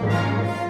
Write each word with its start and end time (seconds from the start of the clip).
Música 0.00 0.67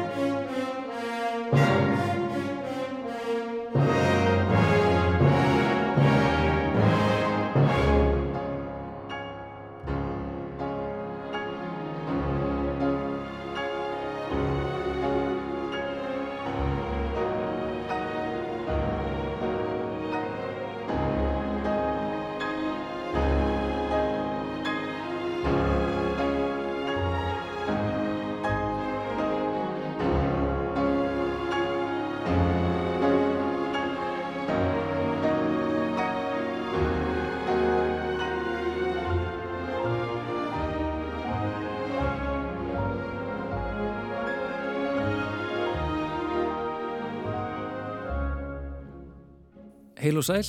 Heil 50.09 50.23
og 50.23 50.25
sæl, 50.25 50.47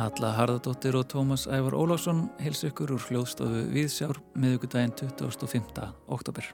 Alla 0.00 0.30
Harðardóttir 0.32 0.96
og 0.96 1.10
Tómas 1.12 1.42
Ævar 1.44 1.74
Ólásson 1.76 2.22
heils 2.40 2.62
ykkur 2.64 2.94
úr 2.94 3.02
hljóðstofu 3.04 3.66
Viðsjár 3.68 4.16
meðugudaginn 4.32 4.94
25. 4.96 5.82
oktober. 6.08 6.46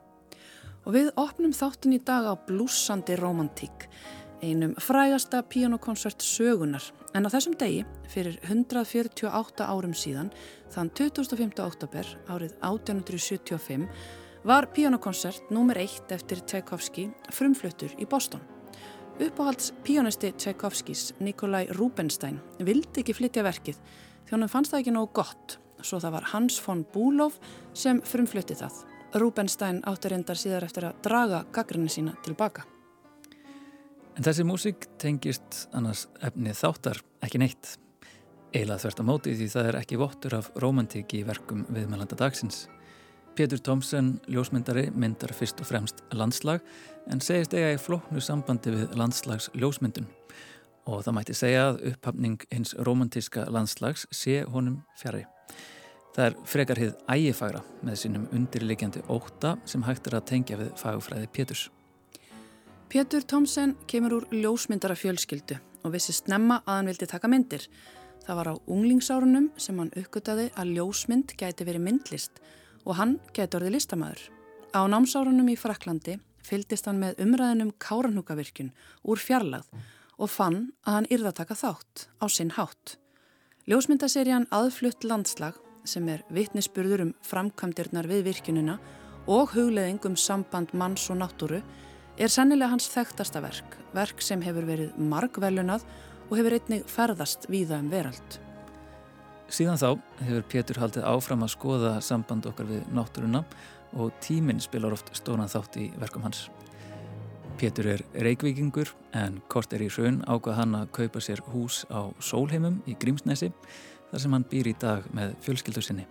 Og 0.82 0.96
við 0.96 1.12
opnum 1.14 1.52
þáttun 1.54 1.94
í 1.94 2.00
dag 2.02 2.26
á 2.26 2.34
blúsandi 2.34 3.14
romantík, 3.20 3.86
einum 4.42 4.72
frægasta 4.82 5.44
píanokonsert 5.46 6.26
sögunar. 6.26 6.82
En 7.14 7.22
á 7.22 7.30
þessum 7.30 7.54
degi, 7.54 7.84
fyrir 8.10 8.40
148 8.42 9.68
árum 9.70 9.94
síðan, 9.94 10.32
þann 10.74 10.90
25. 10.90 11.62
oktober 11.62 12.10
árið 12.26 12.56
1875, 12.66 13.86
var 14.42 14.66
píanokonsert 14.74 15.54
nr. 15.54 15.84
1 15.86 16.18
eftir 16.18 16.42
Tchaikovsky 16.42 17.06
frumfluttur 17.30 17.94
í 17.94 18.10
Boston. 18.10 18.42
Uppáhalds 19.20 19.72
píanisti 19.84 20.32
Tchaikovskis, 20.32 21.14
Nikolai 21.20 21.68
Rubinstein, 21.70 22.40
vildi 22.58 23.04
ekki 23.04 23.14
flytja 23.14 23.44
verkið 23.46 23.78
hann 24.32 24.50
fannst 24.50 24.72
það 24.72 24.82
ekki 24.82 24.94
nógu 24.94 25.12
gott, 25.20 25.56
svo 25.84 26.00
það 26.02 26.16
var 26.16 26.28
Hans 26.32 26.58
von 26.64 26.82
Bülow 26.94 27.34
sem 27.76 28.00
frumflutti 28.06 28.56
það. 28.58 28.82
Rubinstein 29.20 29.80
átti 29.86 30.10
reyndar 30.10 30.38
síðar 30.38 30.66
eftir 30.66 30.88
að 30.88 31.00
draga 31.06 31.44
gaggrinni 31.54 31.92
sína 31.92 32.16
tilbaka. 32.24 32.64
En 34.14 34.26
þessi 34.26 34.46
músík 34.46 34.88
tengist 34.98 35.64
annars 35.74 36.06
efnið 36.22 36.58
þáttar 36.58 37.02
ekki 37.26 37.42
neitt. 37.42 37.76
Eilað 38.54 38.84
þversta 38.84 39.06
móti 39.06 39.34
því 39.38 39.48
það 39.50 39.68
er 39.70 39.78
ekki 39.80 39.98
vottur 39.98 40.38
af 40.38 40.50
romantík 40.62 41.14
í 41.18 41.24
verkum 41.26 41.66
viðmælanda 41.74 42.18
dagsins. 42.18 42.64
Pétur 43.34 43.58
Tómsen, 43.58 44.20
ljósmyndari, 44.30 44.92
myndar 44.94 45.32
fyrst 45.34 45.58
og 45.58 45.66
fremst 45.66 46.04
landslag 46.14 46.60
en 47.10 47.18
segist 47.18 47.56
eiga 47.56 47.72
í 47.74 47.80
flóknu 47.82 48.22
sambandi 48.22 48.70
við 48.70 48.94
landslags 48.94 49.48
ljósmyndun 49.58 50.06
og 50.86 51.02
það 51.02 51.16
mætti 51.16 51.34
segja 51.34 51.64
að 51.72 51.80
upphafning 51.90 52.46
hins 52.52 52.76
romantíska 52.86 53.48
landslags 53.50 54.06
sé 54.14 54.44
honum 54.54 54.78
fjari. 55.00 55.24
Það 56.14 56.28
er 56.28 56.38
frekar 56.46 56.82
hið 56.84 56.94
ægifagra 57.10 57.66
með 57.82 58.00
sínum 58.04 58.30
undirleikjandi 58.30 59.02
óta 59.10 59.56
sem 59.66 59.82
hægt 59.82 60.06
er 60.06 60.20
að 60.20 60.28
tengja 60.30 60.60
við 60.60 60.74
fagfræði 60.78 61.30
Péturs. 61.34 61.68
Pétur 62.86 63.26
Tómsen 63.26 63.74
kemur 63.90 64.20
úr 64.20 64.28
ljósmyndara 64.30 64.94
fjölskyldu 64.94 65.58
og 65.82 65.96
vissi 65.96 66.14
snemma 66.14 66.62
að 66.62 66.76
hann 66.78 66.92
vildi 66.92 67.10
taka 67.10 67.32
myndir. 67.32 67.66
Það 68.28 68.38
var 68.38 68.52
á 68.52 68.62
unglingsárunum 68.70 69.50
sem 69.58 69.80
hann 69.82 69.90
uppgöttaði 69.90 70.52
að 70.54 70.76
ljósmynd 70.78 71.34
gæti 71.34 71.66
verið 71.66 71.90
myndlist 71.90 72.38
og 72.38 72.60
hann 72.92 73.18
geti 73.32 73.56
orðið 73.56 73.76
listamæður. 73.78 74.22
Á 74.76 74.80
námsárunum 74.90 75.48
í 75.48 75.56
Fraklandi 75.56 76.18
fyldist 76.44 76.88
hann 76.88 77.00
með 77.00 77.20
umræðinum 77.24 77.72
Káranhugavirkjun 77.80 78.72
úr 79.08 79.22
fjarlagð 79.22 79.70
og 80.18 80.30
fann 80.30 80.58
að 80.84 80.98
hann 80.98 81.08
yrða 81.16 81.32
taka 81.40 81.56
þátt 81.58 82.06
á 82.20 82.26
sinn 82.28 82.52
hátt. 82.58 82.98
Ljósmyndaserían 83.64 84.46
Aðflutt 84.52 85.06
landslag 85.08 85.56
sem 85.88 86.06
er 86.12 86.24
vittnisspurður 86.32 87.06
um 87.06 87.14
framkvæmdirnar 87.24 88.08
við 88.08 88.26
virkjunina 88.28 88.78
og 89.24 89.54
hugleðing 89.54 90.04
um 90.04 90.16
samband 90.20 90.74
manns 90.76 91.08
og 91.10 91.22
náttúru 91.22 91.62
er 92.20 92.30
sennilega 92.30 92.74
hans 92.74 92.88
þekktasta 92.92 93.40
verk, 93.42 93.78
verk 93.96 94.22
sem 94.22 94.42
hefur 94.44 94.68
verið 94.68 94.98
margvelunað 95.00 95.86
og 96.28 96.36
hefur 96.38 96.58
einnig 96.58 96.84
ferðast 96.90 97.48
víða 97.50 97.80
um 97.80 97.90
verald. 97.92 98.43
Síðan 99.54 99.78
þá 99.78 99.88
hefur 100.24 100.46
Pétur 100.50 100.78
haldið 100.82 101.04
áfram 101.06 101.44
að 101.46 101.52
skoða 101.52 101.90
samband 102.02 102.46
okkar 102.48 102.66
við 102.66 102.86
náttúruna 102.96 103.44
og 103.94 104.10
tíminn 104.24 104.62
spilar 104.62 104.96
oft 104.96 105.12
stónan 105.14 105.50
þátt 105.52 105.78
í 105.78 105.84
verkum 106.00 106.24
hans. 106.26 106.48
Pétur 107.60 107.86
er 107.92 108.02
reikvikingur 108.26 108.90
en 109.14 109.38
kort 109.52 109.76
er 109.76 109.84
í 109.84 109.90
raun 109.94 110.24
ákvað 110.26 110.58
hann 110.58 110.74
að 110.80 110.90
kaupa 110.98 111.22
sér 111.22 111.44
hús 111.52 111.84
á 111.86 112.10
Sólheimum 112.18 112.80
í 112.90 112.96
Grímsnesi 112.98 113.52
þar 114.10 114.24
sem 114.24 114.34
hann 114.34 114.48
býr 114.50 114.72
í 114.72 114.74
dag 114.74 115.06
með 115.14 115.38
fjölskyldu 115.46 115.86
sinni. 115.86 116.08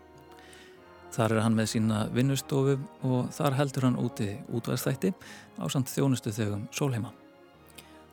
Þar 1.12 1.36
er 1.36 1.44
hann 1.44 1.58
með 1.60 1.72
sína 1.76 2.06
vinnustofu 2.16 2.80
og 3.04 3.28
þar 3.36 3.60
heldur 3.60 3.90
hann 3.90 4.00
úti 4.00 4.38
útvæðstætti 4.56 5.12
á 5.60 5.68
samt 5.68 5.92
þjónustu 5.92 6.32
þögum 6.32 6.70
Sólheima. 6.72 7.12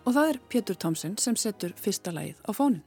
Og 0.03 0.17
það 0.17 0.33
er 0.33 0.47
Pétur 0.51 0.81
Tomsen 0.81 1.21
sem 1.23 1.39
setur 1.39 1.77
fyrsta 1.79 2.11
lagið 2.11 2.43
á 2.43 2.51
fónin. 2.51 2.83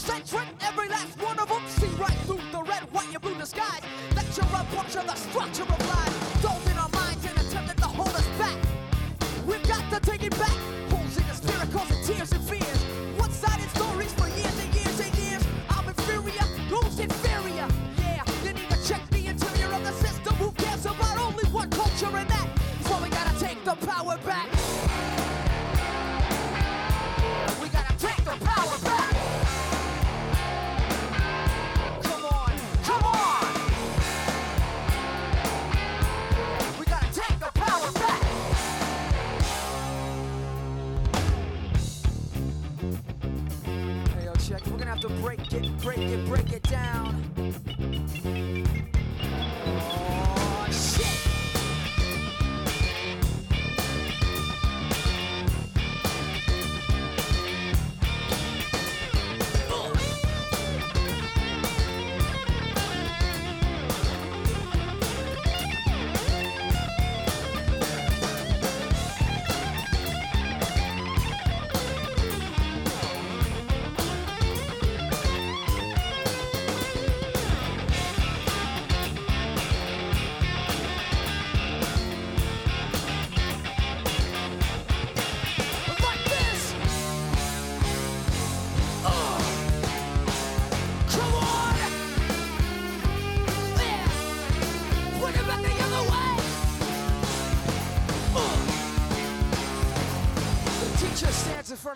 sex 0.00 0.32
every 0.62 0.88
last 0.88 1.20
one 1.20 1.38
of 1.38 1.48
them. 1.48 1.62
See 1.66 1.86
right 2.02 2.18
through 2.26 2.40
the 2.52 2.62
red, 2.62 2.82
white, 2.92 3.12
and 3.12 3.20
blue 3.20 3.36
disguise. 3.36 3.82
Lecture 4.16 4.46
you're 4.94 5.04
the 5.04 5.14
structure 5.14 5.62
of 5.62 5.88
lies. 5.88 6.19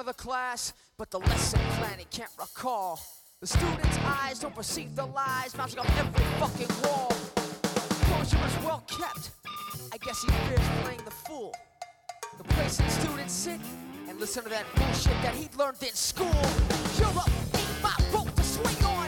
Of 0.08 0.16
the 0.16 0.22
class, 0.22 0.74
but 0.98 1.10
the 1.10 1.18
lesson 1.18 1.60
plan 1.78 1.98
he 1.98 2.04
can't 2.10 2.30
recall. 2.38 3.00
The 3.40 3.46
students' 3.46 3.98
eyes 4.04 4.38
don't 4.38 4.54
perceive 4.54 4.94
the 4.94 5.06
lies 5.06 5.56
mounting 5.56 5.78
up 5.78 5.98
every 5.98 6.24
fucking 6.38 6.68
wall. 6.84 7.10
Composure 7.88 8.38
is 8.46 8.64
well 8.64 8.84
kept. 8.86 9.30
I 9.92 9.96
guess 9.98 10.22
he 10.22 10.30
fears 10.30 10.68
playing 10.82 11.00
the 11.04 11.10
fool. 11.10 11.54
The 12.36 12.44
place 12.44 12.76
that 12.78 12.90
students 12.90 13.32
sit 13.32 13.60
and 14.08 14.20
listen 14.20 14.42
to 14.42 14.50
that 14.50 14.66
bullshit 14.74 15.16
that 15.22 15.34
he 15.34 15.48
learned 15.56 15.82
in 15.82 15.94
school. 15.94 16.42
Europe 16.98 17.30
ain't 17.54 17.82
my 17.82 17.96
boat 18.12 18.36
to 18.36 18.42
swing 18.42 18.84
on. 18.84 19.03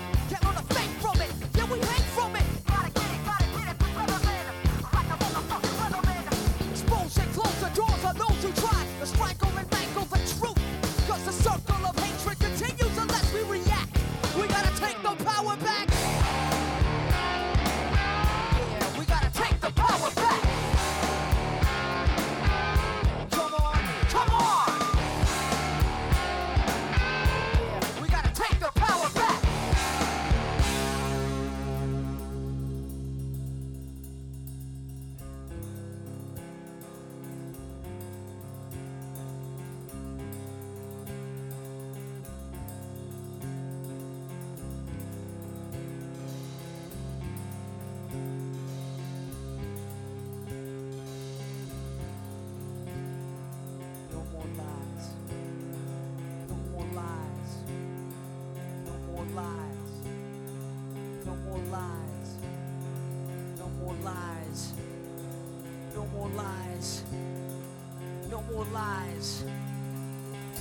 More 68.57 68.67
lies. 68.73 69.45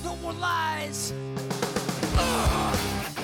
No 0.04 0.16
more 0.16 0.34
lies. 0.34 1.14
Ugh. 2.18 3.15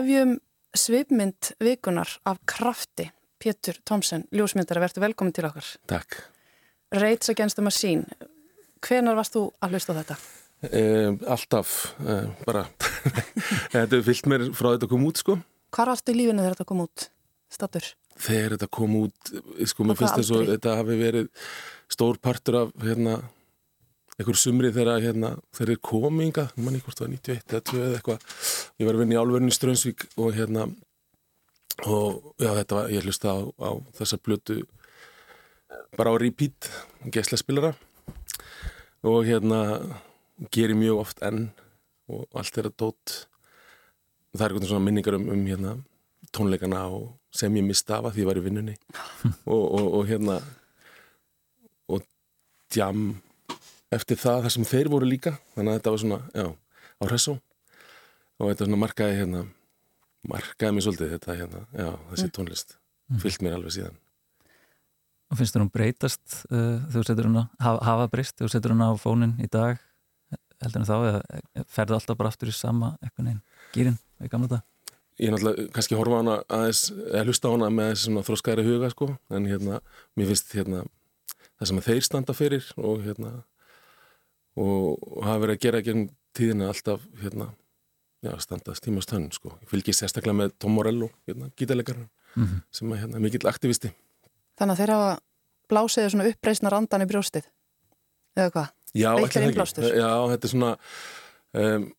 Hefjum 0.00 0.36
svipmynd 0.76 1.54
vikunar 1.60 2.18
af 2.24 2.40
krafti. 2.48 3.10
Pétur 3.40 3.78
Tomsen, 3.88 4.26
ljósmyndar, 4.36 4.80
verður 4.82 5.06
velkomin 5.06 5.32
til 5.32 5.46
okkar. 5.48 5.64
Takk. 5.88 6.18
Rage 6.92 7.32
Against 7.32 7.56
the 7.56 7.64
Machine. 7.64 8.04
Hvenar 8.84 9.16
varst 9.16 9.36
þú 9.36 9.46
að 9.62 9.76
hlusta 9.76 9.96
þetta? 9.96 10.16
Um, 10.60 11.16
alltaf, 11.24 11.70
uh, 12.04 12.26
bara, 12.44 12.66
þetta 13.72 14.02
fyllt 14.04 14.28
mér 14.28 14.44
frá 14.56 14.74
þetta 14.74 14.90
kom 14.90 15.06
út 15.08 15.22
sko. 15.22 15.38
Hvar 15.72 15.88
varstu 15.88 16.12
í 16.12 16.18
lífinu 16.18 16.42
þegar 16.42 16.58
þetta 16.58 16.68
kom 16.68 16.82
út? 16.84 17.06
Statur? 17.50 17.86
Þegar 18.20 18.56
þetta 18.56 18.68
kom 18.76 18.96
út, 19.00 19.32
sko, 19.70 19.86
mér 19.88 20.00
finnst 20.02 20.18
þess 20.18 20.34
að 20.36 20.50
þetta 20.52 20.76
hafi 20.82 20.98
verið 21.00 21.30
stór 21.90 22.20
partur 22.20 22.58
af, 22.60 22.74
hérna, 22.84 23.16
einhver 24.20 24.36
sumri 24.36 24.70
þegar, 24.74 25.00
hérna, 25.00 25.32
þeir 25.56 25.70
eru 25.70 25.82
kominga, 25.88 26.46
mann 26.60 26.76
í 26.76 26.82
hvort 26.84 27.00
það 27.00 27.06
var 27.06 27.14
91 27.16 27.54
eða 27.54 27.62
2 27.70 27.80
eða 27.80 27.98
eitthvað. 27.98 28.26
Ég 28.76 28.88
var 28.88 28.98
að 28.98 29.02
vinna 29.04 29.16
í 29.16 29.20
álverðinu 29.20 29.52
í 29.52 29.56
Strömsvík 29.56 30.06
og 30.20 30.34
hérna, 30.36 30.66
og 31.86 32.34
já, 32.36 32.50
þetta 32.58 32.76
var, 32.76 32.92
ég 32.92 33.08
hlusta 33.08 33.32
á, 33.32 33.38
á 33.48 33.70
þessa 33.96 34.20
blötu 34.20 34.58
bara 35.96 36.12
á 36.12 36.20
repeat, 36.20 36.68
gesla 37.12 37.38
spilara 37.40 37.72
og 39.06 39.24
hérna, 39.24 39.60
gerir 40.52 40.76
mjög 40.78 41.02
oft 41.04 41.24
enn 41.24 41.48
og 42.10 42.26
allt 42.36 42.58
er 42.58 42.68
að 42.68 42.76
dót 42.80 43.16
það 44.34 44.44
er 44.44 44.52
eitthvað 44.52 44.68
svona 44.70 44.86
minningar 44.86 45.16
um, 45.18 45.26
um 45.32 45.46
hérna, 45.48 45.74
tónleikana 46.34 46.84
og 46.92 47.08
sem 47.34 47.54
ég 47.56 47.66
mista 47.66 47.98
af 47.98 48.10
að 48.10 48.16
því 48.16 48.24
ég 48.24 48.30
var 48.30 48.40
í 48.40 48.44
vinnunni 48.44 48.76
og, 49.54 49.64
og, 49.64 49.86
og 50.00 50.06
hérna 50.10 50.38
og 51.90 52.06
djam 52.72 53.04
eftir 53.94 54.18
það 54.20 54.44
þar 54.46 54.54
sem 54.56 54.68
þeir 54.70 54.90
voru 54.92 55.08
líka. 55.08 55.34
Þannig 55.56 55.72
að 55.72 55.78
þetta 55.78 55.94
var 55.94 56.02
svona, 56.04 56.20
já, 56.34 56.46
á 57.00 57.02
hressó 57.08 57.34
og 58.40 58.48
þetta 58.50 58.68
svona 58.68 58.80
markaði 58.80 59.18
hérna 59.18 59.42
markaði 60.30 60.76
mér 60.76 60.86
svolítið 60.86 61.12
þetta 61.16 61.36
hérna, 61.38 61.64
já, 61.72 61.90
þessi 62.12 62.30
tónlist. 62.36 62.76
Fyllt 63.20 63.44
mér 63.44 63.56
alveg 63.58 63.76
síðan. 63.76 64.00
Og 65.30 65.38
finnst 65.38 65.54
þér 65.54 65.64
hún 65.64 65.72
breytast 65.74 66.40
uh, 66.50 66.80
þegar 66.90 66.96
þú 66.96 67.06
setur 67.08 67.28
hún 67.30 67.40
á, 67.40 67.44
hafa, 67.62 67.84
hafa 67.86 68.10
breyst 68.12 68.36
þegar 68.36 68.50
þú 68.50 68.54
setur 68.56 68.74
hún 68.74 68.84
á 68.84 68.90
fónin 69.00 69.36
í 69.42 69.48
dag? 69.50 69.80
Heldur 70.60 70.82
en 70.82 70.88
þá 70.88 70.96
eða 70.98 71.64
ferðu 71.72 71.96
alltaf 71.96 72.18
bara 72.18 72.32
aftur 72.32 72.50
í 72.50 72.54
sama 72.54 72.92
eitthvað 73.00 73.30
neginn, 73.30 73.44
gýrin 73.72 74.00
í 74.20 74.28
gamla 74.28 74.50
dag 74.58 74.66
ég 75.20 75.28
er 75.28 75.34
náttúrulega 75.34 75.68
kannski 75.74 75.96
horfa 75.98 76.20
hana 76.22 76.36
aðeins, 76.48 76.82
eða 77.10 77.24
hlusta 77.28 77.52
hana 77.52 77.68
með 77.74 77.90
þessi 77.92 78.06
svona 78.06 78.24
þróskæri 78.24 78.64
huga 78.64 78.90
sko, 78.92 79.08
en 79.36 79.48
hérna, 79.50 79.80
mér 80.16 80.30
finnst 80.30 80.54
hérna 80.56 80.84
það 81.60 81.70
sem 81.70 81.80
þeir 81.88 82.06
standa 82.06 82.36
fyrir 82.36 82.68
og 82.80 83.02
hérna 83.04 83.32
og, 84.56 84.98
hafa 85.24 85.42
verið 85.44 85.56
að 85.56 85.64
gera 85.66 85.82
gegn 85.86 86.08
tíðina 86.36 86.70
alltaf 86.70 87.04
hérna 87.22 87.50
já, 88.22 88.32
standast 88.38 88.84
tímast 88.84 89.10
hann 89.14 89.30
sko. 89.32 89.54
Ég 89.62 89.68
fylgji 89.70 89.94
sérstaklega 89.96 90.36
með 90.36 90.56
Tom 90.58 90.74
Morello, 90.76 91.10
hérna, 91.28 91.50
gítalegarinn 91.56 92.08
Mm 92.36 92.46
-hmm. 92.46 92.60
sem 92.70 92.92
er 92.92 92.98
hérna, 92.98 93.18
mikill 93.18 93.48
aktivisti. 93.48 93.92
Þannig 94.58 94.72
að 94.72 94.76
þeir 94.78 94.90
hafa 94.90 95.18
blásiði 95.68 96.10
svona 96.10 96.28
uppreisna 96.28 96.70
randan 96.70 97.02
í 97.02 97.06
brjóstið 97.06 97.46
eða 98.36 98.50
hvað? 98.50 98.68
Já. 98.94 99.10
Já, 99.96 100.28
þetta 100.30 100.46
er 100.46 100.50
svona 100.50 100.76
um, 101.52 101.92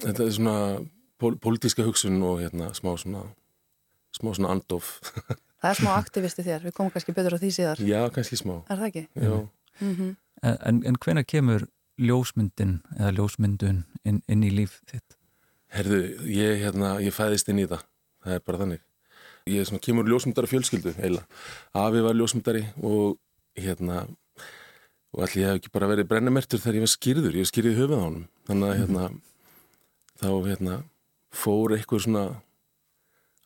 þetta 0.00 0.24
er 0.24 0.32
svona 0.32 0.56
pól, 1.18 1.36
pólitíska 1.36 1.84
hugsun 1.84 2.22
og 2.22 2.40
hérna 2.40 2.72
smá 2.74 2.96
svona 2.96 3.22
smá 4.16 4.34
svona 4.34 4.50
andof. 4.50 5.00
Það 5.60 5.70
er 5.70 5.76
smá 5.76 5.90
aktivisti 5.98 6.42
þér, 6.42 6.62
við 6.64 6.72
komum 6.72 6.90
kannski 6.90 7.12
betur 7.12 7.36
á 7.36 7.38
því 7.38 7.50
síðar 7.52 7.80
já, 7.84 8.10
kannski 8.10 8.36
smá. 8.36 8.62
Er 8.70 8.76
það 8.76 8.86
ekki? 8.86 9.08
Já. 9.14 9.48
Mm 9.80 10.16
En, 10.40 10.80
en 10.88 10.96
hvenær 10.96 11.26
kemur 11.28 11.66
ljósmyndin 12.00 12.78
eða 12.96 13.12
ljósmyndun 13.18 13.82
inn, 14.08 14.20
inn 14.24 14.44
í 14.46 14.52
líf 14.54 14.78
þitt? 14.88 15.16
Herðu, 15.70 16.00
ég, 16.32 16.62
hérna, 16.64 16.96
ég 17.04 17.14
fæðist 17.14 17.50
inn 17.52 17.60
í 17.62 17.66
það. 17.70 17.84
Það 18.24 18.36
er 18.36 18.44
bara 18.46 18.60
þannig. 18.62 18.84
Ég 19.50 19.68
svona, 19.68 19.82
kemur 19.84 20.06
úr 20.06 20.14
ljósmyndara 20.14 20.50
fjölskyldu, 20.50 20.94
eiginlega. 20.96 21.40
Afi 21.78 22.04
var 22.04 22.16
ljósmyndari 22.16 22.64
og 22.86 23.18
hérna, 23.58 24.02
og 25.14 25.24
allir 25.26 25.48
hef 25.48 25.60
ekki 25.60 25.72
bara 25.74 25.90
verið 25.90 26.08
brennimertur 26.10 26.62
þegar 26.62 26.80
ég 26.80 26.86
var 26.86 26.92
skýrður. 26.94 27.38
Ég 27.38 27.60
í 27.60 27.76
höfuð 27.76 27.96
á 28.00 28.06
honum. 28.06 28.26
Þannig 28.48 28.70
að, 28.70 28.80
hérna, 28.80 29.08
þá, 30.22 30.30
hérna, 30.48 30.78
fór 31.30 31.76
eitthvað 31.76 32.04
svona 32.06 32.24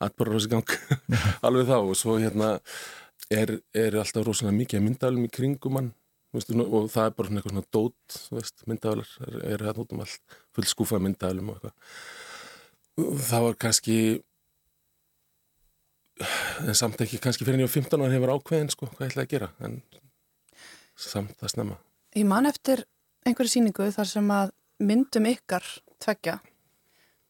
atbara 0.04 0.38
þessi 0.38 0.52
gang 0.52 0.78
alveg 1.46 1.68
þá 1.68 1.76
og 1.80 1.94
svo, 1.98 2.16
hérna, 2.22 2.54
er, 3.32 3.58
er 3.76 3.98
alltaf 4.00 4.26
rosalega 4.26 4.56
mikið 4.62 4.84
myndalum 4.84 5.28
í 5.28 5.32
kringum 5.32 5.78
hann 5.80 5.92
veistu, 6.34 6.56
nú- 6.58 6.66
og 6.68 6.90
það 6.92 7.06
er 7.08 7.16
bara 7.16 7.28
svona 7.30 7.40
eitthvað 7.40 7.54
svona 7.54 7.72
dót, 7.76 8.18
myndaðalar 8.70 9.10
er, 9.28 9.40
er 9.54 9.64
hérna 9.68 9.84
út 9.84 9.92
um 9.94 10.04
allt, 10.04 10.38
full 10.54 10.68
skúfað 10.70 11.04
myndavælum 11.06 11.50
og 11.52 11.58
eitthvað. 11.58 11.74
Það 13.28 13.46
var 13.48 13.60
kannski 13.64 13.98
en 16.64 16.76
samt 16.78 17.00
ekki 17.02 17.18
kannski 17.22 17.46
fyrir 17.46 17.58
en 17.58 17.64
ég 17.64 17.70
var 17.70 17.74
15 17.74 18.04
ára 18.04 18.14
hefur 18.14 18.32
ákveðin 18.36 18.70
sko, 18.70 18.86
hvað 18.92 19.06
ég 19.08 19.12
ætlaði 19.14 19.26
að 19.26 19.32
gera 19.34 19.48
en 19.66 19.80
samt 20.94 21.34
það 21.40 21.54
snemma 21.54 21.78
Ég 22.14 22.26
man 22.30 22.46
eftir 22.46 22.84
einhverju 23.26 23.50
síningu 23.56 23.88
þar 23.96 24.06
sem 24.06 24.28
að 24.30 24.52
myndum 24.86 25.26
ykkar 25.26 25.66
tveggja 26.04 26.36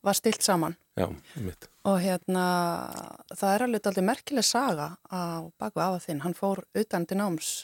var 0.05 0.19
stilt 0.19 0.45
saman 0.45 0.77
Já, 1.01 1.09
mitt. 1.41 1.71
og 1.89 1.97
hérna 2.05 2.45
það 3.33 3.55
er 3.55 3.65
alveg 3.67 3.89
aldrei 3.89 4.05
merkileg 4.11 4.45
saga 4.47 4.91
á 5.09 5.49
baku 5.59 5.81
afa 5.81 6.03
þinn, 6.05 6.21
hann 6.27 6.37
fór 6.37 6.61
utan 6.77 7.09
til 7.09 7.19
náms 7.23 7.55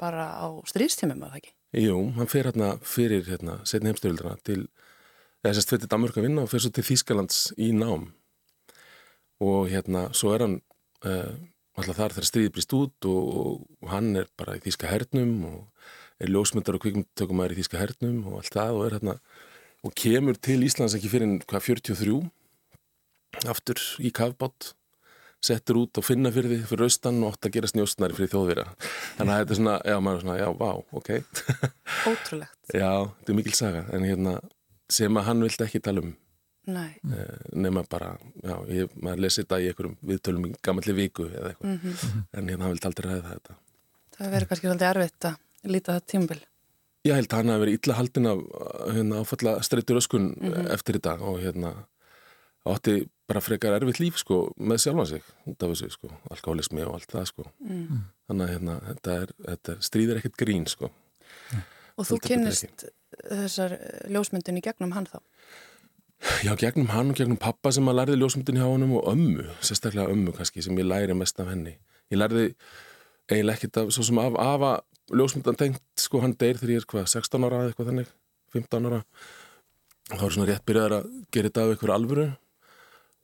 bara 0.00 0.26
á 0.34 0.46
stríðstímum 0.68 1.22
var 1.22 1.34
það 1.34 1.40
ekki? 1.42 1.54
Jú, 1.84 1.96
hann 2.18 2.30
fer 2.30 2.48
hérna 2.48 2.74
fyrir 2.86 3.24
hérna, 3.28 3.58
setni 3.68 3.90
heimstyrildina 3.90 4.36
til 4.46 4.60
eða 5.44 5.56
sérst 5.56 5.72
fyrir 5.72 5.90
Danmörk 5.90 6.18
að 6.18 6.28
vinna 6.28 6.44
og 6.44 6.52
fer 6.52 6.62
svo 6.64 6.72
til 6.74 6.86
Þýskalands 6.86 7.40
í 7.60 7.72
nám 7.76 8.10
og 9.44 9.68
hérna, 9.72 10.06
svo 10.16 10.32
er 10.34 10.46
hann 10.46 10.60
uh, 11.04 11.34
alltaf 11.74 11.98
þar 11.98 12.14
þegar 12.16 12.28
stríði 12.30 12.52
brýst 12.54 12.76
út 12.78 13.08
og, 13.10 13.64
og 13.82 13.90
hann 13.90 14.14
er 14.20 14.30
bara 14.38 14.56
í 14.58 14.62
Þýska 14.64 14.90
hernum 14.90 15.34
og 15.50 16.22
er 16.22 16.30
ljósmyndar 16.30 16.78
og 16.78 16.84
kvikmyndtökumæður 16.84 17.56
í 17.56 17.58
Þýska 17.60 17.82
hernum 17.82 18.22
og 18.30 18.38
allt 18.40 18.54
það 18.54 18.78
og 18.78 18.86
er 18.86 18.96
hérna 18.98 19.18
og 19.84 19.98
kemur 19.98 20.38
til 20.40 20.62
Íslands 20.64 20.96
ekki 20.96 21.10
fyrir 21.12 21.36
hvað 21.44 21.68
43 21.82 23.50
aftur 23.50 23.82
í 24.00 24.14
kafbátt 24.14 24.72
settur 25.44 25.78
út 25.82 26.00
og 26.00 26.04
finna 26.06 26.30
fyrir 26.34 26.50
því 26.54 26.58
fyrir 26.70 26.86
austan 26.88 27.20
og 27.24 27.34
átt 27.34 27.48
að 27.48 27.54
gera 27.58 27.70
snjósnari 27.70 28.16
fyrir 28.16 28.32
þjóðvira 28.32 28.64
þannig 29.18 29.32
að 29.34 29.40
þetta 29.42 29.54
er 29.54 29.58
svona, 29.60 29.76
já, 29.84 29.96
maður 30.00 30.18
er 30.18 30.24
svona, 30.24 30.36
já, 30.40 30.48
vá, 30.60 30.70
ok. 31.00 31.10
Ótrúlegt. 32.10 32.58
Já, 32.74 32.90
þetta 33.18 33.32
er 33.34 33.38
mikil 33.38 33.56
saga 33.58 33.82
en 33.96 34.06
hérna, 34.08 34.34
sem 34.92 35.18
að 35.20 35.26
hann 35.28 35.44
vildi 35.46 35.66
ekki 35.68 35.82
tala 35.84 36.04
um. 36.04 36.14
Eh, 36.64 37.40
nema 37.60 37.82
bara, 37.92 38.14
já, 38.40 38.54
ég, 38.72 38.92
maður 39.04 39.20
lesi 39.26 39.42
þetta 39.42 39.58
í 39.60 39.66
einhverjum 39.68 39.96
viðtölum 40.08 40.46
í 40.48 40.52
gamalli 40.64 40.94
viku 40.96 41.26
eða 41.28 41.50
eitthvað, 41.52 41.74
Mm 41.74 42.26
en 42.38 42.48
hérna 42.48 42.64
hann 42.64 42.72
vildi 42.74 42.88
aldrei 42.88 43.08
ræða 43.10 43.32
þetta. 43.34 43.56
Það 44.16 44.32
verið 44.34 44.48
kannski 44.48 44.68
svolítið 44.70 44.88
erfitt 44.94 45.26
að 45.28 45.72
líta 45.74 45.94
það 45.98 46.06
tímbil. 46.14 46.38
Ég 47.04 47.18
held 47.18 47.28
að 47.34 47.36
hann 47.42 47.52
hafi 47.52 47.62
verið 47.66 47.76
illa 47.82 47.96
haldin 47.98 48.30
af 48.30 48.38
hérna, 48.96 49.20
áfalla 49.20 49.52
streytur 49.66 50.00
öskun 50.00 50.30
Mhm. 50.40 50.66
eftir 50.72 50.96
þetta 50.96 51.14
og 51.20 51.36
hérna 51.44 51.74
átti 52.64 52.94
bara 53.28 53.40
frekar 53.40 53.76
erfitt 53.78 54.00
líf 54.02 54.18
sko 54.20 54.40
með 54.60 54.82
sjálfan 54.84 55.06
sig, 55.14 55.22
út 55.48 55.62
af 55.64 55.70
þessu 55.72 55.90
sko 55.94 56.10
alkoholismi 56.30 56.82
og 56.84 56.98
allt 56.98 57.12
það 57.14 57.28
sko 57.30 57.46
Mm. 57.64 58.02
þannig 58.28 58.44
að 58.48 58.52
hérna, 58.54 58.74
þetta, 58.90 59.14
er, 59.22 59.32
þetta 59.48 59.76
stríðir 59.80 60.20
ekkert 60.20 60.36
grín 60.42 60.66
sko 60.68 60.90
Og 61.96 62.08
þú 62.08 62.18
kynnist 62.24 62.84
þessar 63.30 63.76
eh, 63.78 64.08
ljósmyndin 64.10 64.58
í 64.58 64.62
gegnum 64.64 64.92
hann 64.96 65.06
þá? 65.06 65.20
Já, 66.42 66.54
gegnum 66.58 66.88
hann 66.90 67.12
og 67.12 67.18
gegnum 67.18 67.38
pappa 67.38 67.70
sem 67.74 67.86
að 67.90 67.98
lærði 68.00 68.16
ljósmyndin 68.18 68.58
hjá 68.58 68.64
honum 68.66 68.96
og 68.98 69.06
ömmu, 69.12 69.44
sérstaklega 69.62 70.10
ömmu 70.10 70.32
kannski 70.34 70.62
sem 70.64 70.76
ég 70.80 70.86
læri 70.88 71.14
mest 71.14 71.38
af 71.40 71.50
henni. 71.52 71.76
Ég 72.10 72.18
lærði 72.18 72.48
eiginlega 73.30 73.58
ekkert 73.60 73.78
af, 73.82 73.92
svo 73.94 74.02
sem 74.08 74.18
af 74.18 74.34
afa 74.40 74.72
ljósmyndan 75.14 75.58
tengt, 75.60 75.82
sko 76.00 76.22
hann 76.24 76.34
deyr 76.40 76.58
þegar 76.58 76.74
ég 76.74 76.82
er 76.82 76.88
hvað, 76.90 77.06
16 77.12 77.46
ára 77.46 77.60
eða 77.62 77.70
eitthvað 77.74 77.90
þannig, 77.92 78.10
15 78.56 78.88
ára. 78.90 79.00
Og 80.10 80.16
þá 80.18 80.24
er 80.26 80.34
svona 80.36 80.48
rétt 80.50 80.66
byrjaður 80.66 80.96
að 80.98 81.06
gera 81.36 81.50
þetta 81.50 81.62
af 81.64 81.74
einhverju 81.74 81.94
alvöru. 81.98 82.26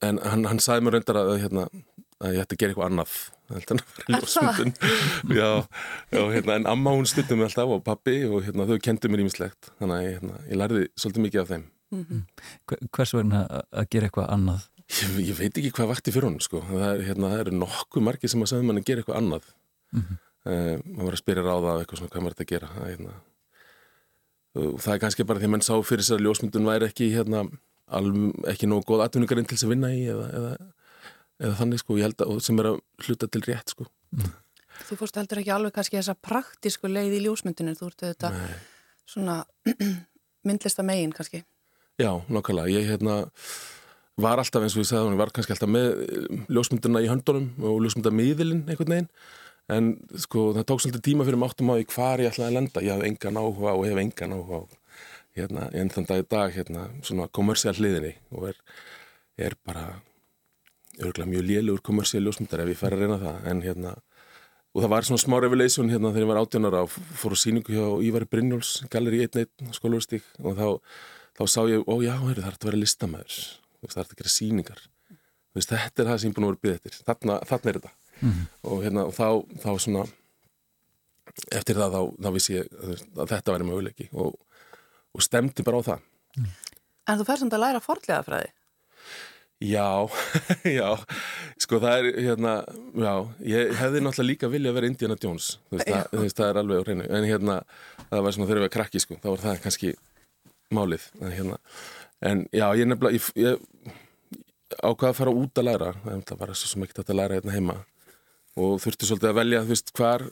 En 0.02 0.18
hann, 0.24 0.44
hann 0.48 0.58
sagði 0.64 0.86
mér 0.86 0.94
reyndar 0.96 1.18
að, 1.20 1.30
hérna, 1.42 1.64
að 2.24 2.36
ég 2.36 2.44
ætti 2.44 2.56
að 2.56 2.60
gera 2.62 2.72
eitthvað 2.72 2.88
annað. 2.90 3.16
Er. 3.50 4.70
Já, 5.40 5.48
já 6.14 6.20
hérna, 6.32 6.54
en 6.60 6.66
amma 6.70 6.92
hún 6.96 7.08
stuttum 7.10 7.40
mig 7.40 7.48
alltaf 7.50 7.72
og 7.74 7.82
pappi 7.84 8.14
og 8.28 8.44
hérna, 8.46 8.64
þau 8.70 8.78
kendu 8.84 9.10
mér 9.12 9.24
ímislegt. 9.24 9.72
Þannig 9.80 9.96
að 9.96 10.04
ég, 10.06 10.14
hérna, 10.20 10.40
ég 10.48 10.60
lærði 10.60 10.84
svolítið 10.96 11.24
mikið 11.26 11.42
af 11.42 11.50
þeim. 11.52 11.64
Mm 11.90 12.20
Hver- 12.70 12.84
Hvers 12.96 13.12
vegna 13.18 13.40
að- 13.50 13.64
að 13.82 13.88
gera 13.90 14.08
eitthvað 14.08 14.28
annað? 14.36 14.66
Ég, 14.90 15.16
ég 15.28 15.36
veit 15.38 15.58
ekki 15.58 15.72
hvað 15.74 15.88
vakti 15.90 16.12
fyrir 16.14 16.28
honum 16.30 16.40
sko. 16.42 16.60
það, 16.70 16.84
er, 16.94 17.02
hérna, 17.10 17.28
það 17.34 17.40
eru 17.44 17.56
nokkuð 17.60 18.02
margir 18.06 18.30
sem 18.30 18.40
að 18.42 18.50
sagði 18.52 18.66
mann 18.70 18.78
að 18.80 18.86
gera 18.88 19.02
eitthvað 19.02 19.20
annað 19.20 19.42
mm 19.92 20.00
Mhm. 20.00 20.16
maður 20.96 21.04
var 21.04 21.12
að 21.12 21.20
spyrja 21.20 21.42
ráða 21.44 21.72
af 21.74 21.80
eitthvað 21.82 21.98
svona 22.00 22.10
hvað 22.14 22.22
maður 22.24 22.34
þetta 22.38 22.44
að 22.46 22.52
gera 22.54 22.68
það, 22.74 22.86
hérna. 22.90 23.12
Og 24.56 24.78
það 24.80 24.94
er 24.94 24.98
kannski 25.04 25.26
bara 25.26 25.38
því 25.38 25.44
að 25.46 25.50
menn 25.54 25.66
sá 25.66 25.74
fyrir 25.84 26.06
sér 26.06 26.16
að 26.18 26.24
ljósmyndun 26.26 26.66
væri 26.70 26.88
ekki 26.88 27.10
hérna, 27.14 27.42
ekki 28.52 28.68
nógu 28.70 28.86
góð 28.88 29.04
atvinningarinn 29.06 29.48
til 29.48 29.56
þess 29.56 29.66
að 29.66 29.74
vinna 29.74 29.90
í 29.94 30.04
eða, 30.12 30.28
eða, 30.38 30.52
eða 31.40 31.56
þannig 31.62 31.82
sko, 31.82 31.98
ég 31.98 32.08
held 32.08 32.24
að 32.24 32.34
og 32.34 32.44
sem 32.46 32.62
er 32.62 32.70
að 32.70 32.78
hluta 33.06 33.28
til 33.28 33.42
rétt 33.48 33.74
sko. 33.74 33.88
Þú 34.88 34.98
fórst 35.00 35.18
heldur 35.20 35.42
ekki 35.42 35.54
alveg 35.54 35.74
kannski 35.76 35.98
þessa 35.98 36.16
praktísku 36.16 36.90
leið 36.90 37.18
í 37.18 37.24
ljósmyndinu, 37.26 37.74
þú 37.78 37.90
ert 37.90 38.28
Nei. 38.32 38.54
svona 39.08 39.42
myndlista 40.48 40.86
megin 40.86 41.12
kannski. 41.16 41.42
Já, 42.00 42.14
nokkulega, 42.32 42.72
ég 42.72 42.88
hérna 42.88 43.20
var 44.20 44.40
alltaf 44.40 44.64
eins 44.64 44.76
og 44.76 44.84
ég 44.84 44.88
sagði 44.88 45.10
hún, 45.10 45.20
var 45.20 45.32
kannski 45.34 45.54
alltaf 45.54 45.70
með 45.70 45.86
eh, 46.04 46.42
ljósmynduna 46.52 47.02
í 47.04 47.08
höndunum 47.10 47.48
og 47.68 47.80
ljósmyndamiðilinn 47.84 48.66
einhvern 48.68 48.94
veginn 48.94 49.10
en 49.70 49.90
sko 50.18 50.50
það 50.56 50.66
tók 50.66 50.82
svolítið 50.82 51.04
tíma 51.06 51.26
fyrir 51.26 51.40
mig 51.40 51.52
áttum 51.52 51.70
á 51.70 51.74
því 51.78 51.86
hvar 51.94 52.22
ég 52.22 52.32
ætlaði 52.32 52.48
að 52.48 52.56
lenda, 52.58 52.82
ég 52.84 52.94
hafði 52.94 53.10
engan 53.12 53.40
áhuga 53.40 53.74
og 53.76 53.86
hef 53.86 54.00
engan 54.02 54.34
áhuga 54.36 54.60
á 54.60 54.62
hérna, 55.38 55.68
en 55.76 55.90
þann 55.92 56.08
dag 56.08 56.22
í 56.22 56.28
dag 56.30 56.54
hérna, 56.54 56.86
svona 57.06 57.28
kommersial 57.32 57.74
hliðinni 57.76 58.14
og 58.34 58.50
er, 58.50 58.60
er 59.38 59.56
bara 59.66 59.86
örgulega 61.00 61.30
mjög 61.30 61.48
lélugur 61.48 61.84
kommersial 61.86 62.24
ljósmyndar 62.26 62.64
ef 62.64 62.72
ég 62.74 62.80
fær 62.80 62.96
að 62.96 63.04
reyna 63.04 63.20
það. 63.22 63.40
En 63.50 63.64
hérna 63.64 63.94
og 64.70 64.84
það 64.84 64.92
var 64.92 65.08
svona 65.08 65.24
smá 65.24 65.38
revelation 65.42 65.90
hérna 65.90 66.12
þegar 66.14 66.26
ég 66.26 66.30
var 66.30 66.42
18 66.44 66.70
ára 66.70 66.84
og 66.86 66.92
fór 66.92 67.34
á 67.34 67.38
síningu 67.42 67.74
hjá 67.74 67.86
Ívari 68.06 68.28
Brynjóls 68.30 68.76
Galleri 68.92 69.24
1.1 69.26 69.74
skólaverstík 69.74 70.26
og 70.44 70.54
þá 70.54 70.66
þá 71.40 71.44
sá 71.48 71.60
ég, 71.70 71.82
ó 71.82 71.94
já, 72.04 72.14
það 72.20 72.32
er 72.36 72.42
að 72.44 72.64
vera 72.68 72.82
listamæður 72.84 73.38
það 73.80 74.02
er 74.02 74.04
að 74.04 74.18
gera 74.20 74.34
síningar 74.34 74.82
veist, 75.56 75.72
þetta 75.72 76.02
er 76.02 76.10
það 76.10 76.20
sem 76.20 76.30
ég 76.30 76.32
er 76.32 76.38
búin 76.38 76.46
að 76.46 76.52
vera 76.52 76.62
byggð 76.64 76.78
eftir. 76.78 76.96
Þarna, 77.08 77.36
þarna 77.50 77.70
er 77.70 77.78
þetta. 77.78 77.92
Og, 78.62 78.82
hérna, 78.84 79.06
og 79.08 79.14
þá, 79.16 79.26
þá 79.64 79.70
svona 79.84 80.04
eftir 81.56 81.78
það 81.80 81.96
þá, 81.96 82.00
þá 82.20 82.30
vissi 82.36 82.56
ég 82.56 82.72
að 82.84 83.32
þetta 83.32 83.54
væri 83.54 83.68
möguleiki. 83.68 84.08
Og, 84.12 84.36
og 85.16 85.24
stemdi 85.24 85.66
bara 85.66 85.82
á 85.82 85.88
það. 85.90 86.08
En 87.10 87.20
þú 87.20 87.26
færst 87.28 87.44
samt 87.44 87.56
að 87.56 87.64
læra 87.64 87.82
forlega 87.84 88.22
fræði. 88.26 88.50
Já, 89.60 90.08
já, 90.80 90.96
sko 91.60 91.78
það 91.82 91.98
er 91.98 92.06
hérna, 92.24 92.52
já, 92.96 93.10
ég 93.44 93.72
hefði 93.76 94.00
náttúrulega 94.00 94.28
líka 94.30 94.48
vilja 94.48 94.70
að 94.72 94.78
vera 94.78 94.88
Indiana 94.88 95.16
Jones, 95.20 95.48
þú 95.68 95.76
veist, 95.76 95.90
það, 95.90 96.06
þú 96.14 96.22
veist, 96.22 96.38
það 96.38 96.52
er 96.52 96.60
alveg 96.62 96.80
á 96.80 96.84
hreinu, 96.86 97.08
en 97.18 97.26
hérna, 97.28 97.56
það 98.06 98.22
var 98.24 98.36
svona 98.36 98.48
þegar 98.48 98.60
við 98.60 98.64
erum 98.64 98.72
krakki, 98.78 99.02
sko, 99.04 99.18
þá 99.20 99.28
var 99.28 99.42
það 99.42 99.60
kannski 99.66 99.90
málið, 100.72 101.04
en 101.20 101.34
hérna, 101.36 101.58
en 102.30 102.42
já, 102.56 102.64
ég 102.80 102.88
nefnilega, 102.88 103.20
ég, 103.20 103.28
ég 103.44 104.00
ákvaða 104.80 105.10
að 105.10 105.20
fara 105.20 105.36
út 105.42 105.60
að 105.60 105.68
læra, 105.68 105.92
það 106.08 106.34
var 106.40 106.54
svo 106.54 106.72
sem 106.72 106.88
þetta 106.88 107.04
að 107.10 107.20
læra 107.20 107.36
hérna 107.36 107.58
heima. 107.58 107.76
Og 108.60 108.80
þurfti 108.82 109.10
svolítið 109.10 109.30
að 109.34 109.38
velja, 109.42 109.62
þú 109.66 109.74
veist, 109.74 109.92
hvar, 109.98 110.24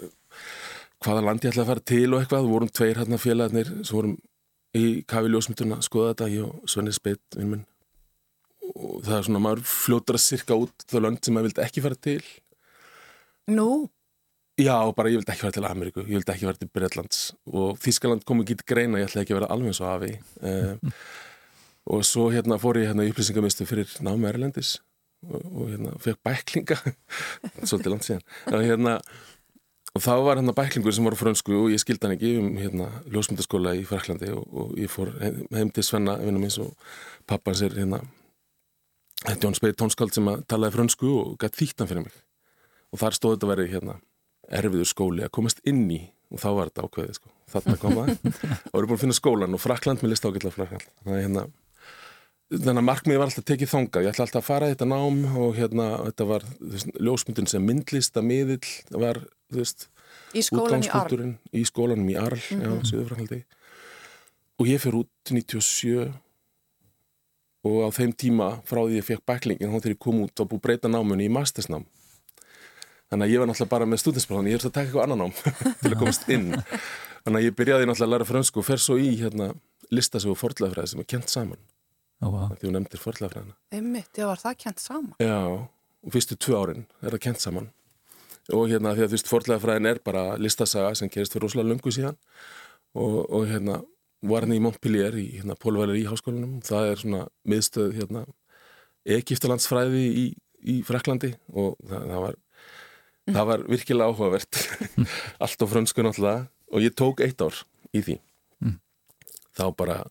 hvaða 1.04 1.26
land 1.28 1.44
ég 1.44 1.52
ætlaði 1.52 1.66
að 1.66 1.72
fara 1.74 1.86
til 1.92 2.08
og 2.14 2.22
eitthvað, 2.22 2.48
við 2.48 2.56
vorum 2.56 2.72
tveir 2.80 3.02
hérna 3.02 3.20
félagarnir, 3.20 3.74
svo 3.84 4.00
vorum 4.00 4.16
í 4.76 4.84
kafi 5.08 5.32
ljósmynduna, 5.32 5.80
skoða 5.84 6.12
þetta, 6.12 6.30
ég 6.34 6.48
og 6.48 6.70
Svenni 6.70 6.92
Speit, 6.96 7.22
vinn 7.36 7.52
minn, 7.54 7.66
og 8.74 8.98
það 9.06 9.14
er 9.18 9.28
svona, 9.28 9.44
maður 9.44 9.62
fljótar 9.70 10.18
að 10.18 10.26
sirka 10.26 10.58
út 10.58 10.88
þau 10.90 11.00
lönd 11.04 11.22
sem 11.24 11.36
maður 11.36 11.48
vildi 11.48 11.64
ekki 11.64 11.84
fara 11.84 12.02
til. 12.08 12.20
Nú, 13.48 13.68
Já, 14.58 14.74
bara 14.90 15.10
ég 15.12 15.20
vildi 15.20 15.30
ekki 15.30 15.44
vera 15.46 15.54
til 15.54 15.66
Ameríku, 15.68 16.02
ég 16.02 16.18
vildi 16.18 16.32
ekki 16.32 16.46
vera 16.48 16.58
til 16.58 16.70
Breitlands 16.74 17.18
og 17.46 17.76
Þískaland 17.78 18.24
kom 18.26 18.40
ekki 18.42 18.56
til 18.58 18.66
greina, 18.66 18.98
ég 18.98 19.06
ætlaði 19.06 19.22
ekki 19.22 19.34
að 19.36 19.38
vera 19.38 19.50
alveg 19.54 19.70
eins 19.70 19.80
og 19.84 19.90
afi. 19.92 20.08
Um, 20.42 20.94
og 21.94 22.02
svo 22.08 22.24
hérna 22.34 22.58
fór 22.58 22.80
ég 22.80 22.90
hérna 22.90 23.06
í 23.06 23.12
upplýsingamistu 23.12 23.68
fyrir 23.70 23.92
námi 24.02 24.26
Erlendis. 24.32 24.72
Og, 25.28 25.44
og 25.46 25.70
hérna 25.70 25.94
fekk 26.02 26.18
bæklinga. 26.26 26.78
Svolítið 27.68 27.94
langt 27.94 28.08
síðan. 28.08 28.26
Og 28.50 28.66
hérna 28.66 28.96
og 29.94 30.04
þá 30.04 30.12
var 30.24 30.40
hérna 30.40 30.54
bæklingur 30.56 30.94
sem 30.94 31.06
var 31.06 31.16
á 31.16 31.22
frönsku 31.22 31.54
og 31.56 31.72
ég 31.72 31.82
skildi 31.82 32.06
hann 32.06 32.16
ekki 32.16 32.34
um 32.40 32.50
hérna 32.60 32.90
ljósmyndaskóla 33.08 33.74
í 33.78 33.86
Fraklandi 33.88 34.30
og, 34.34 34.44
og 34.52 34.76
ég 34.78 34.92
fór 34.92 35.14
heim, 35.22 35.72
til 35.72 35.86
Svenna 35.86 36.18
vinnum 36.20 36.44
eins 36.46 36.58
og 36.62 36.74
pappans 37.28 37.62
er 37.64 37.76
hérna 37.78 38.02
Jón 39.26 39.56
Speið 39.56 39.80
tónskald 39.80 40.14
sem 40.14 40.28
að 40.30 40.44
talaði 40.50 40.76
frönsku 40.76 41.08
og 41.10 41.32
gætt 41.42 41.56
þýttan 41.58 41.88
fyrir 41.90 42.04
mig. 42.04 42.14
Og 42.94 43.00
þar 43.00 43.16
stóði 43.16 43.34
þetta 43.34 43.48
verið 43.50 43.72
hérna 43.72 43.96
erfiður 44.60 44.88
skóli 44.88 45.24
að 45.26 45.34
komast 45.34 45.58
inn 45.66 45.88
í 45.90 45.98
og 46.32 46.40
þá 46.42 46.48
var 46.56 46.70
þetta 46.70 46.84
ákveðið 46.86 47.16
sko. 47.18 47.32
þarna 47.52 47.78
kom 47.80 47.96
það 47.96 48.12
og 48.70 48.76
erum 48.78 48.90
búin 48.90 48.98
að 48.98 49.02
finna 49.04 49.16
skólan 49.16 49.56
og 49.56 49.62
Frakland 49.62 50.04
með 50.04 50.12
list 50.12 50.28
ágætla 50.28 50.52
Frakland 50.52 50.86
þannig 51.02 51.16
að 51.16 51.24
hérna 51.24 51.44
þannig 52.48 52.80
að 52.80 52.86
markmiði 52.88 53.20
var 53.20 53.30
alltaf 53.30 53.46
tekið 53.48 53.72
þonga 53.72 54.02
ég 54.04 54.12
ætla 54.12 54.26
alltaf 54.26 54.42
að 54.42 54.48
fara 54.48 54.70
þetta 54.72 54.88
nám 54.88 55.18
og 55.36 55.56
hérna 55.56 55.88
þetta 56.06 56.28
var 56.28 56.46
veist, 56.60 56.92
ljósmyndin 56.96 57.50
sem 57.50 57.64
myndlista 57.64 58.24
miðill 58.24 58.68
var 58.92 59.22
veist, 59.54 59.88
Í 60.36 60.42
skólan 60.44 60.84
í 60.84 60.90
Arl. 60.92 61.34
í 61.52 61.62
skólanum 61.64 62.08
í 62.10 62.16
Arl 62.16 62.36
mm 62.36 62.60
-hmm. 62.60 62.64
já, 62.64 62.88
Suðurfrakaldi 62.90 63.44
og 64.58 64.66
ég 64.66 64.80
fyrir 64.82 65.04
út 65.04 65.30
97 65.30 66.12
og 67.68 67.78
á 67.84 67.88
þeim 67.94 68.12
tíma 68.12 68.48
frá 68.66 68.82
því 68.82 68.98
ég 68.98 69.06
fekk 69.06 69.24
bæklingin 69.26 69.70
þá 69.70 69.78
þegar 69.78 69.94
ég 69.94 70.02
kom 70.02 70.20
út 70.24 70.40
og 70.40 70.50
búið 70.50 70.64
breyta 70.66 70.88
námunni 70.88 71.28
í 71.28 71.32
mastersnám 71.32 71.86
þannig 73.08 73.24
að 73.24 73.32
ég 73.32 73.40
var 73.40 73.48
náttúrulega 73.48 73.72
bara 73.72 73.88
með 73.88 74.02
stúdinsprófan 74.02 74.50
ég 74.50 74.58
er 74.58 74.66
að 74.66 74.74
taka 74.74 74.86
eitthvað 74.86 75.06
annan 75.06 75.18
nám 75.24 75.34
til 75.80 75.92
að 75.92 75.98
komast 76.02 76.28
inn 76.28 76.52
þannig 77.24 77.40
að 77.40 77.46
ég 77.46 77.56
byrjaði 77.56 77.88
náttúrulega 77.88 78.08
að 78.08 78.14
læra 78.14 78.28
fransku 78.28 78.62
og 78.62 78.68
fer 78.68 78.82
svo 78.82 78.98
í 79.00 79.14
hérna, 79.20 79.50
listasögu 79.94 80.34
og 80.36 80.40
forðlafræði 80.42 80.92
sem 80.92 81.02
er 81.02 81.08
kent 81.14 81.32
saman 81.32 81.58
oh, 82.20 82.30
wow. 82.30 82.52
því 82.58 82.68
hún 82.68 82.78
nefndir 82.78 83.02
forðlafræðina 83.02 83.56
Einmitt, 83.72 84.12
já, 84.12 84.26
var 84.28 84.42
það 84.42 84.60
kent 84.66 84.84
saman? 84.84 85.14
Já, 85.22 85.40
og 86.04 86.14
fyrstu 86.14 86.36
tvö 86.36 86.60
árin 86.62 86.86
er 87.02 87.16
það 87.16 87.24
kent 87.28 87.44
saman 87.44 87.70
og 88.54 88.66
hérna 88.70 88.94
því 88.96 89.04
að 89.04 89.12
þú 89.12 89.18
veist 89.18 89.30
forðlafræðin 89.30 89.90
er 89.90 90.02
bara 90.04 90.24
listasaga 90.40 90.94
sem 90.96 91.10
gerist 91.12 91.34
fyrir 91.34 91.46
rosalega 91.46 91.72
lungu 91.72 91.92
síðan. 91.92 92.18
Og, 92.96 93.20
og 93.28 93.46
hérna 93.50 93.82
var 94.28 94.46
hann 94.46 94.56
í 94.56 94.60
Montpellier 94.62 95.14
í 95.20 95.26
hérna, 95.36 95.56
Pólvælir 95.60 96.00
í 96.00 96.06
háskólanum. 96.08 96.58
Það 96.66 96.92
er 96.92 97.02
svona 97.02 97.24
miðstöð 97.48 97.96
hérna, 98.00 98.24
Egiptalandsfræði 99.18 100.04
í, 100.08 100.26
í 100.64 100.78
Fraklandi 100.86 101.34
og 101.52 101.76
það, 101.86 102.06
það 102.08 102.24
var 102.24 102.38
það 103.28 103.50
var 103.50 103.64
virkilega 103.68 104.12
áhugavert. 104.12 104.62
Allt 105.44 105.64
á 105.64 105.66
frönsku 105.68 106.04
náttúrulega. 106.04 106.48
Og 106.72 106.84
ég 106.84 106.96
tók 106.96 107.22
eitt 107.24 107.40
ár 107.40 107.56
í 107.96 108.02
því. 108.04 108.18
Mm. 108.64 108.80
þá 109.56 109.64
bara 109.76 110.02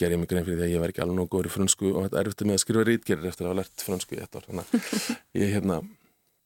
ger 0.00 0.14
ég 0.14 0.18
mig 0.18 0.30
grein 0.30 0.46
fyrir 0.46 0.58
því 0.58 0.64
að 0.66 0.72
ég 0.72 0.80
var 0.82 0.90
ekki 0.90 1.02
alveg 1.04 1.18
nógu 1.18 1.30
góður 1.34 1.50
í 1.50 1.52
frönsku. 1.54 1.90
Og 1.92 2.06
þetta 2.06 2.20
er 2.20 2.30
eftir 2.32 2.48
með 2.48 2.58
að 2.58 2.62
skrifa 2.64 2.86
rítgerir 2.88 3.28
eftir 3.30 3.46
að 3.46 3.52
hafa 3.52 3.60
lært 3.60 3.84
frönsku 3.86 4.16
í 4.16 4.22
eitt 4.22 4.38
ár. 4.38 4.46
Þannig 4.48 4.72
að 4.72 5.42
ég 5.42 5.54
hérna 5.56 5.78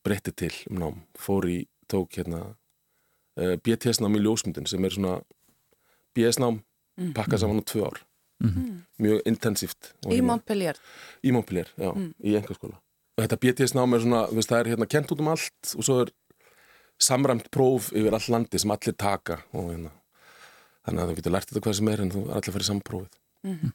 breytti 0.07 0.33
til 0.33 0.53
um 0.71 0.79
nám, 0.83 1.01
fór 1.19 1.47
í 1.51 1.59
tók 1.91 2.15
hérna 2.19 2.41
uh, 3.37 3.57
BTS 3.63 4.01
nám 4.03 4.15
í 4.17 4.23
ljósmyndin 4.25 4.67
sem 4.71 4.85
er 4.87 4.95
svona 4.97 5.19
BS 6.17 6.39
nám 6.43 6.63
Mm. 6.97 7.11
pakkað 7.13 7.43
saman 7.43 7.59
á 7.61 7.65
tvö 7.69 7.83
ár 7.85 7.99
Mhm. 8.41 8.77
mjög 9.05 9.19
intensíft 9.29 9.91
og 10.07 10.13
Í 10.13 10.17
hérna- 10.17 10.27
Montpellier. 10.31 10.77
Í 11.23 11.31
Montpellier, 11.33 11.69
já, 11.77 11.91
Mm. 11.93 12.15
í 12.25 12.33
engarskóla. 12.41 12.79
Og 13.19 13.25
þetta 13.25 13.37
BTS 13.41 13.75
nám 13.75 13.93
er 13.95 14.01
svona, 14.01 14.23
þú 14.31 14.35
veist, 14.39 14.49
það 14.49 14.61
er 14.61 14.71
hérna 14.77 14.89
kent 14.89 15.11
út 15.13 15.21
um 15.21 15.29
allt 15.29 15.75
og 15.77 15.85
svo 15.85 16.01
er 16.07 16.13
samræmt 16.99 17.51
próf 17.51 17.93
yfir 17.93 18.15
all 18.15 18.33
landi 18.33 18.59
sem 18.59 18.71
allir 18.71 18.97
taka 18.97 19.43
og 19.53 19.71
hérna, 19.75 19.91
þannig 20.87 21.01
að 21.05 21.09
þú 21.11 21.17
getur 21.17 21.33
lært 21.33 21.49
þetta 21.51 21.61
hvað 21.61 21.75
sem 21.75 21.89
er 21.89 22.01
en 22.01 22.11
þú 22.11 22.23
er 22.25 22.33
allir 22.33 22.49
að 22.49 22.53
fara 22.57 22.65
í 22.65 22.71
samprófið. 22.73 23.73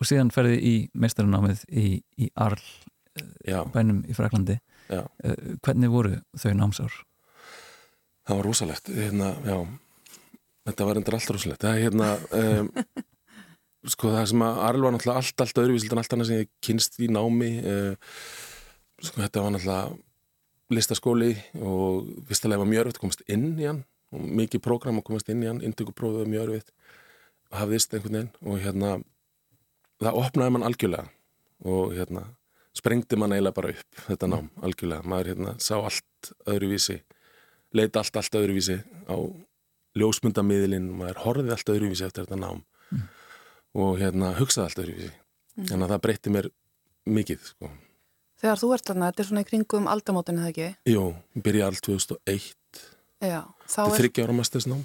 og 0.00 0.06
síðan 0.06 0.32
ferði 0.32 0.56
í 0.62 0.74
meistaranámið 0.96 1.64
í, 1.68 2.02
í 2.18 2.30
Arl 2.36 2.60
Já, 3.46 3.62
bænum 3.72 4.02
í 4.08 4.14
Fraklandi 4.14 4.58
já, 4.88 5.02
uh, 5.02 5.36
hvernig 5.66 5.92
voru 5.92 6.16
þau 6.38 6.54
námsár? 6.56 7.02
það 8.26 8.40
var 8.40 8.48
rosalegt, 8.48 8.90
hérna, 8.90 9.28
þetta 10.66 10.88
var 10.88 11.00
endur 11.00 11.16
allt 11.18 11.32
rosalegt. 11.34 11.62
Það 11.62 11.76
er 11.76 11.84
hérna, 11.84 12.08
um, 12.40 12.70
sko 13.92 14.10
það 14.14 14.28
sem 14.32 14.42
að 14.42 14.62
Arl 14.66 14.86
var 14.86 14.96
náttúrulega 14.96 15.22
allt, 15.22 15.44
allt 15.44 15.60
öðruvísild 15.62 15.94
en 15.94 16.02
allt 16.02 16.16
annað 16.16 16.30
sem 16.30 16.42
ég 16.42 16.52
kynst 16.64 16.98
í 16.98 17.10
námi, 17.12 17.52
uh, 17.62 18.16
sko 18.98 19.22
þetta 19.22 19.44
var 19.44 19.54
náttúrulega 19.54 20.74
listaskóli 20.74 21.34
og 21.62 22.08
vistilega 22.26 22.58
var 22.58 22.70
mjög 22.70 22.86
örfitt 22.86 22.98
að 22.98 23.04
komast 23.04 23.22
inn 23.30 23.52
í 23.60 23.68
hann 23.68 23.84
og 24.10 24.24
mikið 24.40 24.62
prógram 24.64 24.98
að 24.98 25.06
komast 25.06 25.28
inn 25.30 25.44
í 25.44 25.46
hann, 25.46 25.62
indökuprófið 25.62 26.24
var 26.24 26.32
mjög 26.32 26.48
örfitt 26.48 26.72
og 27.52 27.60
hafðist 27.60 27.94
einhvern 27.94 28.16
veginn 28.16 28.32
og 28.42 28.64
hérna 28.64 28.90
það 30.02 30.18
opnaði 30.24 30.54
mann 30.56 30.66
algjörlega 30.66 31.06
og 31.70 31.94
hérna 31.94 32.24
sprengdi 32.76 33.18
mann 33.18 33.34
eiginlega 33.34 33.56
bara 33.56 33.72
upp 33.74 34.00
þetta 34.06 34.28
nám 34.30 34.50
algjörlega, 34.64 35.06
maður 35.08 35.32
hérna 35.32 35.54
sá 35.62 35.74
allt 35.78 36.32
öðruvísi, 36.48 37.00
leita 37.76 38.02
allt 38.02 38.20
allt 38.20 38.38
öðruvísi 38.40 38.78
á 39.08 39.16
ljósmyndamiðlinn, 39.96 40.90
maður 40.98 41.22
horfið 41.24 41.54
allt 41.56 41.72
öðruvísi 41.72 42.06
eftir 42.06 42.26
þetta 42.26 42.40
nám 42.40 42.62
og 43.76 43.98
hérna 44.00 44.34
hugsaði 44.36 44.68
allt 44.68 44.82
öðruvísi. 44.84 45.12
Þannig 45.56 45.86
að 45.86 45.92
það 45.94 46.02
breytti 46.04 46.32
mér 46.32 46.48
mikið 47.08 47.44
sko. 47.50 47.70
Þegar 48.36 48.60
þú 48.60 48.70
ert 48.76 48.90
þarna, 48.90 49.08
þetta 49.08 49.22
er 49.22 49.28
svona 49.30 49.42
í 49.42 49.48
kringum 49.48 49.86
aldamótinu, 49.88 50.42
eða 50.44 50.52
ekki? 50.52 50.68
Jú, 50.92 51.04
byrja 51.40 51.70
allt 51.70 51.80
2001 51.86 52.82
Já, 53.24 53.40
þá 53.64 53.78
er 53.86 53.94
þryggja 53.96 54.26
ára 54.26 54.34
mastersnám. 54.36 54.82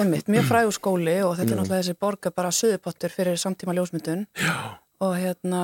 Einmitt 0.00 0.30
mjög 0.32 0.46
frægur 0.50 0.76
skóli 0.76 1.18
og 1.26 1.34
þetta 1.36 1.52
er 1.52 1.58
náttúrulega 1.60 1.82
þessi 1.82 1.96
borga 2.00 2.32
bara 2.34 2.52
söðupottur 2.56 3.12
fyrir 3.12 3.40
samtíma 3.40 3.76
ljósmyndun. 3.76 4.24
Já, 4.40 4.80
og 5.04 5.12
hérna, 5.20 5.60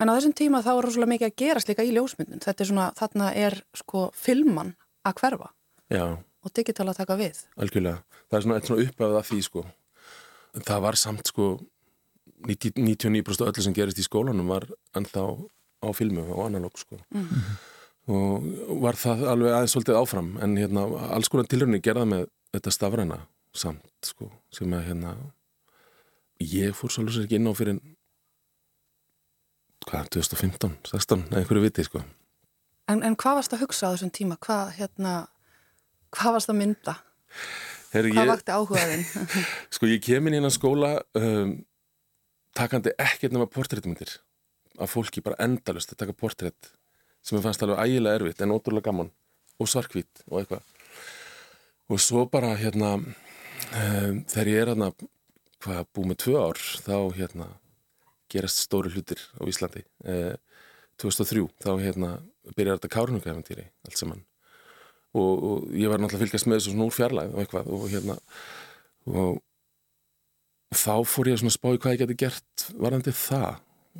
en 0.00 0.10
á 0.10 0.16
þessum 0.16 0.34
tíma 0.36 0.62
þá 0.64 0.70
er 0.74 0.86
rosalega 0.86 1.12
mikið 1.12 1.28
að 1.30 1.36
gerast 1.42 1.70
líka 1.70 1.86
í 1.86 1.92
ljósmyndun. 1.94 2.42
Þetta 2.44 2.64
er 2.64 2.70
svona, 2.70 2.86
þarna 2.98 3.30
er 3.34 3.58
sko 3.76 4.08
filman 4.16 4.74
að 5.06 5.20
hverfa. 5.20 5.50
Já, 5.92 6.04
og 6.44 6.54
digital 6.56 6.88
að 6.90 7.00
taka 7.02 7.16
við. 7.20 7.44
algjörlega. 7.56 8.02
Það 8.28 8.38
er 8.38 8.46
svona 8.46 8.58
eitt 8.58 8.70
svona 8.70 8.86
uppöfð 8.88 9.18
af 9.20 9.28
því 9.30 9.40
sko. 9.46 9.64
Það 10.54 10.82
var 10.86 10.98
samt 11.00 11.30
sko 11.30 11.46
90 12.44 12.74
99% 12.76 13.46
öllu 13.48 13.62
sem 13.64 13.74
gerist 13.76 13.98
í 13.98 14.04
skólanum 14.04 14.50
var 14.52 14.66
ennþá 14.96 15.22
á 15.84 15.88
filmu 15.96 16.26
og 16.34 16.46
analóg 16.48 16.76
sko. 16.80 16.98
Og 18.04 18.44
var 18.84 18.98
það 19.00 19.24
alveg 19.32 19.54
aðeins 19.54 19.72
svolítið 19.76 20.00
áfram. 20.00 20.34
En 20.44 20.56
hérna 20.60 20.84
alls 21.14 21.30
konar 21.32 21.48
tilrunni 21.48 21.80
gerða 21.80 22.04
með 22.08 22.26
þetta 22.52 22.74
stafræna 22.74 23.20
samt 23.54 23.86
sko 24.04 24.28
sem 24.52 24.72
að 24.74 24.88
hérna 24.90 25.14
ég 26.42 26.74
fór 26.76 26.92
svolítið 26.92 27.24
ekki 27.24 27.38
inn 27.38 27.48
á 27.48 27.54
fyrir 27.56 27.78
hvað, 29.88 30.10
2015, 30.16 30.76
16 30.90 31.26
eða 31.30 31.42
einhverju 31.42 31.64
viti 31.64 31.86
sko 31.86 32.02
En, 32.90 33.00
en 33.00 33.14
hvað 33.16 33.38
varst 33.38 33.54
að 33.56 33.62
hugsa 33.64 33.88
á 33.88 33.92
þessum 33.94 34.10
tíma? 34.12 34.36
Hvað, 34.44 34.74
hérna, 34.76 35.12
hvað 36.12 36.34
varst 36.36 36.50
að 36.52 36.58
mynda? 36.58 36.94
Heru, 37.94 38.10
Hvað 38.12 38.26
ég, 38.26 38.30
vakti 38.32 38.52
áhugaðinn? 38.52 39.04
Sko 39.74 39.88
ég 39.88 40.02
kem 40.04 40.28
inn 40.28 40.36
í 40.36 40.40
hennan 40.40 40.52
skóla 40.52 40.90
um, 41.16 41.54
takandi 42.58 42.92
ekkert 43.00 43.32
nema 43.34 43.48
portréttmyndir 43.50 44.16
af 44.82 44.90
fólki 44.90 45.22
bara 45.24 45.38
endalust 45.46 45.94
að 45.94 46.02
taka 46.02 46.16
portrétt 46.18 46.72
sem 47.24 47.38
ég 47.38 47.44
fannst 47.44 47.62
alveg 47.64 47.80
ægilega 47.80 48.18
erfitt 48.18 48.42
en 48.44 48.52
ótrúlega 48.52 48.90
gaman 48.90 49.12
og 49.62 49.70
svarkvít 49.70 50.24
og 50.28 50.40
eitthvað 50.42 50.64
og 51.94 52.02
svo 52.02 52.24
bara 52.30 52.54
hérna 52.58 52.96
um, 52.98 54.22
þegar 54.28 54.50
ég 54.50 54.60
er 54.60 54.72
hérna 54.74 54.90
hvað 55.64 55.86
búið 55.94 56.10
með 56.10 56.20
tvö 56.24 56.40
ár 56.42 56.64
þá 56.84 56.96
hérna 57.16 57.48
gerast 58.32 58.62
stóri 58.64 58.92
hlutir 58.92 59.20
á 59.38 59.42
Íslandi. 59.48 59.84
Eh, 60.04 60.36
2003 61.00 61.48
þá 61.62 61.72
hérna 61.82 62.10
byrjar 62.54 62.78
þetta 62.78 62.92
kárnungæfantýri 62.92 63.66
allt 63.86 63.98
saman. 63.98 64.22
Og, 65.14 65.42
og 65.46 65.74
ég 65.78 65.90
var 65.90 66.02
náttúrulega 66.02 66.26
fylgjast 66.26 66.48
með 66.50 66.60
þessu 66.60 66.72
svona 66.74 66.88
úr 66.88 66.94
fjarlæð 66.94 67.34
og 67.34 67.42
eitthvað 67.42 67.70
og 67.74 67.84
hérna 67.92 68.16
og, 69.06 69.36
og 70.70 70.78
þá 70.78 70.94
fór 71.06 71.30
ég 71.30 71.38
að 71.38 71.54
spá 71.54 71.68
í 71.70 71.78
hvað 71.78 71.94
ég 71.94 72.02
geti 72.02 72.18
gert 72.24 72.66
varðandi 72.74 73.14
það 73.14 73.52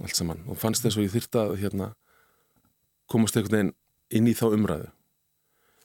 allt 0.03 0.19
saman. 0.19 0.43
Og 0.51 0.59
fannst 0.59 0.87
þess 0.87 0.99
að 0.99 1.07
ég 1.07 1.15
þyrta 1.15 1.47
að 1.47 1.57
hérna 1.63 1.91
komast 3.11 3.37
einhvern 3.39 3.59
veginn 3.59 3.75
inn 4.15 4.31
í 4.31 4.37
þá 4.37 4.47
umræðu. 4.51 4.91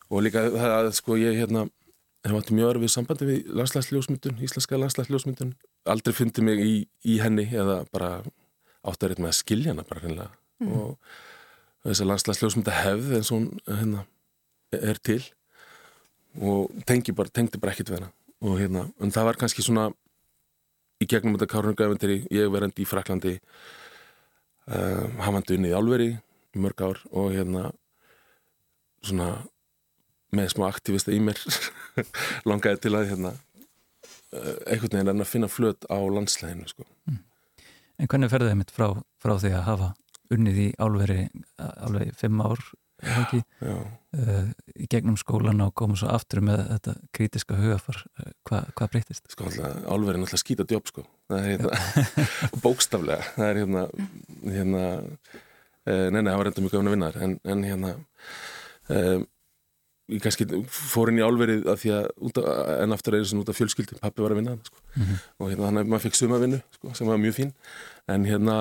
Og 0.09 0.25
líka 0.25 0.47
það 0.49 0.75
að 0.79 0.91
sko 0.97 1.17
ég 1.21 1.37
hérna 1.37 1.67
hef 2.25 2.35
átti 2.35 2.55
mjög 2.57 2.73
örfið 2.73 2.91
sambandi 2.93 3.27
við 3.27 3.51
landslagsljósmyndun, 3.55 4.39
íslenska 4.43 4.79
landslagsljósmyndun 4.81 5.53
aldrei 5.85 6.15
fundið 6.15 6.45
mig 6.45 6.61
í, 6.63 6.75
í 7.07 7.19
henni 7.23 7.47
eða 7.47 7.83
bara 7.93 8.19
reyna 8.89 9.25
með 9.25 9.31
að 9.31 9.39
skilja 9.39 9.73
hana 9.73 9.85
bara 9.87 10.03
hennilega 10.03 10.31
og 10.65 10.97
þess 11.85 12.03
að 12.03 12.09
landslagsljósmynda 12.11 12.77
hefð 12.83 13.11
eins 13.17 13.31
og 13.31 13.37
hún 13.39 13.49
hérna, 13.67 14.05
er 14.75 14.99
til. 15.03 15.21
Og 16.39 16.71
tengi 16.87 17.15
bara, 17.15 17.31
tengdi 17.31 17.59
bara 17.61 17.73
ekkit 17.73 17.91
við 17.91 18.01
hana. 18.01 18.11
Og 18.45 18.59
hérna, 18.59 18.85
en 19.01 19.13
það 19.13 19.29
var 19.29 19.39
kannski 19.39 19.65
svona 19.65 19.89
í 20.99 21.07
gegnum 21.07 21.37
þetta 21.37 21.51
kárnugæfendiri 21.53 22.17
ég 22.35 22.51
verandi 22.51 22.83
í 22.83 22.87
Fraklandi 22.87 23.37
um, 24.67 25.19
hafandi 25.23 25.55
unnið 25.55 25.71
í 25.71 25.77
álveri 25.77 26.09
í 26.55 26.63
mörg 26.63 26.83
ár 26.83 26.99
og 27.09 27.31
hérna 27.35 27.69
svona 29.05 29.29
með 30.35 30.51
smá 30.53 30.67
aktivista 30.67 31.13
í 31.15 31.21
mér 31.23 31.39
langaði 32.49 32.83
til 32.83 32.93
að 32.99 33.13
hérna, 33.13 33.31
uh, 33.31 33.48
einhvern 34.31 34.93
veginn 34.93 35.11
er 35.13 35.23
að 35.23 35.31
finna 35.31 35.49
flöt 35.51 35.87
á 35.89 35.97
landslæðinu 35.97 36.69
sko. 36.69 36.85
En 37.99 38.07
hvernig 38.07 38.31
ferði 38.31 38.51
þið 38.51 38.59
mitt 38.61 38.75
frá, 38.75 38.91
frá 39.19 39.33
því 39.41 39.55
að 39.57 39.65
hafa 39.67 39.89
unnið 40.33 40.61
í 40.61 40.67
álveri 40.79 41.23
alveg 41.57 42.13
fimm 42.19 42.41
ár 42.45 42.61
ekki, 42.99 43.39
uh, 43.63 44.49
í 44.75 44.87
gegnum 44.91 45.17
skólan 45.19 45.63
og 45.63 45.73
komið 45.79 46.01
svo 46.01 46.11
aftur 46.11 46.41
með 46.45 46.65
þetta 46.67 46.95
kritiska 47.15 47.57
hugafar 47.59 48.01
uh, 48.19 48.31
Hva, 48.47 48.61
hvað 48.75 48.91
breytist? 48.93 49.25
Sko 49.31 49.47
alltaf, 49.47 49.77
álveri 49.87 50.17
er 50.17 50.23
náttúrulega 50.23 50.41
skýta 50.43 50.65
djóp 50.67 50.91
sko. 50.91 51.05
Það 51.31 51.39
er 51.39 51.49
hérna, 51.53 52.19
bókstaflega. 52.65 53.27
Það 53.35 53.49
er 53.49 53.61
hérna, 53.61 53.83
hérna 54.43 54.85
uh, 54.89 56.07
nei, 56.11 56.21
nei, 56.21 56.31
það 56.31 56.39
var 56.41 56.49
reynda 56.49 56.65
mjög 56.65 56.75
gafin 56.75 56.91
að 56.91 56.97
vinna 56.97 57.11
en, 57.27 57.35
en 57.55 57.67
hérna 57.69 57.93
um, 57.95 59.27
ég 60.09 60.23
kannski 60.23 60.47
fór 60.69 61.11
inn 61.11 61.21
í 61.21 61.25
álverið 61.25 61.67
að 61.69 61.79
því 61.83 61.93
að, 61.95 62.09
en 62.79 62.95
aftur 62.95 63.15
er 63.15 63.23
þess 63.23 63.35
að 63.35 63.43
út 63.43 63.51
af 63.51 63.59
fjölskyldi, 63.59 63.99
pappi 64.01 64.25
var 64.25 64.33
að 64.33 64.41
vinna 64.41 64.57
sko. 64.65 64.81
mm 64.95 65.03
-hmm. 65.03 65.21
og 65.37 65.51
hérna 65.51 65.67
þannig 65.67 65.85
að 65.85 65.93
maður 65.93 66.05
fikk 66.07 66.19
sumavinnu 66.19 66.59
sko, 66.77 66.93
sem 66.93 67.07
var 67.07 67.21
mjög 67.21 67.35
fín 67.37 67.53
en 68.07 68.25
hérna 68.25 68.57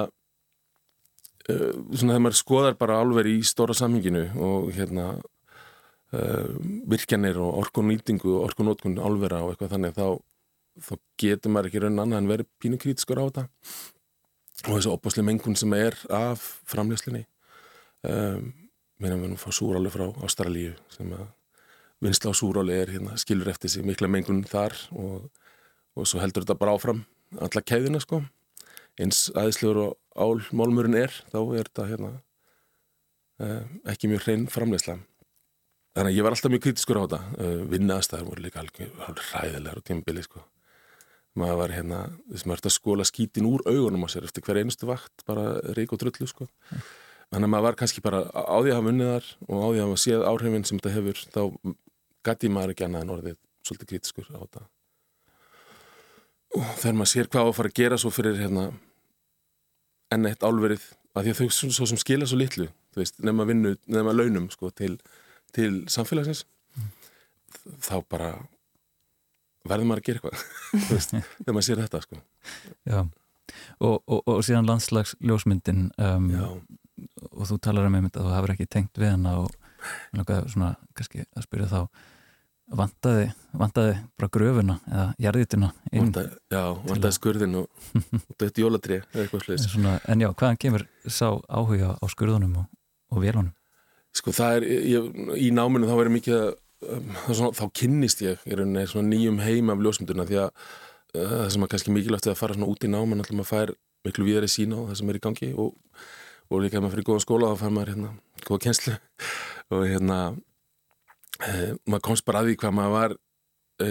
uh, 1.49 1.73
svona 1.95 2.13
þegar 2.13 2.25
maður 2.27 2.41
skoðar 2.43 2.79
bara 2.79 3.01
álverið 3.01 3.41
í 3.41 3.45
stóra 3.45 3.75
samhenginu 3.75 4.25
og 4.37 4.73
hérna 4.77 5.07
uh, 6.13 6.49
virkjanir 6.89 7.39
og 7.39 7.61
orkunýtingu 7.65 8.37
og 8.37 8.49
orkunótkun 8.51 8.99
álvera 8.99 9.43
og 9.43 9.55
eitthvað 9.55 9.75
þannig 9.77 9.97
þá, 9.97 10.19
þá 10.81 10.95
getur 11.19 11.51
maður 11.51 11.71
ekki 11.71 11.85
raun 11.85 11.99
annað 11.99 12.19
en 12.19 12.33
verið 12.33 12.53
pínu 12.61 12.79
krítiskur 12.79 13.21
á 13.21 13.29
þetta 13.29 13.49
og 14.67 14.73
þessu 14.75 14.93
opasli 14.93 15.23
mengun 15.23 15.57
sem 15.57 15.73
er 15.79 15.95
af 16.11 16.43
framleyslinni 16.67 17.25
um, 18.05 18.53
að 18.99 19.15
við 19.15 19.29
nú 19.31 19.39
fá 19.39 19.51
súráli 19.55 19.91
frá 19.93 20.09
Ástralíu 20.27 20.75
sem 20.91 21.13
að 21.15 21.27
vinsla 22.05 22.31
á 22.31 22.35
súráli 22.37 22.77
er 22.79 22.93
hérna, 22.95 23.17
skilur 23.19 23.51
eftir 23.51 23.73
sig 23.73 23.87
mikla 23.87 24.09
mengun 24.11 24.45
þar 24.47 24.75
og, 24.95 25.29
og 25.99 26.07
svo 26.07 26.23
heldur 26.23 26.47
þetta 26.47 26.59
bara 26.59 26.77
áfram 26.77 27.05
alla 27.39 27.63
kæðina 27.63 28.01
sko. 28.03 28.23
Eins 28.99 29.29
aðeinslegur 29.35 29.83
og 29.83 29.97
álmálmurinn 30.19 30.99
er 30.99 31.15
þá 31.31 31.39
er 31.43 31.69
þetta 31.69 31.89
hérna 31.91 32.13
eh, 33.43 33.65
ekki 33.93 34.11
mjög 34.11 34.27
hrein 34.27 34.47
framleysla 34.51 34.99
þannig 35.99 36.13
að 36.13 36.19
ég 36.19 36.27
var 36.27 36.37
alltaf 36.37 36.53
mjög 36.53 36.65
kritiskur 36.67 37.01
á 37.01 37.05
þetta. 37.05 37.21
Eh, 37.43 37.59
vinnaðastæðar 37.73 38.29
voru 38.29 38.45
líka 38.45 38.63
alveg 38.63 38.95
ræðilegar 39.33 39.83
á 39.83 39.87
tímabili 39.87 40.25
sko. 40.27 40.45
Maður 41.39 41.59
var 41.61 41.75
hérna, 41.75 41.99
þess 42.31 42.45
að 42.45 42.51
maður 42.51 42.61
ert 42.61 42.71
að 42.71 42.75
skóla 42.75 43.07
skítin 43.07 43.49
úr 43.51 43.63
augunum 43.67 44.07
á 44.07 44.09
sér 44.11 44.27
eftir 44.27 44.43
hver 44.47 44.59
einustu 44.63 44.89
vakt 44.89 45.27
bara 45.29 45.59
reik 45.77 45.93
og 45.95 46.01
drullu 46.03 46.27
sko. 46.31 46.49
Þannig 47.29 47.45
að 47.45 47.53
maður 47.53 47.67
var 47.67 47.79
kannski 47.79 48.03
bara 48.03 48.23
á 48.33 48.57
því 48.59 48.73
að 48.73 48.79
hafa 48.79 48.93
unniðar 48.95 49.29
og 49.47 49.59
á 49.61 49.67
því 49.69 49.79
að 49.79 49.85
hafa 49.85 50.01
séð 50.03 50.25
áhrifin 50.31 50.67
sem 50.67 50.81
þetta 50.81 50.95
hefur 50.97 51.23
þá 51.35 51.43
gæti 52.26 52.50
maður 52.52 52.74
ekki 52.74 52.87
annað 52.88 53.07
en 53.07 53.14
orðið 53.16 53.38
svolítið 53.66 53.92
kritiskur 53.92 54.28
á 54.35 54.38
þetta 54.38 54.66
og 56.59 56.68
þegar 56.81 56.98
maður 56.98 57.12
sér 57.12 57.31
hvað 57.31 57.44
á 57.44 57.48
að 57.48 57.57
fara 57.59 57.72
að 57.72 57.78
gera 57.78 58.00
svo 58.00 58.12
fyrir 58.14 58.40
hérna 58.40 58.68
enn 60.14 60.28
eitt 60.28 60.44
álverið 60.44 60.85
að 61.14 61.26
því 61.26 61.33
að 61.33 61.40
þau 61.40 61.70
svo 61.74 61.88
sem 61.90 62.00
skila 62.00 62.28
svo 62.28 62.38
litlu 62.40 62.68
veist, 62.98 63.18
nefn 63.22 63.42
að 63.42 63.50
vinna, 63.52 63.74
nefn 63.87 64.11
að 64.11 64.20
launum 64.20 64.48
sko, 64.52 64.70
til, 64.74 64.96
til 65.54 65.85
samfélagsins 65.90 66.44
mm. 66.78 66.90
þá 67.85 67.94
bara 68.11 68.33
verður 69.68 69.90
maður 69.90 70.02
að 70.02 70.09
gera 70.09 70.20
eitthvað 70.20 71.07
þegar 71.12 71.54
maður 71.54 71.66
sér 71.68 71.83
þetta 71.83 72.02
sko. 72.04 72.20
Já, 72.88 73.00
og, 73.85 73.96
og, 73.96 74.20
og 74.22 74.42
síðan 74.46 74.68
landslagsljósmyndin 74.68 75.88
um, 76.00 76.28
og 77.33 77.48
þú 77.50 77.59
talar 77.62 77.88
um 77.88 77.98
einmitt 77.98 78.18
að 78.18 78.28
þú 78.28 78.37
hefur 78.37 78.54
ekki 78.54 78.70
tengt 78.70 79.00
við 79.00 79.14
hana 79.14 79.38
og 79.44 79.52
langaði 80.17 80.55
svona 80.55 80.71
kannski 80.97 81.25
að 81.27 81.47
spyrja 81.47 81.71
þá 81.73 81.81
vandaði, 82.79 83.29
vandaði 83.57 83.95
bara 84.19 84.31
gröfuna 84.33 84.77
eða 84.88 85.05
jarðituna 85.25 85.71
inn 85.93 86.09
vandaði, 86.09 86.35
Já, 86.53 86.62
vandaði 86.85 87.17
skurðin 87.17 87.61
og, 87.62 87.85
og 88.19 88.35
dötti 88.41 88.64
jólatri 88.64 88.99
eða 89.01 89.25
eitthvað 89.25 89.45
sluðis 89.47 89.77
En 90.12 90.25
já, 90.25 90.29
hvaðan 90.33 90.61
kemur 90.61 90.85
sá 91.07 91.29
áhuga 91.49 91.95
á 91.97 92.05
skurðunum 92.12 92.59
og, 92.62 92.69
og 93.14 93.25
vélunum? 93.25 93.55
Sko 94.17 94.35
það 94.37 94.59
er, 94.59 94.69
ég, 94.93 95.09
í 95.38 95.49
náminu 95.55 95.88
þá 95.88 95.97
verður 95.97 96.17
mikið 96.19 96.38
að 96.38 96.49
um, 96.93 97.11
svona, 97.31 97.51
þá 97.57 97.64
kynnist 97.81 98.23
ég 98.25 98.47
í 98.49 98.59
rauninni 98.59 98.87
svona 98.91 99.12
nýjum 99.12 99.43
heim 99.45 99.73
af 99.73 99.83
ljósmynduna 99.85 100.29
því 100.29 100.41
að 100.45 100.49
uh, 100.53 101.35
það 101.35 101.51
sem 101.55 101.67
er 101.67 101.73
kannski 101.75 101.95
mikilvægt 101.95 102.31
að 102.33 102.41
fara 102.41 102.57
svona 102.57 102.71
út 102.73 102.85
í 102.85 102.93
náman 102.93 103.23
alltaf 103.23 103.38
maður 103.38 103.53
fær 103.53 103.77
miklu 104.07 104.29
viðari 104.29 104.51
sína 104.53 104.81
á 104.81 104.83
það 104.91 105.01
sem 105.01 105.12
er 105.12 105.19
í 105.19 105.25
gangi 105.25 105.53
og, 105.57 105.73
og 106.49 106.63
líka 106.65 106.81
maður 106.81 106.97
fyrir 106.97 107.09
góða 107.09 107.25
skóla 107.25 107.53
þá 107.53 107.63
fær 107.63 107.75
maður 107.77 107.93
hérna 107.93 108.13
góða 108.47 108.63
kjenslu 108.65 108.95
og 109.75 109.85
hérna 109.85 110.19
e, 111.45 111.53
maður 111.85 112.05
komst 112.09 112.27
bara 112.29 112.43
að 112.43 112.51
því 112.51 112.59
hvað 112.63 112.77
maður 112.79 112.95
var 112.97 113.17
e, 113.17 113.89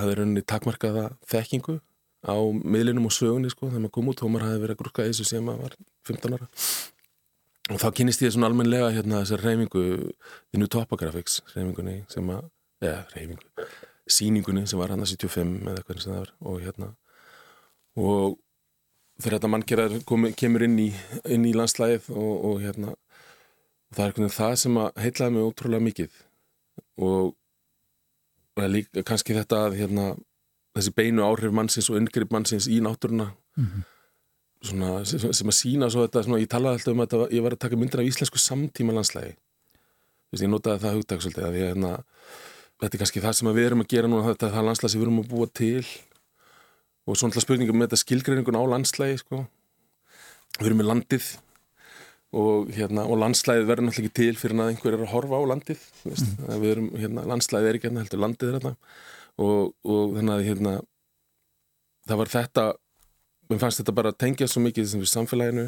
hafði 0.00 0.18
rauninni 0.20 0.44
takmarkaða 0.52 1.06
þekkingu 1.30 1.78
á 2.26 2.36
miðlinum 2.62 3.08
og 3.08 3.14
sögunni 3.14 3.50
sko 3.52 3.70
þegar 3.70 3.84
maður 3.86 3.96
kom 3.96 4.12
út 4.12 4.22
og 4.22 4.32
maður 4.32 4.48
hafði 4.48 4.62
verið 4.64 4.76
að 4.76 4.82
grúka 4.82 5.08
þessu 5.08 5.26
sem 5.28 5.44
maður 5.46 5.66
var 5.66 5.76
15 6.10 6.38
ára. 6.38 6.48
Og 7.66 7.82
þá 7.82 7.88
kynist 7.98 8.22
ég 8.22 8.32
svona 8.34 8.48
almenlega 8.50 8.92
hérna 8.94 9.24
þessar 9.24 9.42
reyfingu 9.42 9.84
The 10.14 10.60
New 10.60 10.70
Topographics 10.70 11.40
reyfingunni 11.52 11.96
sem 12.10 12.30
að, 12.30 12.48
eða 12.82 12.92
ja, 12.92 13.04
reyfingu 13.14 13.66
síningunni 14.06 14.66
sem 14.70 14.78
var 14.78 14.92
hann 14.94 15.02
að 15.02 15.16
75 15.16 15.54
eða 15.66 15.80
eitthvað 15.80 16.02
sem 16.02 16.12
það 16.14 16.20
var 16.20 16.32
og 16.46 16.60
hérna. 16.62 16.90
Og 17.96 18.36
þegar 19.16 19.38
þetta 19.38 19.50
mannkerðar 19.52 20.34
kemur 20.36 20.66
inn 20.66 20.78
í, 20.82 20.90
inn 21.32 21.46
í 21.48 21.54
landslæðið 21.56 22.10
og, 22.12 22.32
og 22.50 22.62
hérna 22.64 22.94
og 22.94 23.96
það 23.96 24.02
er 24.02 24.10
einhvern 24.10 24.26
veginn 24.26 24.36
það 24.36 24.54
sem 24.62 24.78
að 24.82 25.02
heitlaði 25.04 25.34
mig 25.34 25.46
ótrúlega 25.46 25.86
mikið. 25.86 26.22
Og, 27.06 27.34
og 28.56 28.70
líka 28.72 29.04
kannski 29.06 29.36
þetta 29.36 29.62
að 29.66 29.78
hérna, 29.80 30.06
þessi 30.76 30.94
beinu 30.96 31.26
áhrif 31.26 31.54
mannsins 31.54 31.90
og 31.92 32.00
yngripp 32.00 32.34
mannsins 32.34 32.68
í 32.68 32.80
náttúruna. 32.84 33.30
Mm 33.56 33.66
-hmm. 33.66 33.84
svona, 34.66 35.04
sem, 35.04 35.32
sem 35.32 35.48
að 35.48 35.56
sína 35.56 35.90
svo 35.90 36.04
þetta, 36.04 36.22
svona, 36.22 36.40
ég 36.40 36.48
talaði 36.48 36.74
alltaf 36.74 36.92
um 36.92 37.00
að 37.00 37.32
ég 37.32 37.42
var 37.42 37.52
að 37.52 37.62
taka 37.64 37.76
myndir 37.76 38.00
af 38.00 38.06
íslensku 38.08 38.38
samtíma 38.38 38.92
landslægi 38.92 39.36
ég 40.34 40.50
notaði 40.50 40.82
það 40.82 41.20
svolítið 41.20 41.44
að 41.46 41.56
ég, 41.56 41.66
hérna, 41.70 41.92
þetta 42.80 42.96
er 42.96 42.98
kannski 42.98 43.20
það 43.20 43.32
sem 43.38 43.48
við 43.48 43.66
erum 43.66 43.80
að 43.84 43.88
gera 43.88 44.08
núna 44.08 44.26
þetta 44.26 44.46
er 44.46 44.54
það 44.56 44.66
landslægi 44.68 44.92
sem 44.92 45.00
við 45.00 45.06
erum 45.06 45.20
að 45.22 45.30
búa 45.30 45.46
til 45.46 45.86
og 47.06 47.18
svona 47.18 47.42
spurningum 47.42 47.78
með 47.78 47.90
þetta 47.90 48.02
skilgreiningun 48.02 48.58
á 48.58 48.62
landslægi 48.74 49.20
sko. 49.22 49.44
við 50.58 50.68
erum 50.68 50.80
með 50.82 50.90
landið 50.90 51.28
og, 52.36 52.72
hérna, 52.74 53.04
og 53.06 53.20
landslæðið 53.22 53.68
verður 53.68 53.86
náttúrulega 53.86 54.10
ekki 54.10 54.18
til 54.18 54.40
fyrir 54.40 54.58
að 54.60 54.72
einhver 54.72 54.96
er 54.96 55.04
að 55.04 55.12
horfa 55.12 55.38
á 55.38 55.42
landið 55.52 55.84
mm. 56.04 56.34
við 56.62 56.70
erum, 56.72 56.90
hérna, 56.96 57.26
landslæðið 57.30 57.68
er 57.68 57.78
ekki 57.78 57.88
hérna 57.88 58.02
heldur 58.02 58.22
landið 58.24 58.50
er 58.50 58.58
hérna 58.58 58.74
og, 59.36 59.72
og 59.86 60.16
þannig 60.16 60.34
að 60.34 60.44
hérna 60.50 60.74
það 62.06 62.20
var 62.22 62.32
þetta 62.34 62.66
mér 63.46 63.62
fannst 63.62 63.82
þetta 63.82 63.96
bara 63.96 64.12
að 64.12 64.20
tengja 64.24 64.50
svo 64.50 64.62
mikið 64.64 64.90
sem 64.90 65.02
við 65.02 65.12
samfélaginu 65.12 65.66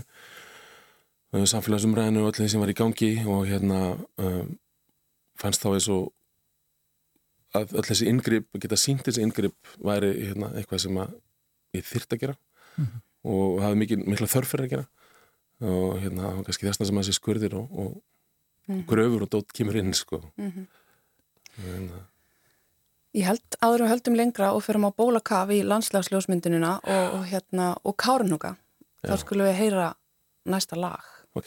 samfélagsumræðinu 1.29 2.23
og 2.25 2.31
allir 2.31 2.41
því 2.41 2.53
sem 2.55 2.63
var 2.65 2.73
í 2.73 2.79
gangi 2.79 3.11
og 3.29 3.43
hérna 3.49 3.81
um, 4.25 4.55
fannst 5.39 5.63
þá 5.63 5.71
eins 5.75 5.89
og 5.93 6.09
að 7.57 7.75
öll 7.81 7.87
þessi 7.87 8.09
yngripp, 8.11 8.49
að 8.53 8.65
geta 8.65 8.79
sínt 8.81 9.07
þessi 9.07 9.25
yngripp 9.25 9.73
væri 9.85 10.11
hérna, 10.27 10.51
eitthvað 10.59 10.85
sem 10.85 11.01
að 11.01 11.15
ég 11.77 11.87
þyrrt 11.87 12.15
að 12.15 12.21
gera 12.23 12.37
mm 12.77 12.85
-hmm. 12.85 13.01
og 13.33 13.63
hafi 13.63 13.81
mikil, 13.83 13.99
mikla 14.05 14.27
þörfur 14.27 14.65
að 14.65 14.71
gera. 14.75 14.87
Og 15.61 15.99
hérna 15.99 16.45
kannski 16.47 16.69
þessna 16.69 16.87
sem 16.87 16.99
að 16.99 17.09
sé 17.09 17.13
skurðir 17.17 17.55
og, 17.55 17.67
og 17.73 17.91
mm 18.67 18.75
-hmm. 18.75 18.87
gröfur 18.87 19.23
og 19.23 19.31
dótt 19.31 19.53
kemur 19.53 19.77
inn 19.77 19.95
sko. 19.95 20.23
Mm 20.37 20.51
-hmm. 20.51 20.67
en, 21.75 21.91
Ég 23.15 23.25
held 23.25 23.57
áður 23.61 23.83
við 23.83 23.89
höldum 23.89 24.15
lengra 24.15 24.53
og 24.53 24.63
fyrir 24.63 24.85
á 24.85 24.91
bólakaf 24.93 25.51
í 25.51 25.63
landslagsljósmyndunina 25.63 26.81
og, 26.85 27.15
og 27.15 27.25
hérna 27.27 27.77
og 27.85 27.97
kárnuga 27.97 28.57
þá 29.03 29.17
skulum 29.17 29.47
við 29.47 29.55
heyra 29.55 29.95
næsta 30.45 30.77
lag. 30.77 31.03
Ok 31.35 31.47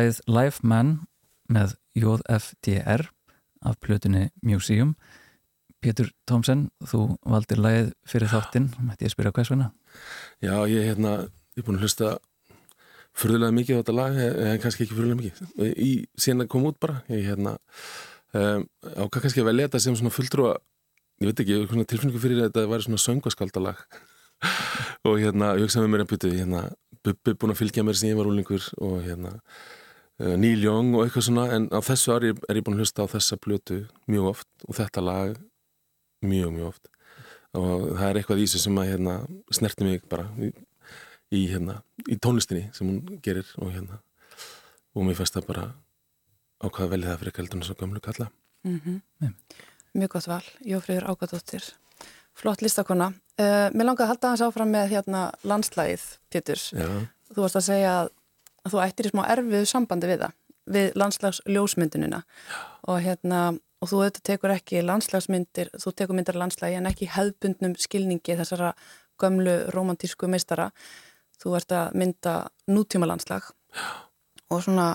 Læðið 0.00 0.20
Life 0.32 0.64
Man 0.64 0.90
með 1.52 1.74
JFDR 1.98 3.02
af 3.68 3.76
plötunni 3.84 4.30
Museum. 4.46 4.94
Pétur 5.80 6.08
Tómsen, 6.28 6.68
þú 6.88 7.18
valdir 7.28 7.60
læðið 7.60 7.90
fyrir 8.08 8.30
þáttinn, 8.32 8.68
mætti 8.84 9.04
ég 9.04 9.12
spyrja 9.12 9.32
hvers 9.36 9.50
vegna? 9.52 9.70
Já, 10.40 10.54
ég 10.68 10.78
er 10.80 10.90
hérna, 10.90 11.12
ég 11.56 11.60
er 11.60 11.66
búin 11.66 11.76
að 11.80 11.84
hlusta 11.84 12.10
fyrðulega 13.16 13.56
mikið 13.56 13.76
á 13.76 13.80
þetta 13.80 13.96
lag 13.96 14.18
en 14.22 14.62
kannski 14.62 14.86
ekki 14.86 14.96
fyrðulega 14.96 15.20
mikið. 15.20 15.72
Í 15.72 15.90
síðan 16.16 16.44
að 16.46 16.50
koma 16.54 16.72
út 16.72 16.80
bara 16.80 17.00
ég 17.12 17.26
hérna 17.28 17.56
um, 18.36 18.64
ákvað 18.94 19.24
kannski 19.26 19.44
að 19.44 19.50
velja 19.50 19.68
þetta 19.68 19.82
sem 19.84 19.98
svona 20.00 20.14
fulltrúa 20.14 20.54
ég 21.20 21.32
veit 21.32 21.44
ekki, 21.44 21.60
tilfinningu 21.92 22.22
fyrir 22.22 22.40
þetta 22.44 22.48
að 22.48 22.54
þetta 22.54 22.72
væri 22.72 22.88
svona 22.88 23.04
söngvaskaldalag 23.04 23.84
og 25.08 25.20
hérna, 25.20 25.56
ég 25.58 25.66
hugsaði 25.66 25.84
með 25.88 25.92
mér 25.96 26.06
að 26.06 26.14
byttu 26.14 26.32
hérna, 26.38 26.64
Bubbi 27.00 27.32
búin 27.40 27.54
að 27.54 27.62
fylgja 27.62 27.84
mér 27.84 27.96
sem 27.96 28.10
ég 28.12 28.18
var 28.18 28.28
úlingur 28.28 28.64
og 28.84 28.98
hérna 29.04 29.38
Neil 30.20 30.64
Young 30.64 30.94
og 30.96 31.04
eitthvað 31.04 31.26
svona 31.26 31.46
en 31.56 31.68
á 31.72 31.80
þessu 31.80 32.14
ári 32.14 32.32
er 32.34 32.58
ég 32.58 32.64
búin 32.66 32.76
að 32.76 32.84
hlusta 32.84 33.06
á 33.06 33.12
þessa 33.12 33.38
blötu 33.40 33.78
mjög 34.10 34.30
oft 34.34 34.48
og 34.68 34.76
þetta 34.76 35.04
lag 35.04 35.36
mjög, 36.20 36.50
mjög 36.56 36.66
oft. 36.68 36.90
Og 37.56 37.86
það 37.96 38.06
er 38.08 38.20
eitthvað 38.20 38.42
í 38.42 38.46
þessu 38.46 38.62
sem 38.66 38.80
að 38.82 38.90
hérna, 38.92 39.14
snerti 39.50 39.86
mig 39.86 40.04
bara 40.10 40.28
í, 40.38 40.52
í, 41.32 41.44
hérna, 41.50 41.80
í 42.06 42.18
tónlistinni 42.20 42.68
sem 42.76 42.90
hún 42.90 43.20
gerir 43.24 43.48
og 43.58 43.72
hérna 43.72 44.00
og 44.94 45.06
mér 45.06 45.18
fannst 45.18 45.38
það 45.38 45.48
bara 45.48 45.66
ákvaða 46.60 46.92
velja 46.94 47.12
það 47.12 47.20
fyrir 47.22 47.36
kældunum 47.38 47.66
svo 47.66 47.78
gamlu 47.80 48.00
kalla. 48.04 48.30
Mm 48.64 48.80
-hmm. 48.84 49.34
Mjög 49.94 50.08
gott 50.08 50.26
val, 50.26 50.44
Jófríður 50.60 51.08
Ágadóttir 51.08 51.64
flott 52.34 52.60
listakona. 52.60 53.12
Uh, 53.40 53.68
Mér 53.74 53.88
langar 53.88 54.06
að 54.06 54.14
halda 54.14 54.32
hans 54.32 54.44
áfram 54.44 54.72
með 54.72 54.94
hérna 54.94 55.30
landslægið, 55.48 56.02
Pétur. 56.32 56.62
Já. 56.76 56.88
Þú 57.30 57.44
varst 57.44 57.58
að 57.60 57.66
segja 57.68 57.92
að, 58.00 58.10
að 58.64 58.74
þú 58.74 58.82
ættir 58.84 59.08
í 59.08 59.12
smá 59.14 59.24
erfið 59.32 59.66
sambandi 59.68 60.10
við 60.10 60.24
það 60.24 60.36
við 60.70 60.96
landslagsljósmyndunina. 61.00 62.22
Og 62.90 63.00
hérna 63.04 63.40
og 63.80 63.88
þú 63.88 64.02
auðvitað 64.02 64.26
tekur 64.28 64.52
ekki 64.54 64.82
landslagsmyndir 64.84 65.70
þú 65.80 65.92
tekur 65.96 66.16
myndar 66.18 66.38
landslægi 66.40 66.76
en 66.78 66.90
ekki 66.90 67.08
hefðbundnum 67.14 67.76
skilningi 67.80 68.36
þessara 68.36 68.74
gömlu 69.20 69.56
romantísku 69.74 70.28
meistara. 70.28 70.68
Þú 71.40 71.56
ert 71.56 71.72
að 71.72 71.96
mynda 71.96 72.34
nútíma 72.68 73.08
landslag 73.08 73.48
og 74.50 74.62
svona 74.64 74.92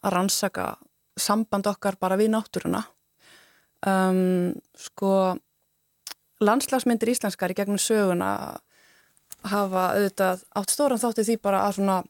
að 0.00 0.14
rannsaka 0.14 0.70
samband 1.18 1.66
okkar 1.66 1.98
bara 2.00 2.18
við 2.20 2.30
náttúruna. 2.34 2.84
Um, 3.86 4.52
sko 4.76 5.36
landslagsmyndir 6.44 7.10
íslenskar 7.14 7.52
í 7.52 7.56
gegnum 7.58 7.80
söguna 7.80 8.60
hafa 9.50 9.84
auðvitað 9.96 10.44
átt 10.60 10.72
stóran 10.72 11.00
þátti 11.00 11.26
því 11.26 11.36
bara 11.42 11.64
að 11.66 11.80
svona 11.80 12.00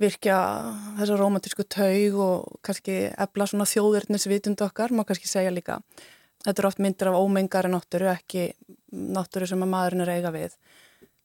virkja 0.00 0.36
þessa 0.98 1.16
romantísku 1.20 1.64
taug 1.72 2.18
og 2.20 2.60
kannski 2.66 2.98
ebla 3.12 3.46
svona 3.48 3.66
þjóðurnisvitund 3.68 4.62
okkar, 4.66 4.92
má 4.92 5.04
kannski 5.08 5.30
segja 5.30 5.52
líka. 5.54 5.80
Þetta 6.44 6.62
er 6.62 6.68
oft 6.68 6.82
myndir 6.82 7.10
af 7.10 7.18
ómengari 7.18 7.70
náttúru, 7.72 8.10
ekki 8.12 8.50
náttúru 8.92 9.48
sem 9.48 9.64
að 9.64 9.72
maðurinn 9.72 10.04
er 10.04 10.12
eiga 10.18 10.32
við. 10.34 10.56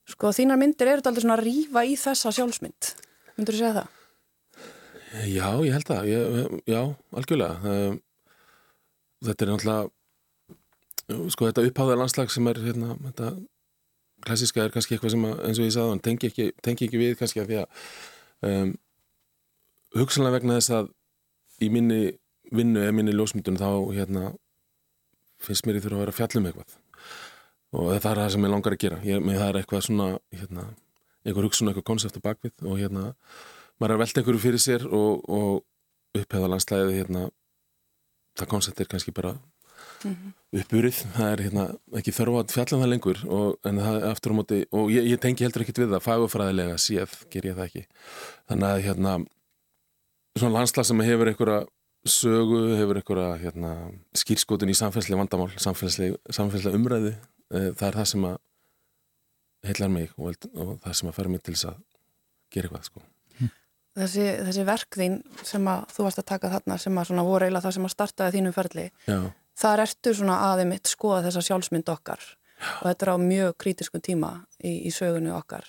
Sko 0.08 0.32
þínar 0.34 0.58
myndir 0.58 0.88
eru 0.88 1.02
þetta 1.02 1.12
aldrei 1.12 1.24
svona 1.26 1.36
að 1.38 1.44
rýfa 1.46 1.84
í 1.86 1.96
þessa 2.00 2.32
sjálfsmynd. 2.34 2.92
Myndur 3.36 3.54
þú 3.54 3.60
segja 3.60 3.76
það? 3.76 3.98
Já, 5.28 5.48
ég 5.62 5.76
held 5.76 5.88
það. 5.88 6.08
Ég, 6.08 6.56
já, 6.72 6.80
algjörlega. 7.20 7.76
Þetta 9.22 9.44
er 9.44 9.52
náttúrulega, 9.52 9.90
sko 11.30 11.48
þetta 11.50 11.66
uppháða 11.68 11.98
landslag 12.00 12.32
sem 12.32 12.48
er 12.50 12.60
hérna, 12.64 12.96
þetta 13.04 13.28
klassiska 14.26 14.64
er 14.64 14.74
kannski 14.74 14.96
eitthvað 14.96 15.14
sem 15.14 15.28
að, 15.28 15.36
eins 15.46 15.60
og 15.60 15.68
ég 15.68 15.74
sagði, 15.76 16.00
tengi 16.06 16.30
ekki, 16.30 16.48
tengi 16.64 16.88
ekki 16.88 17.00
við 17.00 17.14
kannski 17.20 17.42
að 17.42 17.52
því 17.52 17.60
að 17.62 17.86
um, 18.48 18.74
hugsanlega 19.96 20.38
vegna 20.38 20.58
þess 20.58 20.74
að 20.78 20.92
í 21.62 21.70
minni 21.72 22.00
vinnu 22.52 22.84
eða 22.84 22.94
minni 22.96 23.14
ljósmyndun 23.16 23.60
þá 23.60 23.68
hérna, 23.96 24.30
finnst 25.42 25.66
mér 25.66 25.78
ég 25.78 25.86
þurfa 25.86 25.98
að 25.98 26.04
vera 26.04 26.16
fjallum 26.16 26.48
eitthvað. 26.50 26.78
Og 27.72 27.88
það 27.88 28.10
er 28.10 28.20
það 28.20 28.32
sem 28.34 28.46
ég 28.46 28.52
langar 28.52 28.76
að 28.76 28.82
gera. 28.82 28.98
Ég, 29.06 29.22
það 29.24 29.46
er 29.46 29.58
eitthvað 29.62 29.84
svona 29.86 30.08
hérna, 30.36 30.66
einhver 31.24 31.46
hugsun, 31.48 31.70
eitthvað 31.70 31.88
konseptu 31.88 32.22
bakvið 32.24 32.66
og 32.68 32.80
hérna, 32.80 33.04
maður 33.80 33.94
er 33.94 33.96
að 33.96 34.02
velta 34.04 34.20
einhverju 34.20 34.42
fyrir 34.42 34.62
sér 34.62 34.84
og, 34.90 35.22
og 35.32 36.18
upphefða 36.18 36.50
landslæðið 36.52 36.98
hérna, 37.00 37.24
það 38.38 38.50
koncept 38.52 38.80
er 38.80 38.90
kannski 38.90 39.14
bara 39.14 39.32
mm 40.04 40.14
-hmm. 40.14 40.62
uppurið, 40.62 41.02
það 41.16 41.32
er 41.32 41.42
hérna, 41.46 41.66
ekki 41.98 42.16
þörfu 42.16 42.40
að 42.40 42.54
fjalla 42.56 42.76
um 42.76 42.82
það 42.82 42.92
lengur 42.92 43.22
og, 43.28 43.58
en 43.64 43.78
það 43.78 44.08
er 44.10 44.34
móti 44.38 44.64
og 44.70 44.90
ég, 44.90 45.06
ég 45.12 45.20
tengi 45.20 45.44
heldur 45.44 45.62
ekkit 45.62 45.78
við 45.78 45.94
það 45.94 46.06
fagufræðilega 46.08 46.78
séð, 46.78 47.14
ger 47.30 47.46
ég 47.46 47.56
það 47.56 47.68
ekki. 47.68 47.86
Þannig 48.48 48.68
að 48.68 48.82
hérna 48.86 49.12
svona 50.38 50.58
landslag 50.58 50.86
sem 50.86 51.00
hefur 51.00 51.28
einhverja 51.28 51.66
sögu, 52.04 52.60
hefur 52.76 52.98
einhverja 52.98 53.36
hérna, 53.42 53.72
skýrskotun 54.16 54.72
í 54.72 54.76
samfélagslega 54.78 55.20
vandamál 55.20 55.50
samfélagslega, 55.58 56.74
umræði 56.74 57.14
e, 57.14 57.72
það 57.78 57.88
er 57.88 57.98
það 58.00 58.08
sem 58.12 58.24
að 58.30 58.38
heitlar 59.68 59.92
mig 59.92 60.10
og, 60.18 60.48
og 60.56 60.78
það 60.82 60.98
sem 60.98 61.10
að 61.10 61.18
fara 61.18 61.32
mig 61.32 61.42
til 61.42 61.54
þess 61.54 61.70
að 61.70 61.82
gera 62.52 62.68
eitthvað 62.68 62.88
sko. 62.90 63.04
Þessi, 63.92 64.24
þessi 64.46 64.62
verk 64.64 64.96
þín 64.96 65.18
sem 65.44 65.66
að 65.68 65.82
þú 65.92 66.04
varst 66.06 66.20
að 66.22 66.28
taka 66.30 66.50
þarna 66.54 66.78
sem 66.80 66.96
að 66.96 67.10
svona 67.10 67.24
voru 67.26 67.44
eiginlega 67.44 67.66
það 67.66 67.74
sem 67.76 67.88
að 67.88 67.92
startaði 67.92 68.38
þínum 68.38 68.54
ferli 68.56 68.84
Já, 69.04 69.18
þar 69.58 69.84
ertu 69.86 70.14
svona 70.16 70.38
aðeins 70.50 70.70
mitt 70.70 70.90
skoða 70.90 71.26
þessa 71.26 71.44
sjálfsmynd 71.48 71.90
okkar 71.92 72.22
og 72.80 72.86
þetta 72.86 73.06
er 73.06 73.12
á 73.14 73.16
mjög 73.18 73.56
krítisku 73.58 74.00
tíma 74.02 74.32
í, 74.62 74.86
í 74.88 74.90
sögunu 74.94 75.34
okkar 75.36 75.68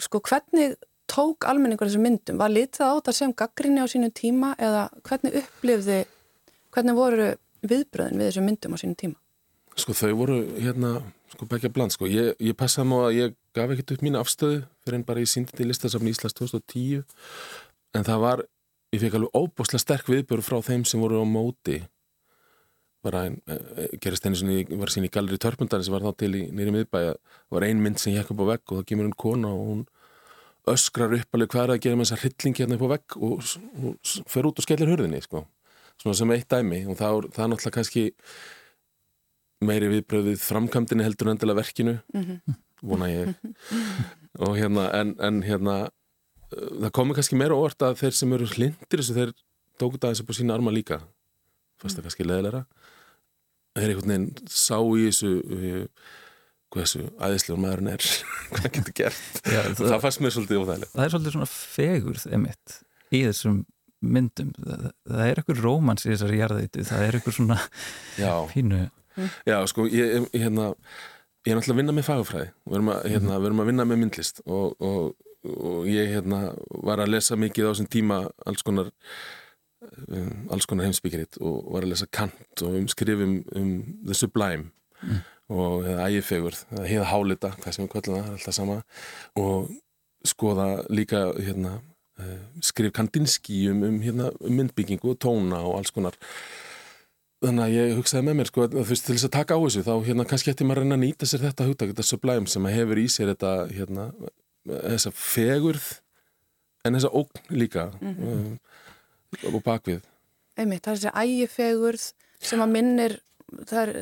sko 0.00 0.22
hvernig 0.24 0.78
tók 1.12 1.44
almenningur 1.44 1.90
þessum 1.90 2.06
myndum? 2.06 2.38
Var 2.40 2.52
litið 2.52 2.86
á 2.88 2.96
þetta 2.96 3.12
sem 3.16 3.34
gaggrinni 3.36 3.82
á 3.84 3.86
sínu 3.90 4.08
tíma 4.16 4.54
eða 4.56 4.86
hvernig 5.04 5.42
upplifði 5.42 5.98
hvernig 6.72 6.96
voru 6.96 7.26
viðbröðin 7.68 8.22
við 8.22 8.30
þessum 8.30 8.48
myndum 8.48 8.78
á 8.78 8.78
sínu 8.80 8.96
tíma? 8.96 9.18
sko 9.78 9.94
þau 9.96 10.12
voru 10.16 10.38
hérna, 10.60 10.96
sko 11.32 11.46
begja 11.48 11.70
bland, 11.72 11.94
sko. 11.94 12.08
Ég, 12.10 12.34
ég 12.42 12.56
passaði 12.58 12.90
má 12.90 12.98
að 13.06 13.16
ég 13.18 13.36
gaf 13.56 13.72
ekkert 13.72 13.94
upp 13.96 14.04
mín 14.04 14.18
afstöðu 14.20 14.62
fyrir 14.84 14.98
en 14.98 15.06
bara 15.08 15.22
ég 15.22 15.30
síndi 15.30 15.56
til 15.56 15.68
listasafni 15.70 16.12
Íslands 16.12 16.36
2010 16.38 17.02
en 17.96 18.06
það 18.06 18.24
var, 18.24 18.44
ég 18.92 19.02
fekk 19.02 19.18
alveg 19.18 19.38
óbúslega 19.38 19.82
sterk 19.82 20.10
viðbjörn 20.12 20.46
frá 20.46 20.58
þeim 20.64 20.86
sem 20.88 21.02
voru 21.02 21.22
á 21.24 21.26
móti 21.28 21.80
bara 23.02 23.24
ein, 23.26 23.40
e, 23.50 23.88
gerist 24.02 24.26
einu 24.26 24.38
sem 24.38 24.52
ég 24.54 24.70
var 24.78 24.92
sín 24.92 25.06
í 25.06 25.10
Galleri 25.12 25.40
Törpundar 25.42 25.82
sem 25.84 25.94
var 25.94 26.04
þá 26.06 26.16
til 26.22 26.32
í 26.38 26.44
nýri 26.54 26.74
miðbæja 26.74 27.16
var 27.54 27.66
ein 27.66 27.82
mynd 27.82 28.00
sem 28.00 28.14
ég 28.14 28.22
hekk 28.22 28.34
upp 28.34 28.44
á 28.46 28.50
vegg 28.52 28.62
og 28.72 28.80
það 28.80 28.88
kemur 28.90 29.08
einn 29.08 29.18
kona 29.24 29.52
og 29.52 29.64
hún 29.70 29.82
öskrar 30.72 31.14
upp 31.16 31.34
alveg 31.34 31.50
hvað 31.50 31.64
er 31.64 31.74
að 31.74 31.82
gera 31.86 31.98
með 31.98 32.08
þessa 32.08 32.22
hrylling 32.22 32.58
hérna 32.60 32.78
upp 32.78 32.86
á 32.86 32.92
vegg 32.94 33.16
og, 33.18 33.52
og, 33.82 34.12
fer 34.30 34.48
út 34.48 34.60
og 34.62 34.66
skellir 34.66 34.92
hurðinni 34.92 35.22
sko. 35.24 35.46
svona 36.00 36.18
sem 36.18 36.34
eitt 36.34 36.50
dæmi 36.50 36.84
og 36.86 36.98
það, 36.98 37.30
það 37.34 37.44
er 37.44 37.50
náttúrulega 37.52 37.76
kannski 37.78 38.04
meiri 39.62 39.90
viðbröðið 39.92 40.42
framkvæmdini 40.42 41.06
heldur 41.06 41.30
en 41.30 41.36
endilega 41.36 41.60
verkinu 41.60 41.96
vona 42.82 43.10
ég. 43.10 43.34
Og 44.42 44.56
hérna 44.56 44.88
en, 44.96 45.12
en 45.20 45.42
hérna 45.44 45.74
uh, 45.84 46.70
það 46.84 46.92
komi 46.96 47.16
kannski 47.18 47.38
meira 47.38 47.58
óvart 47.58 47.84
að 47.84 47.98
þeir 48.00 48.16
sem 48.16 48.32
eru 48.32 48.48
hlindir 48.48 49.02
þessu 49.02 49.16
þeir 49.18 49.34
tóku 49.80 50.00
það 50.00 50.14
þessu 50.14 50.26
på 50.28 50.36
sína 50.38 50.56
arma 50.56 50.72
líka 50.74 51.02
fast 51.82 51.98
það 51.98 52.08
kannski 52.08 52.28
leðilega 52.28 52.64
þeir 53.76 53.92
einhvern 53.92 54.12
veginn 54.12 54.50
sá 54.52 54.78
í 54.78 55.06
þessu 55.08 55.32
hvað 56.72 56.86
þessu 56.86 57.04
æðislegur 57.20 57.62
maðurinn 57.62 57.92
er 57.92 58.08
hvað 58.54 58.70
getur 58.78 58.96
gert. 58.96 59.22
Já, 59.44 59.60
það, 59.60 59.84
það 59.84 60.00
fannst 60.06 60.24
mér 60.24 60.34
svolítið 60.36 60.62
óþægilegt. 60.62 60.94
Það 60.94 61.04
er 61.04 61.14
svolítið 61.14 61.36
svona 61.36 61.50
fegurð 61.52 62.26
emitt 62.38 62.76
í 63.12 63.22
þessum 63.26 63.62
myndum. 64.02 64.52
Það, 64.58 64.86
það 65.12 65.24
er 65.26 65.40
eitthvað 65.40 65.62
rómans 65.62 66.06
í 66.06 66.10
þessari 66.10 66.38
jarðeitu 66.40 66.86
það 66.88 67.04
er 67.06 67.18
eitthvað 67.18 67.36
svona 67.38 67.58
já, 68.18 68.32
pínu 68.50 68.80
já 69.46 69.58
sko 69.70 69.84
ég, 69.90 70.14
ég, 70.16 70.40
hérna, 70.42 70.70
ég 71.44 71.52
er 71.52 71.58
náttúrulega 71.58 71.76
að 71.76 71.82
vinna 71.82 71.96
með 71.96 72.08
fagafræði 72.08 72.48
við 72.48 72.78
erum 72.78 72.90
að, 72.94 73.04
hérna, 73.12 73.36
við 73.36 73.50
erum 73.50 73.62
að 73.62 73.70
vinna 73.70 73.86
með 73.88 74.00
myndlist 74.02 74.42
og, 74.46 74.82
og, 74.82 75.28
og 75.52 75.90
ég 75.90 76.10
hérna, 76.16 76.40
var 76.88 77.04
að 77.04 77.14
lesa 77.14 77.38
mikið 77.38 77.68
á 77.68 77.70
þessum 77.72 77.90
tíma 77.92 78.18
alls 78.48 78.66
konar 78.66 78.90
um, 80.08 80.48
alls 80.54 80.68
konar 80.68 80.88
heimsbyggiritt 80.88 81.40
og 81.42 81.72
var 81.74 81.86
að 81.86 81.94
lesa 81.94 82.08
Kant 82.10 82.64
og 82.64 82.80
um 82.80 82.88
skrifum 82.90 83.38
um 83.58 83.70
The 84.06 84.16
Sublime 84.16 84.70
og 85.52 85.86
eða 85.86 86.08
ægifegur, 86.08 86.56
eða 86.72 86.88
heiða 86.88 87.06
hálita 87.10 87.52
hvað 87.58 87.74
sem 87.74 87.84
við 87.84 87.92
kvöllum 87.94 88.18
það, 88.18 88.34
alltaf 88.36 88.56
sama. 88.56 88.76
Og 89.40 89.72
skoða 90.26 90.66
líka 90.92 91.24
hérna, 91.36 91.78
uh, 92.22 92.36
skrif 92.64 92.94
Kandinsky 92.96 93.64
um, 93.72 93.82
um, 93.88 93.98
hérna, 94.04 94.30
um 94.40 94.60
myndbyggingu 94.60 95.12
og 95.12 95.18
tóna 95.22 95.62
og 95.66 95.80
alls 95.80 95.94
konar. 95.94 96.18
Þannig 97.42 97.64
að 97.64 97.74
ég 97.74 97.96
hugsaði 97.98 98.28
með 98.28 98.38
mér 98.38 98.52
sko 98.52 98.64
að 98.68 98.76
þú 98.76 98.86
veist 98.92 99.08
til 99.08 99.16
þess 99.16 99.26
að 99.26 99.34
taka 99.34 99.58
á 99.58 99.60
þessu 99.64 99.82
þá 99.88 99.94
hérna 100.06 100.28
kannski 100.30 100.52
ætti 100.52 100.66
maður 100.66 100.84
að 100.84 100.86
reyna 100.86 100.98
að 101.00 101.02
nýta 101.02 101.26
sér 101.26 101.42
þetta 101.48 101.66
hugtak, 101.66 101.90
þetta 101.90 102.06
sublime 102.06 102.52
sem 102.52 102.68
hefur 102.70 103.00
í 103.02 103.08
sér 103.10 103.32
þetta 103.32 103.52
hérna, 103.72 104.04
þessa 104.70 105.10
fegurð 105.10 105.88
en 106.86 106.98
þessa 106.98 107.10
ógn 107.18 107.42
líka. 107.50 107.88
Um, 107.98 108.54
og 109.48 109.58
bakvið. 109.64 110.02
Einmitt, 110.58 110.84
það 110.84 110.92
er 110.92 111.02
þessi 111.02 111.12
ægifegurð 111.22 112.06
sem 112.42 112.62
að 112.62 112.72
minnir 112.76 113.18
er 113.72 113.92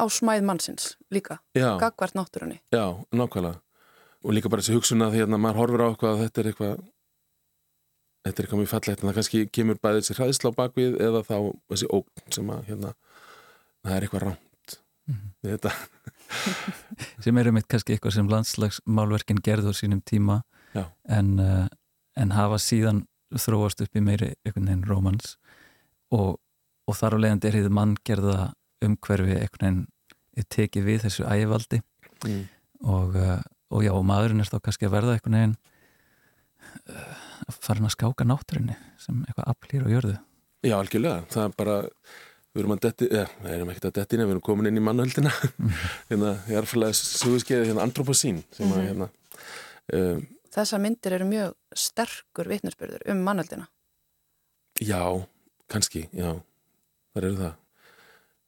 á 0.00 0.04
smæð 0.08 0.46
mannsins 0.46 0.94
líka, 1.12 1.40
gagvart 1.54 2.16
náttúrunni. 2.16 2.60
Já, 2.72 2.96
nákvæmlega. 3.12 3.60
Og 4.20 4.34
líka 4.36 4.50
bara 4.52 4.64
þessi 4.64 4.76
hugsun 4.76 5.04
að 5.04 5.20
hérna 5.20 5.38
maður 5.40 5.62
horfir 5.62 5.84
á 5.84 5.88
eitthvað 5.90 6.14
að 6.14 6.22
þetta 6.24 6.40
er 6.40 6.50
eitthvað 6.50 6.80
þetta 8.20 8.36
er 8.36 8.46
eitthvað 8.46 8.60
mjög 8.60 8.70
fallegt 8.74 9.02
en 9.02 9.08
það 9.08 9.18
kannski 9.18 9.42
kemur 9.48 9.80
bæðið 9.80 10.02
þessi 10.02 10.16
hræðsla 10.18 10.52
á 10.52 10.58
bakvið 10.58 10.96
eða 11.06 11.22
þá 11.24 11.36
þessi 11.72 11.88
ógn 11.96 12.34
sem 12.36 12.52
að 12.52 12.66
hérna 12.68 12.92
það 13.80 13.94
er 13.94 14.06
eitthvað 14.06 14.24
rámt 14.26 14.76
við 15.40 15.54
þetta. 15.56 15.72
Sem 17.24 17.40
eru 17.40 17.52
mitt 17.56 17.68
kannski 17.70 17.96
eitthvað 17.96 18.14
sem 18.14 18.28
landslagsmálverkin 18.30 19.40
gerðu 19.42 19.72
á 19.72 19.74
sínum 19.74 20.02
tíma 20.06 20.42
Já. 20.76 20.84
en, 21.10 21.32
uh, 21.42 21.66
en 22.20 22.34
hafa 22.36 22.60
síðan 22.62 23.02
þróast 23.38 23.84
upp 23.84 23.96
í 23.96 24.02
meiri 24.04 24.32
einhvern 24.44 24.66
veginn 24.66 24.86
rómans 24.88 25.36
og, 26.14 26.38
og 26.88 26.98
þar 26.98 27.18
á 27.18 27.22
leiðandi 27.22 27.50
er 27.50 27.58
hefði 27.60 27.74
manngerða 27.78 28.36
umhverfi 28.84 29.36
einhvern 29.38 29.66
veginn 29.66 29.82
er 30.40 30.46
tekið 30.54 30.86
við 30.86 31.04
þessu 31.04 31.26
ægivaldi 31.26 31.80
mm. 32.26 32.40
og, 32.86 33.18
uh, 33.18 33.36
og 33.74 33.84
já, 33.84 33.92
og 33.94 34.06
maðurinn 34.08 34.42
er 34.42 34.50
þá 34.50 34.58
kannski 34.64 34.88
að 34.88 34.96
verða 34.96 35.16
einhvern 35.16 35.38
veginn 35.38 35.56
uh, 36.94 37.28
farin 37.60 37.88
að 37.88 37.94
skáka 37.96 38.26
náttúrinni 38.26 38.78
sem 39.00 39.22
eitthvað 39.26 39.52
aflýr 39.52 39.86
og 39.86 39.94
jörðu. 39.94 40.16
Já, 40.66 40.74
algjörlega, 40.76 41.24
það 41.32 41.46
er 41.46 41.54
bara 41.56 41.76
við 42.50 42.62
erum 42.62 42.74
að 42.74 42.82
detti, 42.84 43.08
eða, 43.08 43.28
við 43.44 43.54
erum 43.54 43.70
ekkert 43.72 43.88
að 43.88 43.96
detti 44.00 44.18
við 44.20 44.26
erum 44.26 44.44
komin 44.44 44.68
inn 44.70 44.80
í 44.80 44.84
mannöldina. 44.84 45.32
Hérna, 46.10 46.34
ég 46.50 46.60
er 46.60 46.68
fyrir 46.68 46.90
að 46.90 46.98
suðuskeiði 46.98 47.70
hérna 47.70 47.86
andróposín 47.86 48.42
sem 48.54 48.74
að 48.74 48.84
hérna 48.88 49.10
um, 49.96 50.22
Þessar 50.50 50.82
myndir 50.82 51.14
eru 51.14 51.26
mjög 51.30 51.54
sterkur 51.78 52.50
vitnesbyrður 52.50 53.04
um 53.12 53.20
mannöldina. 53.26 53.68
Já, 54.82 55.02
kannski, 55.70 56.06
já. 56.16 56.32
Það 57.14 57.22
eru 57.22 57.32
það. 57.38 57.56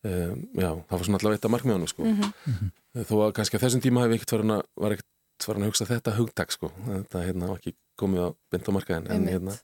Um, 0.03 0.39
Já, 0.59 0.71
það 0.75 0.97
var 0.97 1.07
svona 1.07 1.19
allavega 1.21 1.39
eitt 1.39 1.45
af 1.47 1.53
markmiðanum 1.55 1.91
sko. 1.91 2.07
þó 3.07 3.17
að 3.23 3.35
kannski 3.37 3.59
að 3.59 3.65
þessum 3.69 3.83
tíma 3.85 4.03
hef 4.03 4.17
ekkert 4.17 4.33
farin 4.35 4.55
að, 4.57 4.63
var 4.83 4.95
ekkert 4.97 5.47
farin 5.47 5.63
að 5.63 5.71
hugsa 5.71 5.87
þetta 5.87 6.15
hugtak 6.17 6.55
sko. 6.55 6.71
þetta 6.89 7.23
hérna, 7.23 7.51
var 7.53 7.61
ekki 7.61 7.75
komið 8.03 8.25
á 8.27 8.29
beint 8.51 8.67
á 8.67 8.73
markaðin 8.75 9.07
en, 9.15 9.29
hérna, 9.31 9.55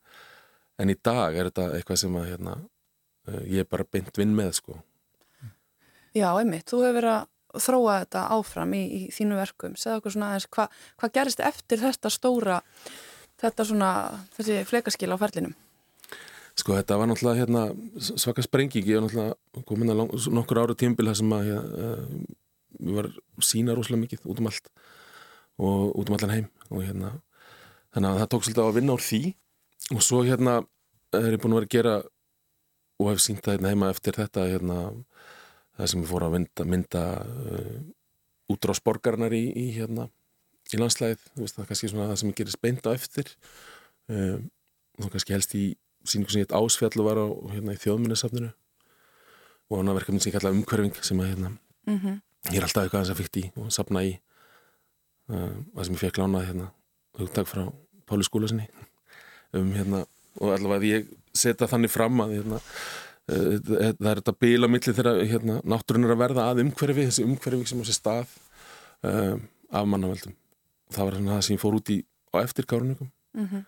en 0.78 0.92
í 0.94 0.96
dag 1.08 1.34
er 1.34 1.50
þetta 1.50 1.66
eitthvað 1.74 2.00
sem 2.04 2.20
að 2.20 2.28
hérna, 2.30 2.54
uh, 3.26 3.40
ég 3.50 3.64
er 3.64 3.70
bara 3.74 3.88
beint 3.90 4.20
vinn 4.20 4.36
með 4.38 4.52
sko. 4.60 4.78
Já, 6.14 6.30
einmitt, 6.30 6.68
þú 6.70 6.84
hefur 6.84 6.98
verið 7.00 7.16
að 7.16 7.26
þróa 7.56 8.00
þetta 8.02 8.24
áfram 8.36 8.74
í, 8.76 8.82
í 8.84 9.00
þínu 9.14 9.38
verkum? 9.38 9.76
Segðu 9.78 10.02
okkur 10.02 10.14
svona 10.16 10.32
aðeins, 10.32 10.48
hva, 10.56 10.68
hvað 11.00 11.14
gerist 11.14 11.40
eftir 11.44 11.80
þetta 11.82 12.12
stóra 12.12 12.58
þetta 13.38 13.66
svona, 13.68 13.92
þessi 14.36 14.60
flekaskil 14.68 15.12
á 15.14 15.16
ferlinum? 15.20 15.56
Sko 16.58 16.74
þetta 16.74 16.98
var 16.98 17.06
náttúrulega 17.06 17.44
hérna, 17.44 17.64
svaka 18.18 18.42
sprenging, 18.42 18.82
ég 18.82 18.98
var 18.98 19.06
náttúrulega 19.06 19.64
komin 19.68 19.94
að 19.94 20.28
nokkur 20.34 20.58
ára 20.64 20.74
tímbil 20.78 21.06
þar 21.12 21.20
sem 21.20 21.34
að 21.36 21.50
ég, 21.52 21.68
uh, 21.78 22.48
ég 22.82 22.98
var 22.98 23.10
sína 23.46 23.76
rosalega 23.78 24.04
mikið 24.04 24.26
út 24.26 24.42
um 24.42 24.50
allt 24.50 24.72
og 25.58 25.94
út 25.98 26.10
um 26.10 26.16
allan 26.18 26.34
heim 26.34 26.48
og 26.70 26.82
hérna 26.82 27.12
þannig 27.94 28.10
að 28.10 28.20
það 28.22 28.30
tók 28.32 28.46
svolítið 28.46 28.66
á 28.66 28.68
að 28.68 28.78
vinna 28.78 28.96
úr 28.96 29.04
því. 29.04 29.20
Og 29.94 30.04
svo 30.04 30.22
hérna 30.26 30.54
er 31.16 31.30
ég 31.32 31.40
búin 31.40 31.54
að 31.54 31.60
vera 31.60 31.68
að 31.68 31.74
gera 31.76 31.94
og 32.98 33.10
hef 33.12 33.22
sínt 33.22 33.44
það 33.44 33.56
hérna 33.56 33.72
heima 33.72 33.92
eftir 33.94 34.18
þetta 34.18 34.46
hérna 34.50 34.78
það 35.78 35.90
sem 35.92 36.04
ég 36.04 36.10
fór 36.10 36.26
að 36.26 36.36
mynda, 36.36 36.68
mynda 36.68 37.02
uh, 37.22 37.80
útrás 38.52 38.82
borgarinnar 38.84 39.34
í, 39.36 39.44
í 39.54 39.66
hérna 39.78 40.08
í 40.68 40.76
veist 40.76 41.00
það 41.00 41.62
er 41.62 41.68
kannski 41.68 41.88
svona 41.88 42.08
það 42.10 42.18
sem 42.20 42.32
gerist 42.36 42.60
beint 42.60 42.84
á 42.84 42.92
eftir. 42.92 43.30
Og 44.08 45.04
þá 45.04 45.08
kannski 45.14 45.32
helst 45.32 45.54
í 45.56 45.62
síningu 46.04 46.32
sem 46.32 46.42
ég 46.42 46.48
heit 46.48 46.56
Ásfjall 46.56 47.00
og 47.00 47.06
var 47.08 47.20
á 47.20 47.26
hérna, 47.54 47.76
þjóðminnesafninu 47.80 48.50
og 49.68 49.80
hann 49.80 49.92
verkefni 49.96 50.20
sem 50.20 50.30
ég 50.30 50.36
kalla 50.38 50.52
umhverfing 50.54 51.00
sem 51.04 51.20
að 51.20 51.30
hérna, 51.32 51.50
mm 51.86 51.98
-hmm. 51.98 52.20
ég 52.52 52.58
er 52.58 52.64
alltaf 52.64 52.84
eitthvað 52.84 53.10
að 53.10 53.20
fyrst 53.20 53.36
í 53.36 53.44
og 53.56 53.72
safna 53.72 54.04
í. 54.04 54.18
Uh, 55.28 55.56
það 55.74 55.84
sem 55.84 55.94
ég 55.94 56.00
fekk 56.00 56.18
lánað 56.18 56.46
hérna, 56.48 56.70
hugtak 57.18 57.48
frá 57.48 57.72
Páli 58.08 58.24
skólasinni 58.24 58.68
um, 59.52 59.72
hérna, 59.72 60.06
og 60.40 60.52
allavega 60.54 60.80
að 60.80 60.88
ég 60.88 61.08
setja 61.34 61.68
þannig 61.68 61.90
fram 61.90 62.20
að 62.20 62.32
hérna, 62.38 62.56
uh, 62.56 63.07
það 63.28 64.08
er 64.12 64.20
þetta 64.22 64.34
bíl 64.40 64.64
á 64.64 64.68
milli 64.72 64.94
þegar 64.96 65.18
hérna, 65.28 65.58
náttúrun 65.68 66.06
er 66.08 66.14
að 66.14 66.22
verða 66.22 66.46
að 66.50 66.62
umhverfi 66.64 67.04
þessi 67.10 67.26
umhverfing 67.28 67.68
sem 67.68 67.82
á 67.82 67.84
sér 67.88 67.98
stað 67.98 68.32
um, 69.04 69.42
af 69.68 69.84
mannaveldum 69.92 70.34
það 70.94 71.04
var 71.10 71.18
það 71.28 71.42
sem 71.44 71.56
ég 71.58 71.62
fór 71.62 71.76
út 71.78 71.92
í 71.92 71.98
á 72.32 72.36
eftir 72.44 72.68
kárunum 72.70 73.10
Mm 73.36 73.62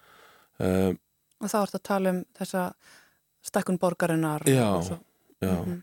um, 0.60 0.96
og 1.40 1.48
þá 1.48 1.56
ertu 1.62 1.78
að 1.78 1.84
tala 1.88 2.10
um 2.12 2.18
þessa 2.36 2.62
stakkun 3.48 3.78
borgarinnar 3.80 4.42
Já, 4.48 4.66
svo. 4.84 4.98
já 5.40 5.54
Mhm. 5.56 5.78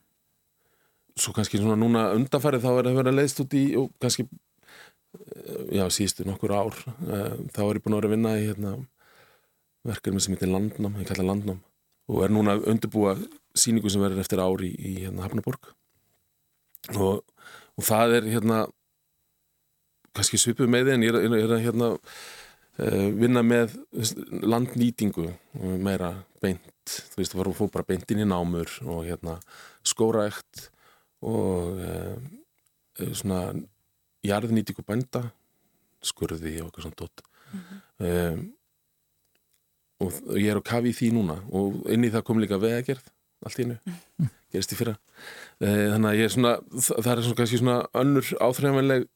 svo 1.17 1.31
kannski 1.33 1.57
svona 1.57 1.77
núna 1.81 2.03
undanfarið 2.13 2.61
þá 2.61 2.67
er 2.77 2.85
það 2.85 2.97
verið 2.99 3.09
að 3.09 3.17
leiðst 3.17 3.39
út 3.41 3.53
í 3.57 3.63
og 3.81 3.87
kannski 4.01 4.27
eh, 4.27 5.79
já, 5.79 5.85
síðustu 5.89 6.25
nokkur 6.29 6.53
ár 6.53 6.77
eh, 7.09 7.37
þá 7.53 7.61
er 7.63 7.79
ég 7.79 7.83
búin 7.85 7.95
að 7.97 8.01
vera 8.01 8.09
að 8.11 8.13
vinna 8.13 8.35
í 8.37 8.43
hérna, 8.51 8.75
verkefni 9.87 10.21
sem 10.21 10.35
heitir 10.35 10.51
Landnám 10.53 10.99
ég 11.01 11.09
kalla 11.09 11.25
Landnám 11.31 11.59
og 12.07 12.21
er 12.23 12.29
núna 12.37 12.57
undirbúa 12.61 13.15
síningu 13.59 13.91
sem 13.91 14.03
verður 14.03 14.23
eftir 14.23 14.41
ári 14.43 14.71
í, 14.71 14.77
í 14.77 14.95
hérna, 15.05 15.25
Hafnaborg 15.25 15.71
og, 16.95 17.21
og 17.77 17.85
það 17.85 18.17
er 18.19 18.31
hérna 18.35 18.63
kannski 20.17 20.39
svipuð 20.41 20.71
með 20.73 20.87
því 20.87 20.95
en 20.95 21.05
ég 21.05 21.13
er, 21.13 21.37
er, 21.37 21.53
að 21.57 21.63
hérna 21.65 21.91
uh, 21.93 23.07
vinna 23.17 23.43
með 23.45 23.75
landnýtingu 24.41 25.29
meira 25.83 26.13
beint. 26.41 26.73
Þú 26.87 27.19
veist, 27.19 27.35
varum 27.37 27.55
fór 27.57 27.69
bara 27.73 27.85
beint 27.85 28.09
inn 28.13 28.23
í 28.23 28.27
námur 28.27 28.71
og 28.87 29.03
hérna 29.05 29.37
skóraækt 29.85 30.69
og 31.27 31.81
uh, 31.81 32.15
svona 33.13 33.51
jarðnýtingu 34.25 34.85
bænda 34.87 35.27
skurði 36.05 36.57
og 36.61 36.69
eitthvað 36.69 36.87
svona 36.87 36.99
dótt 37.01 37.23
um, 38.03 38.45
og 39.97 40.17
og 40.29 40.37
ég 40.37 40.51
er 40.51 40.59
á 40.61 40.69
kafi 40.69 40.93
því 40.93 41.11
núna 41.15 41.39
og 41.57 41.87
inn 41.93 42.05
í 42.05 42.11
það 42.13 42.25
kom 42.27 42.41
líka 42.41 42.59
vegagerð 42.61 43.07
allt 43.45 43.59
í 43.59 43.65
hennu, 43.67 43.77
gerist 44.53 44.73
í 44.73 44.79
fyrra. 44.79 44.95
Uh, 45.61 45.93
þannig 45.93 46.09
að 46.09 46.17
ég 46.21 46.25
er 46.29 46.33
svona 46.33 46.55
það 46.73 47.11
er 47.13 47.23
svona 47.27 47.39
kannski 47.41 47.61
svona 47.61 47.77
önnur 48.01 48.31
áþræðanlega 48.47 49.07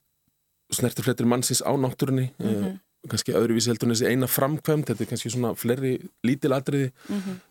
snertifletir 0.71 1.27
mannsins 1.27 1.61
á 1.65 1.71
náttúrunni 1.75 2.29
mm 2.39 2.79
kannski 3.09 3.33
öðruvísi 3.33 3.71
heldur 3.71 3.87
en 3.89 3.95
þessi 3.95 4.09
eina 4.13 4.27
framkvæmt 4.29 4.85
þetta 4.91 5.01
er 5.01 5.07
kannski 5.09 5.29
svona 5.33 5.55
fleiri 5.57 5.95
lítil 6.21 6.51
atriði 6.53 6.91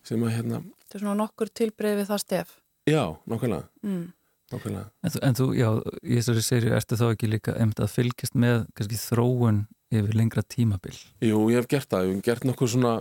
sem 0.07 0.21
að 0.23 0.31
hérna, 0.37 0.61
Þetta 0.85 0.95
er 0.95 1.03
svona 1.03 1.15
nokkur 1.19 1.51
tilbreið 1.51 1.97
við 1.99 2.07
það 2.13 2.21
stef. 2.23 2.53
já, 2.87 3.01
nákvæmlega. 3.27 3.65
Mm. 3.83 4.05
nákvæmlega, 4.53 4.85
En, 5.03 5.11
þú- 5.11 5.23
en 5.27 5.35
þú, 5.41 5.49
já, 5.59 5.69
í 6.07 6.15
þessari 6.21 6.45
serju 6.47 6.71
ertu 6.79 6.99
þá 7.01 7.05
ekki 7.11 7.31
líka 7.33 7.57
einmitt 7.59 7.83
að 7.83 7.91
fylgjast 7.97 8.39
með 8.39 8.63
kannski 8.79 9.01
þróun 9.03 9.59
yfir 9.91 10.15
lengra 10.23 10.43
tímabil? 10.47 10.95
Jú, 11.21 11.43
ég 11.51 11.59
hef 11.59 11.67
gert 11.75 11.91
það. 11.91 12.07
Ég 12.07 12.15
hef 12.15 12.23
gert 12.31 12.47
nokkur 12.47 12.71
svona, 12.71 12.95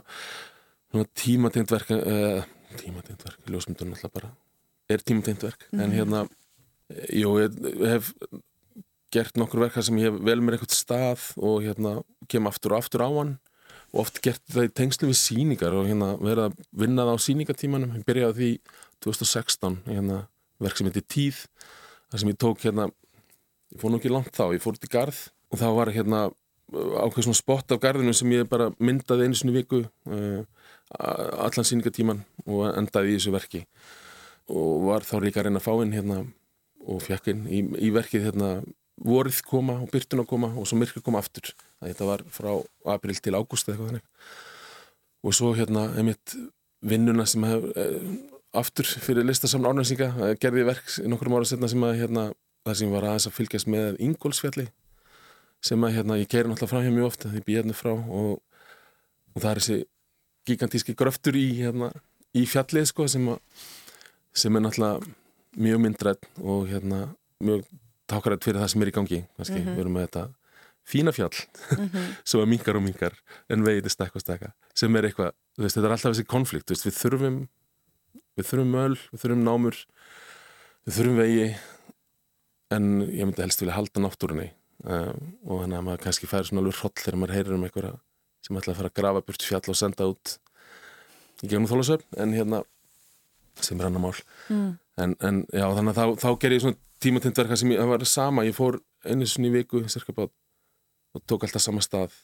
svona 0.89 1.05
tímatengt 1.21 1.69
verk 1.77 1.93
uh, 1.93 2.41
tímatengt 2.77 3.25
verk, 3.25 3.41
ljósmyndun 3.49 3.95
alltaf 3.95 4.13
bara 4.13 4.29
er 4.89 5.03
tímatengt 5.05 5.45
verk, 5.45 5.65
en 5.73 5.93
hérna 5.93 6.23
eh, 6.93 7.21
jú, 7.21 7.35
ég 7.41 7.57
hef 7.89 8.13
gert 9.13 9.37
nokkur 9.41 9.63
verka 9.65 9.83
sem 9.85 9.97
ég 10.01 10.09
hef 10.09 10.19
vel 10.25 10.41
mér 10.41 10.57
eitthvað 10.57 10.75
stað 10.77 11.27
og 11.37 11.63
hérna 11.65 11.99
kem 12.29 12.49
aftur 12.49 12.75
og 12.75 12.83
aftur 12.83 13.05
á 13.05 13.09
hann. 13.09 13.37
Og 13.89 14.03
oft 14.03 14.19
gert 14.21 14.43
það 14.53 14.67
í 14.67 14.73
tengslu 14.77 15.09
við 15.09 15.17
síningar 15.17 15.73
og 15.73 15.87
hérna 15.89 16.11
verið 16.21 16.43
að 16.45 16.59
vinna 16.83 17.07
það 17.07 17.17
á 17.17 17.25
síningatímanum 17.25 17.95
ég 17.97 18.05
byrjaði 18.05 18.37
því 18.37 18.49
2016 19.05 19.79
hérna, 19.87 20.19
verk 20.61 20.77
sem 20.77 20.89
heitir 20.89 21.07
Tíð 21.09 21.39
þar 22.11 22.21
sem 22.21 22.29
ég 22.29 22.37
tók 22.43 22.61
hérna 22.61 22.85
ég 23.73 23.81
fór 23.81 23.93
nú 23.93 23.97
ekki 23.97 24.13
langt 24.13 24.35
þá, 24.35 24.51
ég 24.53 24.61
fór 24.61 24.77
í 24.77 24.91
garð 24.93 25.23
og 25.49 25.61
það 25.61 25.75
var 25.79 25.93
hérna 25.95 26.21
ákveð 26.69 27.25
svona 27.25 27.39
spott 27.39 27.73
af 27.73 27.81
garðinu 27.81 28.13
sem 28.13 28.29
ég 28.35 28.49
bara 28.49 28.69
myndaði 28.77 29.25
einu 29.25 29.49
í 29.49 29.55
viku. 29.55 29.81
Uh, 30.05 30.43
allan 30.97 31.67
síningatíman 31.67 32.23
og 32.47 32.67
endaði 32.73 33.13
í 33.13 33.17
þessu 33.19 33.33
verki. 33.35 33.63
Og 34.49 34.85
var 34.87 35.05
þá 35.05 35.15
líka 35.21 35.41
að 35.41 35.49
reyna 35.49 35.61
að 35.61 35.67
fá 35.67 35.73
inn 35.83 35.93
hérna 35.93 36.19
og 36.89 37.01
fekk 37.05 37.33
inn 37.33 37.43
í, 37.45 37.63
í 37.85 37.91
verkið 37.93 38.29
hérna 38.29 38.51
vorið 38.99 39.43
koma 39.47 39.77
og 39.83 39.91
byrtun 39.93 40.23
að 40.23 40.29
koma 40.31 40.49
og 40.57 40.67
svo 40.67 40.79
myrkur 40.79 41.05
koma 41.05 41.21
aftur. 41.21 41.53
Þetta 41.83 42.07
var 42.07 42.25
frá 42.33 42.51
april 42.95 43.19
til 43.19 43.35
ágúst 43.37 43.69
eða 43.69 43.75
eitthvað 43.75 43.91
þannig. 43.91 44.07
Og 45.23 45.35
svo 45.35 45.53
hérna 45.55 45.85
einmitt 45.99 46.35
vinnuna 46.81 47.25
sem 47.27 47.43
hef 47.47 47.69
eh, 47.75 48.09
aftur 48.55 48.87
fyrir 48.87 49.27
listasamn 49.27 49.67
árnæsinga 49.67 50.09
eh, 50.09 50.35
gerði 50.41 50.65
verk 50.67 50.91
nokkrum 51.11 51.37
ára 51.37 51.47
setna 51.47 51.69
sem 51.71 51.83
að 51.85 51.99
hérna 52.01 52.29
þar 52.65 52.79
sem 52.79 52.93
var 52.93 53.07
aðeins 53.07 53.27
að 53.29 53.35
fylgjast 53.37 53.69
með 53.71 53.99
Ingólfsfjalli 54.03 54.67
sem 55.65 55.83
að 55.83 55.95
hérna 55.97 56.19
ég 56.19 56.29
keiri 56.31 56.49
náttúrulega 56.49 56.71
frá 56.71 56.85
hér 56.85 56.95
mjög 56.95 57.09
ofta 57.11 57.31
því 57.31 57.43
býð 57.45 57.59
hérna 57.59 57.75
frá 57.75 57.91
og, 57.93 58.39
og 58.39 59.41
það 59.43 59.51
er 59.51 59.61
þessi 59.61 59.79
gigantíski 60.47 60.95
gröftur 60.97 61.37
í 61.39 61.47
hérna 61.59 61.91
í 62.37 62.45
fjallið 62.49 62.89
sko 62.91 63.07
sem 63.11 63.29
sem 64.33 64.55
er 64.55 64.63
náttúrulega 64.63 65.15
mjög 65.59 65.79
myndrætt 65.83 66.27
og 66.39 66.67
hérna 66.69 67.07
mjög 67.43 67.65
tákarætt 68.09 68.45
fyrir 68.45 68.61
það 68.61 68.71
sem 68.73 68.83
er 68.83 68.91
í 68.91 68.93
gangi. 68.93 69.23
Kannski, 69.37 69.63
við 69.65 69.81
erum 69.83 69.97
með 69.97 70.07
þetta 70.07 70.27
fína 70.89 71.13
fjall 71.13 71.33
sem 72.27 72.41
að 72.41 72.49
minkar 72.49 72.79
og 72.79 72.85
minkar 72.85 73.15
en 73.51 73.65
veiði 73.65 73.91
stakka 73.93 74.19
og 74.19 74.23
stakka 74.23 74.51
sem 74.77 74.95
er 74.97 75.09
eitthvað, 75.09 75.33
veist, 75.59 75.77
þetta 75.77 75.89
er 75.89 75.95
alltaf 75.95 76.13
þessi 76.13 76.29
konflikt 76.29 76.73
veist, 76.73 76.87
við 76.87 76.97
þurfum 76.97 77.39
við 78.39 78.47
þurfum 78.49 78.73
möl, 78.73 78.95
við 79.11 79.23
þurfum 79.23 79.43
námur 79.45 79.81
við 80.87 80.97
þurfum 80.97 81.19
vegi 81.21 81.47
en 82.73 82.89
ég 83.05 83.25
myndi 83.25 83.45
helst 83.45 83.63
vilja 83.63 83.77
halda 83.77 84.03
náttúrunni 84.05 84.49
uh, 84.85 85.13
og 85.45 85.63
þannig 85.63 85.79
að 85.79 85.87
maður 85.89 86.05
kannski 86.07 86.29
færi 86.29 86.49
svona 86.49 86.63
alveg 86.63 86.79
hroll 86.79 86.95
þegar 86.97 87.19
maður 87.21 87.37
heyrir 87.37 87.57
um 87.57 87.67
einhverja 87.67 87.95
sem 88.49 88.57
ætla 88.57 88.73
að 88.73 88.81
fara 88.81 88.89
að 88.89 88.97
grafa 88.97 89.23
burt 89.27 89.45
fjall 89.45 89.61
og 89.69 89.77
senda 89.77 90.09
út 90.09 90.35
í 91.43 91.47
gegnum 91.51 91.69
þólasöfn 91.69 92.19
en 92.23 92.33
hérna 92.33 92.63
sem 93.61 93.79
er 93.79 93.89
annar 93.89 94.01
mál. 94.01 94.15
Mm. 94.49 94.71
en, 95.03 95.15
en 95.21 95.41
já, 95.53 95.65
þannig 95.75 95.93
að 95.93 95.99
þá, 95.99 96.21
þá 96.23 96.29
ger 96.41 96.55
ég 96.55 96.63
svona 96.63 96.79
tímatindverka 97.03 97.57
sem 97.59 97.73
ég, 97.73 97.79
það 97.79 97.93
var 97.93 98.05
sama, 98.09 98.45
ég 98.47 98.57
fór 98.57 98.79
einu 99.05 99.27
sinni 99.29 99.51
í 99.51 99.55
viku, 99.59 99.83
bát 100.17 100.33
og 101.15 101.23
tók 101.29 101.45
alltaf 101.45 101.63
sama 101.63 101.81
stað. 101.81 102.15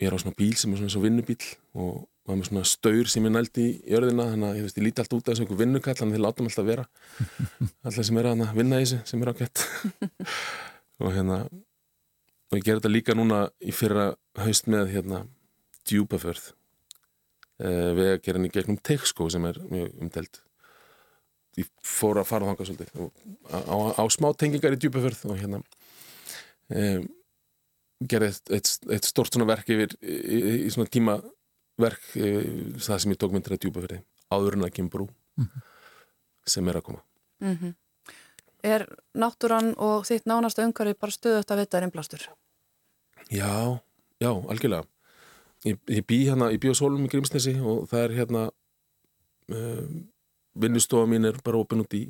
Ég 0.00 0.08
er 0.08 0.16
á 0.16 0.22
svona 0.22 0.38
bíl 0.38 0.54
sem 0.58 0.72
er 0.72 0.80
svona, 0.80 0.92
svona 0.94 1.06
vinnubíl 1.06 1.42
og 1.78 2.06
var 2.26 2.38
með 2.38 2.48
svona 2.48 2.64
staur 2.66 3.10
sem 3.10 3.26
ég 3.26 3.34
nældi 3.34 3.66
í 3.66 3.92
jörðina. 3.92 4.28
Þannig 4.32 4.48
að 4.48 4.56
ég, 4.58 4.66
veist, 4.66 4.78
ég 4.80 4.86
líti 4.86 5.02
allt 5.02 5.14
út 5.14 5.22
af 5.22 5.30
þessu 5.30 5.44
einhver 5.44 5.60
vinnukall 5.60 5.94
þannig 5.98 6.14
að 6.14 6.18
þeir 6.18 6.24
láta 6.26 6.42
mig 6.42 6.52
alltaf 6.52 6.68
vera. 6.70 6.86
Alltaf 7.86 8.08
sem 8.08 8.18
er 8.22 8.30
að 8.32 8.56
vinna 8.58 8.80
í 8.80 8.86
þessu 8.86 9.00
sem 9.12 9.22
er 9.22 9.32
ágætt 9.32 9.64
og 11.02 11.14
hérna 11.14 11.38
og 12.52 12.58
ég 12.58 12.66
ger 12.66 12.78
þetta 12.78 12.92
líka 12.92 13.16
núna 13.16 13.46
í 13.64 13.72
fyrra 13.72 14.10
haust 14.42 14.68
með 14.70 14.90
hérna 14.92 15.22
djúpaförð 15.88 16.50
uh, 16.52 17.90
við 17.96 18.10
að 18.10 18.18
gera 18.26 18.38
henni 18.38 18.52
gegnum 18.52 18.80
teikskó 18.84 19.28
sem 19.32 19.46
er 19.48 19.58
mjög 19.70 19.96
umdelt 20.04 20.42
ég 21.60 21.68
fór 21.84 22.20
að 22.20 22.28
fara 22.28 22.48
þangað 22.48 22.70
svolítið 22.70 22.92
á, 23.48 23.58
á, 23.60 23.76
á 24.00 24.04
smá 24.12 24.30
tengingar 24.36 24.76
í 24.76 24.80
djúpaförð 24.84 25.24
og 25.32 25.40
hérna 25.40 25.62
um, 26.68 27.08
gerði 28.02 28.32
eitt, 28.32 28.52
eitt, 28.56 28.72
eitt 28.90 29.08
stort 29.08 29.32
svona 29.32 29.48
verk 29.48 29.68
yfir 29.72 29.96
í, 30.00 30.16
í, 30.16 30.40
í 30.66 30.72
svona 30.72 30.92
tímaverk 30.92 32.16
í, 32.20 32.32
það 32.80 33.04
sem 33.04 33.14
ég 33.14 33.20
tók 33.20 33.34
myndir 33.34 33.56
að 33.56 33.64
djúpaförði 33.64 34.02
áður 34.32 34.58
en 34.58 34.68
að 34.68 34.74
kemur 34.76 34.94
brú 34.96 35.08
sem 36.48 36.68
er 36.68 36.80
að 36.80 36.90
koma 36.90 37.04
Mhm. 37.42 37.72
Er 38.62 38.84
náttúran 39.18 39.72
og 39.82 40.04
þitt 40.06 40.28
nánasta 40.30 40.62
umhverfi 40.62 40.94
bara 40.94 41.10
stöðut 41.10 41.50
að 41.50 41.58
vita 41.64 41.78
er 41.80 41.86
innblástur? 41.88 42.28
Já, 43.30 43.80
já, 44.20 44.30
algjörlega. 44.30 44.86
Ég, 45.64 45.78
ég 45.86 46.06
bý 46.06 46.24
hérna, 46.26 46.50
ég 46.50 46.58
bý 46.58 46.72
á 46.72 46.74
Sólum 46.74 47.04
í 47.06 47.10
Grímsnesi 47.10 47.54
og 47.60 47.86
það 47.90 48.04
er 48.06 48.14
hérna 48.16 48.42
um, 49.52 50.00
vinnustofa 50.58 51.06
mín 51.06 51.28
er 51.28 51.38
bara 51.44 51.60
opinn 51.62 51.84
út 51.84 51.94
í 51.94 52.02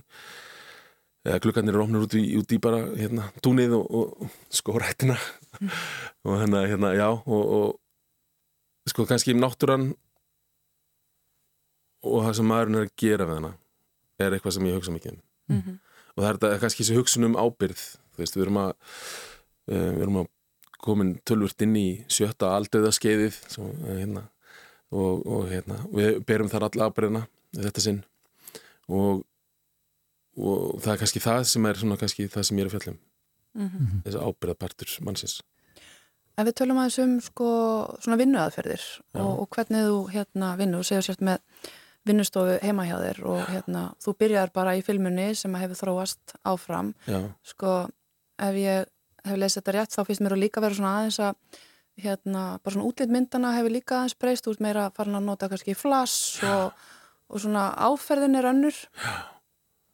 eða 1.26 1.42
klukkarnir 1.44 1.76
er 1.76 1.84
opnir 1.84 2.06
út 2.06 2.16
í, 2.16 2.22
út 2.40 2.54
í 2.56 2.58
bara 2.62 2.80
hérna, 2.96 3.28
túnið 3.44 3.76
og, 3.76 3.84
og 3.92 4.32
skórættina 4.48 5.18
og 6.24 6.40
hérna, 6.40 6.64
hérna, 6.64 6.94
já 6.96 7.10
og, 7.12 7.28
og 7.28 8.88
sko 8.88 9.04
kannski 9.06 9.36
náttúran 9.36 9.92
og 12.02 12.24
það 12.24 12.38
sem 12.40 12.48
maðurinn 12.50 12.80
er 12.80 12.88
að 12.88 12.96
gera 13.04 13.28
við 13.28 13.38
hana 13.42 13.52
er 14.18 14.32
eitthvað 14.32 14.56
sem 14.56 14.72
ég 14.72 14.80
hugsa 14.80 14.96
mikið 14.96 15.18
um. 15.20 15.24
Mm 15.52 15.80
og 16.12 16.20
það 16.20 16.28
er 16.28 16.38
þetta 16.38 16.60
kannski 16.62 16.84
þessi 16.84 16.98
hugsun 16.98 17.28
um 17.28 17.38
ábyrð 17.40 17.82
þú 17.82 18.22
veist, 18.22 18.36
við 18.36 18.46
erum 18.46 18.60
að 18.62 18.72
uh, 18.72 19.90
við 19.96 20.02
erum 20.04 20.18
að 20.22 20.30
komin 20.83 21.14
tölvurt 21.28 21.62
inn 21.64 21.76
í 21.78 21.87
sjötta 22.11 22.55
aldauða 22.57 22.93
skeiðið 22.95 23.39
svo, 23.53 23.68
uh, 23.70 23.93
hérna, 23.97 24.26
og, 24.93 25.22
og 25.26 25.47
hérna 25.53 25.78
við 25.93 26.22
berum 26.28 26.51
þar 26.53 26.68
alla 26.68 26.91
ábyrðina 26.91 27.26
þetta 27.59 27.85
sinn. 27.85 28.03
Og, 28.93 29.22
og 30.37 30.83
það 30.83 30.93
er 30.95 31.01
kannski 31.05 31.22
það 31.22 31.47
sem 31.53 31.70
er 31.70 31.80
svona 31.80 32.01
kannski 32.01 32.28
það 32.33 32.49
sem 32.49 32.61
ég 32.61 32.66
er 32.66 32.70
að 32.70 32.76
fjalla 32.76 32.95
um. 32.97 33.68
-hmm. 33.68 34.03
þessi 34.07 34.26
ábyrðapartur 34.26 34.97
mannsins. 35.07 35.41
En 36.37 36.49
við 36.49 36.57
tölum 36.62 36.80
aðeins 36.80 36.99
um 37.03 37.20
sko 37.20 37.49
svona 38.01 38.16
vinnuaðferðir 38.16 38.85
og, 39.20 39.33
og 39.43 39.49
hvernig 39.53 39.85
þú 39.85 39.99
hérna 40.14 40.57
vinnur 40.57 40.80
og 40.80 40.89
segja 40.89 41.03
sért 41.05 41.20
með 41.20 41.43
vinnustofu 42.09 42.57
heima 42.62 42.87
hjá 42.89 42.97
þér 42.99 43.20
og 43.28 43.43
hérna 43.51 43.83
þú 44.03 44.14
byrjar 44.22 44.53
bara 44.55 44.74
í 44.78 44.83
filmunni 44.83 45.35
sem 45.39 45.55
hefur 45.55 45.78
þróast 45.83 46.35
áfram. 46.43 46.95
Já, 47.07 47.20
sko 47.47 47.74
ef 48.43 48.59
ég 48.59 48.89
hef 49.28 49.38
lesið 49.38 49.60
þetta 49.60 49.76
rétt 49.76 49.94
þá 49.96 50.02
finnst 50.08 50.24
mér 50.24 50.36
að 50.36 50.42
líka 50.44 50.62
vera 50.64 50.78
svona 50.78 50.94
aðeins 51.00 51.20
að 51.22 51.60
hérna 52.02 52.42
bara 52.62 52.74
svona 52.74 52.88
útlýtt 52.88 53.12
myndana 53.12 53.52
hefur 53.58 53.74
líka 53.74 53.98
aðeins 53.98 54.16
breyst 54.18 54.48
út 54.48 54.62
meira 54.64 54.88
farin 54.96 55.18
að 55.18 55.28
nota 55.28 55.50
kannski 55.52 55.76
flass 55.76 56.40
og, 56.48 56.72
og 57.28 57.44
svona 57.44 57.68
áferðin 57.90 58.38
er 58.40 58.48
önnur 58.52 58.80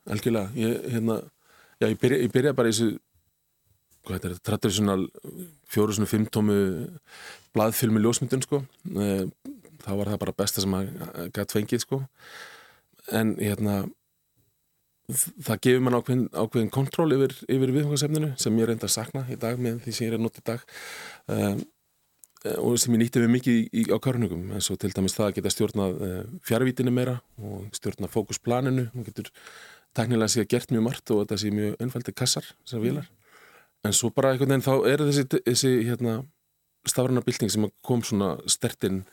algjörlega. 0.08 0.50
Ég, 0.56 0.88
hérna, 0.94 1.18
já, 1.80 1.88
ég, 1.88 1.98
byrja, 2.00 2.22
ég 2.24 2.32
byrja 2.32 2.54
bara 2.56 2.70
í 2.70 2.74
þessu 2.74 2.98
hvað 4.06 4.16
þetta 4.16 4.30
er, 4.30 4.42
traditional 4.46 5.06
fjóru 5.68 5.96
svona 5.96 6.10
fimmtómu 6.10 6.58
blaðfilmi 7.56 8.02
ljósmyndun 8.02 8.44
sko. 8.44 8.62
Eh, 8.94 9.26
þá 9.84 9.90
var 9.98 10.12
það 10.12 10.22
bara 10.24 10.36
besta 10.38 10.64
sem 10.64 10.76
að 10.78 10.88
gætt 11.36 11.54
fengið 11.56 11.84
sko. 11.84 12.00
En 13.12 13.34
hérna 13.40 13.82
það 15.09 15.62
gefur 15.64 15.82
mann 15.84 15.96
ákveðin, 15.98 16.28
ákveðin 16.36 16.70
kontról 16.74 17.09
yfir, 17.16 17.34
yfir 17.48 17.72
viðfangasefninu 17.76 18.30
sem 18.40 18.61
ég 18.61 18.68
reynda 18.68 18.88
að 18.88 18.94
sakna 18.94 19.24
í 19.32 19.38
dag 19.40 19.61
með 19.61 19.82
því 19.86 19.94
sem 19.96 20.06
ég 20.06 20.12
er 20.12 20.18
að 20.18 20.24
nota 20.26 20.42
í 20.42 20.46
dag 20.50 20.66
um, 21.34 21.62
og 22.62 22.76
sem 22.78 22.94
ég 22.94 23.02
nýtti 23.02 23.22
við 23.24 23.32
mikið 23.34 23.56
í, 23.56 23.64
í, 23.72 23.86
á 23.90 23.96
körnugum 24.04 24.52
eins 24.54 24.68
og 24.70 24.78
til 24.82 24.92
dæmis 24.94 25.16
það 25.16 25.30
að 25.30 25.34
geta 25.38 25.54
stjórnað 25.54 25.96
uh, 26.06 26.20
fjárvítinu 26.46 26.94
meira 26.94 27.16
og 27.42 27.64
stjórnað 27.74 28.12
fókusplaninu. 28.14 28.84
Og 28.94 29.09
getur 29.09 29.32
teknilega 29.96 30.30
sé 30.30 30.44
að 30.44 30.52
gert 30.52 30.74
mjög 30.74 30.84
margt 30.86 31.12
og 31.14 31.24
þetta 31.24 31.40
sé 31.42 31.52
mjög 31.54 31.78
einfaldi 31.82 32.14
kassar 32.16 32.46
þessar 32.52 32.84
vilar 32.84 33.09
en 33.86 33.94
svo 33.94 34.11
bara 34.14 34.32
einhvern 34.32 34.52
veginn 34.52 34.66
þá 34.66 34.88
er 34.90 35.04
þessi, 35.06 35.24
þessi 35.46 35.72
hérna, 35.86 36.18
stafræna 36.88 37.22
bylting 37.24 37.52
sem 37.52 37.68
kom 37.86 38.02
svona 38.06 38.34
stertinn 38.50 39.04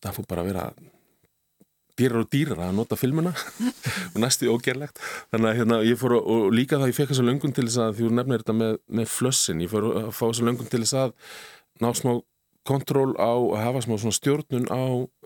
það 0.00 0.16
fór 0.18 0.28
bara 0.30 0.44
að 0.44 0.50
vera 0.52 0.66
dýrar 2.00 2.24
og 2.24 2.30
dýrar 2.32 2.62
að 2.64 2.74
nota 2.78 2.98
filmuna. 2.98 3.32
Og 4.10 4.18
næstu 4.24 4.48
ógerlegt. 4.52 5.00
Þannig 5.30 5.50
að 5.50 5.58
hérna, 5.60 5.80
ég 5.86 6.00
fór 6.00 6.16
að, 6.16 6.30
og 6.34 6.52
líka 6.56 6.80
það 6.80 6.92
ég 6.92 6.98
fekk 6.98 7.12
þess 7.12 7.22
að 7.22 7.30
löngun 7.30 7.56
til 7.56 7.66
þess 7.68 7.80
að 7.84 7.94
því 7.96 8.06
þú 8.06 8.12
nefnir 8.18 8.44
þetta 8.44 8.56
með, 8.60 8.78
með 9.00 9.12
flössin, 9.14 9.64
ég 9.64 9.72
fór 9.72 9.88
að 9.90 10.10
fá 10.16 10.24
þess 10.26 10.42
að 10.42 10.48
löngun 10.50 10.70
til 10.72 10.82
þess 10.84 10.98
að 11.04 11.14
ná 11.80 11.88
smá 11.96 12.12
kontról 12.68 13.10
á 13.16 13.32
að 13.32 13.62
hafa 13.64 13.84
smá 13.86 13.94
svona 13.96 14.16
stjórnun 14.16 14.68
á 14.68 14.82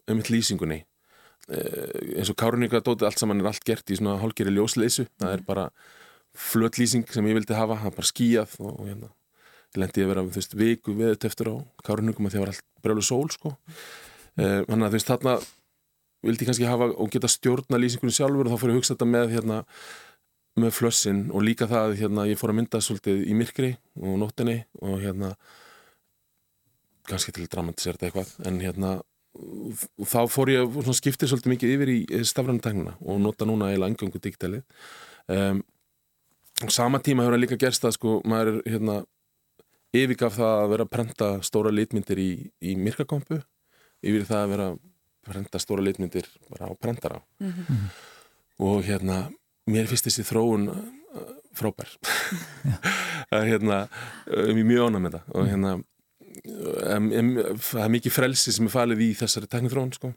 einmitt 0.08 0.30
lýsingunni. 0.30 0.84
Eh, 1.48 2.18
eins 2.18 2.30
og 2.32 2.38
Káruníka 2.40 2.80
dótið 2.80 3.08
allt 3.08 3.20
saman 3.20 3.42
er 3.42 3.50
allt 3.50 3.64
gert 3.66 3.90
í 3.90 3.98
svona 3.98 4.16
hálgeri 4.22 4.52
ljósleysu. 4.54 5.04
Það 5.20 5.32
er 5.36 5.44
bara 5.44 5.66
flött 6.34 6.78
lýsing 6.80 7.04
sem 7.12 7.26
ég 7.28 7.36
vildi 7.36 7.54
hafa, 7.56 7.76
það 7.82 7.90
er 7.90 7.98
bara 7.98 8.10
skíjað 8.10 8.56
og, 8.60 8.72
og 8.72 8.88
hérna, 8.88 9.10
ég 9.74 9.82
lendi 9.82 10.04
að 10.04 10.10
vera 10.10 10.24
þú 10.24 10.34
veist, 10.38 10.56
viku 10.58 10.96
veðut 10.98 11.26
eftir 11.28 11.50
á 11.52 11.54
Káruníkum 11.84 12.30
vildi 16.24 16.48
kannski 16.48 16.68
hafa 16.68 16.90
og 16.90 17.12
geta 17.12 17.30
stjórna 17.30 17.80
lýsingunni 17.80 18.14
sjálfur 18.14 18.48
og 18.48 18.54
þá 18.54 18.60
fór 18.62 18.72
ég 18.72 18.76
að 18.76 18.80
hugsa 18.80 18.94
þetta 18.94 19.10
með 19.10 19.34
hérna, 19.34 19.58
með 20.60 20.76
flössin 20.78 21.24
og 21.34 21.44
líka 21.46 21.68
það 21.70 21.96
hérna, 22.00 22.28
ég 22.30 22.40
fór 22.40 22.54
að 22.54 22.60
mynda 22.60 22.80
svolítið 22.84 23.24
í 23.26 23.36
myrkri 23.38 23.72
og 24.00 24.18
nóttinni 24.22 24.60
og 24.80 25.00
hérna 25.02 25.34
kannski 27.08 27.34
til 27.36 27.48
dramatisera 27.50 27.98
þetta 27.98 28.10
eitthvað 28.10 28.48
en 28.48 28.62
hérna 28.62 28.94
þá 30.06 30.20
fór 30.30 30.52
ég 30.52 30.76
að 30.78 30.94
skipta 30.96 31.28
svolítið 31.28 31.54
mikið 31.54 31.72
yfir 31.74 31.92
í 31.92 32.24
stafrænutæknina 32.28 32.94
og 33.02 33.18
nota 33.22 33.46
núna 33.48 33.72
eiginlega 33.72 33.90
engöngu 33.90 34.20
digitali 34.22 34.60
um, 35.26 35.62
og 36.62 36.70
sama 36.70 37.00
tíma 37.02 37.24
hefur 37.24 37.34
það 37.34 37.42
líka 37.42 37.58
gerst 37.58 37.86
að 37.88 37.96
sko 37.96 38.20
maður 38.30 38.60
er 38.60 38.76
hérna 38.76 39.00
yfirgaf 39.94 40.38
það 40.38 40.60
að 40.60 40.70
vera 40.72 40.86
að 40.86 40.92
prenta 40.94 41.30
stóra 41.46 41.72
litmyndir 41.74 42.20
í, 42.22 42.30
í 42.62 42.76
myrkakompu 42.78 43.40
yfir 44.04 44.26
það 44.28 44.44
að 44.44 44.52
vera 44.54 44.68
prenta 45.26 45.60
stóra 45.62 45.84
litmyndir 45.84 46.28
bara 46.50 46.70
á 46.70 46.72
prentara. 46.78 47.22
Mm 47.40 47.52
-hmm. 47.52 47.88
og 48.58 48.84
hérna 48.84 49.30
mér 49.70 49.88
finnst 49.88 50.06
þessi 50.08 50.24
þróun 50.28 50.68
uh, 50.68 51.34
frábær. 51.54 51.90
Hérna, 53.34 53.88
um, 54.26 54.56
ég 54.56 54.62
er 54.62 54.68
mjög 54.68 54.88
ánað 54.88 55.02
með 55.04 55.14
það. 55.16 55.30
Og 55.34 55.48
hérna 55.48 55.72
um, 55.74 57.06
um, 57.20 57.30
það 57.58 57.84
er 57.84 57.92
mikið 57.96 58.12
frelsi 58.12 58.52
sem 58.52 58.68
er 58.68 58.74
falið 58.74 59.00
í 59.00 59.10
þessari 59.18 59.50
teknithróun 59.50 59.92
sko. 59.96 60.12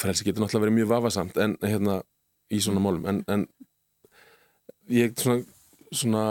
frelsi 0.00 0.24
getur 0.24 0.44
náttúrulega 0.44 0.64
verið 0.64 0.78
mjög 0.78 0.90
vafasamt 0.94 1.36
en 1.36 1.56
hérna 1.60 2.02
í 2.50 2.60
svona 2.60 2.80
málum. 2.80 3.06
En, 3.10 3.24
en 3.28 3.46
ég 4.90 5.14
svona, 5.18 5.42
svona 5.92 6.24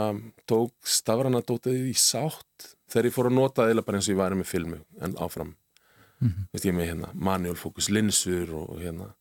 tók 0.50 0.74
stafrana 0.84 1.42
dótið 1.46 1.90
í 1.92 1.96
sátt 1.98 2.74
þegar 2.90 3.10
ég 3.10 3.16
fór 3.16 3.30
að 3.30 3.38
nota 3.38 3.68
eða 3.70 3.86
bara 3.86 4.00
eins 4.00 4.10
og 4.10 4.16
ég 4.16 4.22
væri 4.22 4.40
með 4.40 4.50
filmu 4.50 4.80
en 5.06 5.16
áfram 5.22 5.54
mm 6.20 6.28
-hmm. 6.28 6.46
veist 6.54 6.66
ég 6.66 6.76
með 6.76 6.90
hérna 6.92 7.10
manual 7.14 7.56
focus 7.56 7.90
linsur 7.90 8.54
og 8.54 8.80
hérna 8.80 9.14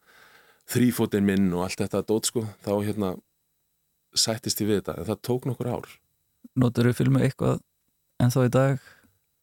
þrýfótinn 0.68 1.24
minn 1.24 1.52
og 1.54 1.64
allt 1.64 1.80
þetta 1.80 2.04
dót 2.06 2.26
sko 2.26 2.44
þá 2.64 2.72
hérna 2.84 3.16
sættist 4.14 4.60
ég 4.60 4.68
við 4.68 4.80
þetta 4.80 4.98
en 4.98 5.08
það 5.08 5.22
tók 5.22 5.46
nokkur 5.46 5.68
ár 5.68 5.88
Notur 6.54 6.88
þú 6.88 6.92
filmu 6.94 7.20
eitthvað 7.20 7.60
en 8.20 8.30
þá 8.30 8.40
í 8.44 8.48
dag 8.48 8.80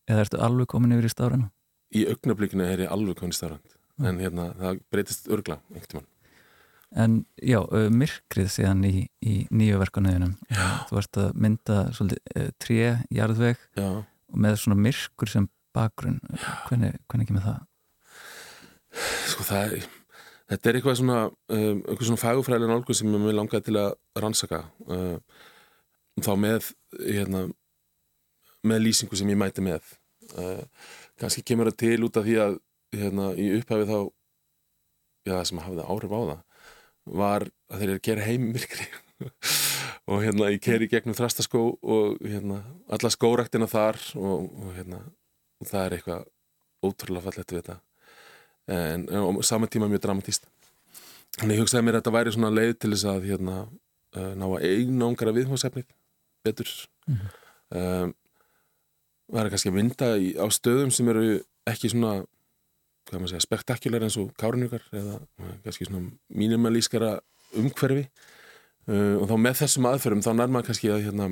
eða 0.08 0.26
ertu 0.26 0.42
alveg 0.42 0.68
komin 0.68 0.92
yfir 0.96 1.06
í 1.10 1.14
stafræna? 1.14 1.52
Í 1.96 2.06
augnablíkinu 2.12 2.66
er 2.66 2.86
ég 2.86 2.92
alveg 2.92 3.18
komin 3.20 3.34
í 3.36 3.38
stafrænd 3.40 3.78
mm. 3.98 4.06
en 4.06 4.20
hérna 4.20 4.50
það 4.60 4.84
breytist 4.92 5.32
örgla 5.32 5.62
einhvern 5.74 6.02
veginn 6.02 6.14
En 6.96 7.16
já, 7.44 7.58
myrkrið 7.92 8.52
síðan 8.54 8.86
í, 8.88 9.08
í 9.20 9.34
nýju 9.52 9.82
verkanauðunum 9.82 10.36
þú 10.88 11.00
ert 11.02 11.18
að 11.20 11.34
mynda 11.44 11.80
svolítið 11.92 12.52
tré, 12.62 12.78
jarðveg 13.12 13.60
já. 13.76 13.90
og 14.06 14.38
með 14.46 14.60
svona 14.62 14.78
myrkur 14.80 15.32
sem 15.32 15.50
bakgrunn 15.76 16.22
hvernig, 16.70 16.96
hvernig 17.10 17.30
kemur 17.30 17.46
það? 17.46 17.62
Sko 19.30 19.46
það 19.46 19.78
þetta 20.50 20.70
er 20.70 20.80
eitthvað 20.80 20.98
svona 21.00 21.20
um, 21.28 21.82
eitthvað 21.82 22.08
svona 22.10 22.22
fagufræðilega 22.22 22.72
nálgu 22.72 22.98
sem 22.98 23.14
ég 23.16 23.38
langaði 23.38 23.68
til 23.68 23.78
að 23.82 23.92
rannsaka 24.22 24.62
um, 24.86 25.18
þá 26.22 26.34
með 26.40 26.70
hérna, 27.00 27.46
með 28.66 28.84
lýsingu 28.86 29.18
sem 29.20 29.32
ég 29.34 29.40
mæti 29.40 29.66
með 29.66 29.96
uh, 30.38 30.62
kannski 31.20 31.44
kemur 31.46 31.72
það 31.72 31.82
til 31.82 31.98
út 32.08 32.20
af 32.20 32.28
því 32.28 32.38
að 32.44 32.60
hérna, 32.96 33.32
í 33.42 33.50
upphæfi 33.58 33.90
þá 33.90 33.98
já, 35.26 35.40
sem 35.50 35.64
hafði 35.66 35.88
áhrif 35.90 36.14
á 36.14 36.22
það 36.22 36.38
var 37.16 37.48
að 37.70 37.82
þeir 37.82 37.90
eru 37.90 38.00
að 38.00 38.06
gera 38.08 38.30
heimvirkri 38.30 38.88
og 40.12 40.22
hérna 40.22 40.54
ég 40.54 40.64
keri 40.64 40.90
gegnum 40.92 41.18
þrastaskó 41.18 41.68
og 41.82 42.22
hérna 42.22 42.62
alla 42.94 43.12
skóraktina 43.14 43.68
þar 43.70 44.00
og, 44.20 44.50
og 44.62 44.74
hérna 44.78 45.02
og 45.62 45.70
það 45.70 45.86
er 45.86 45.98
eitthvað 45.98 46.26
ótrúlega 46.86 47.26
fallett 47.26 47.54
við 47.54 47.62
þetta. 47.62 47.80
En, 48.66 49.06
en 49.14 49.42
saman 49.46 49.70
tíma 49.70 49.90
mjög 49.90 50.02
dramatíst 50.08 50.48
þannig 51.40 51.58
ég 51.58 51.66
hugsaði 51.66 51.86
mér 51.86 51.98
að 51.98 52.04
þetta 52.04 52.14
væri 52.16 52.36
svona 52.36 52.52
leið 52.54 52.76
til 52.80 52.92
þess 52.94 53.08
að 53.12 53.26
hérna 53.30 53.56
uh, 53.66 54.32
ná 54.40 54.46
að 54.48 54.68
eignángra 54.70 55.34
viðhóðsefnið 55.36 55.88
betur. 56.46 56.72
Mm 57.06 57.18
-hmm. 57.18 57.34
um, 57.82 58.14
væri 59.36 59.52
kannski 59.54 59.72
að 59.72 59.80
vinda 59.80 60.10
í, 60.22 60.30
á 60.38 60.46
stöðum 60.54 60.94
sem 60.94 61.10
eru 61.12 61.42
ekki 61.68 61.92
svona 61.92 62.24
hvað 63.06 63.20
maður 63.20 63.34
segja, 63.34 63.46
spektakular 63.46 64.06
eins 64.06 64.18
og 64.18 64.32
kárunjúkar 64.40 64.86
eða 64.94 65.20
kannski 65.64 65.86
svona 65.86 66.12
mínimalískara 66.30 67.20
umhverfi. 67.54 68.08
Uh, 68.86 69.18
og 69.18 69.30
þá 69.30 69.36
með 69.42 69.60
þessum 69.64 69.90
aðferðum 69.90 70.22
þá 70.22 70.32
nær 70.34 70.52
maður 70.54 70.68
kannski 70.70 70.92
að 70.94 71.06
hérna, 71.08 71.30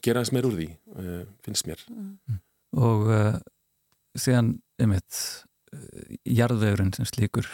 gera 0.00 0.22
þess 0.24 0.32
meir 0.32 0.48
úr 0.48 0.56
því 0.56 0.68
uh, 0.96 1.24
finnst 1.44 1.68
mér. 1.68 1.84
Mm 1.88 2.40
og 2.74 3.08
uh, 3.10 3.32
síðan 4.18 4.54
einmitt 4.80 5.18
uh, 5.74 6.12
jarðvegurinn 6.26 6.94
sem 6.96 7.08
slíkur. 7.08 7.48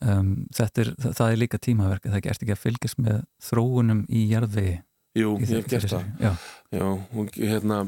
Um, 0.00 0.46
þetta 0.56 0.84
er, 0.84 0.92
það, 0.96 1.16
það 1.18 1.32
er 1.32 1.40
líka 1.42 1.60
tímaverk 1.60 2.06
það 2.08 2.22
gerst 2.24 2.44
ekki 2.44 2.54
að 2.54 2.62
fylgjast 2.62 3.00
með 3.02 3.18
þróunum 3.50 4.04
í 4.08 4.26
jarðvegi. 4.30 4.78
Jú, 5.18 5.34
ég 5.42 5.50
hef 5.58 5.68
gert 5.68 5.90
það. 5.90 6.06
Já, 6.22 6.30
Já 6.70 6.86
og 6.86 7.34
hérna 7.36 7.80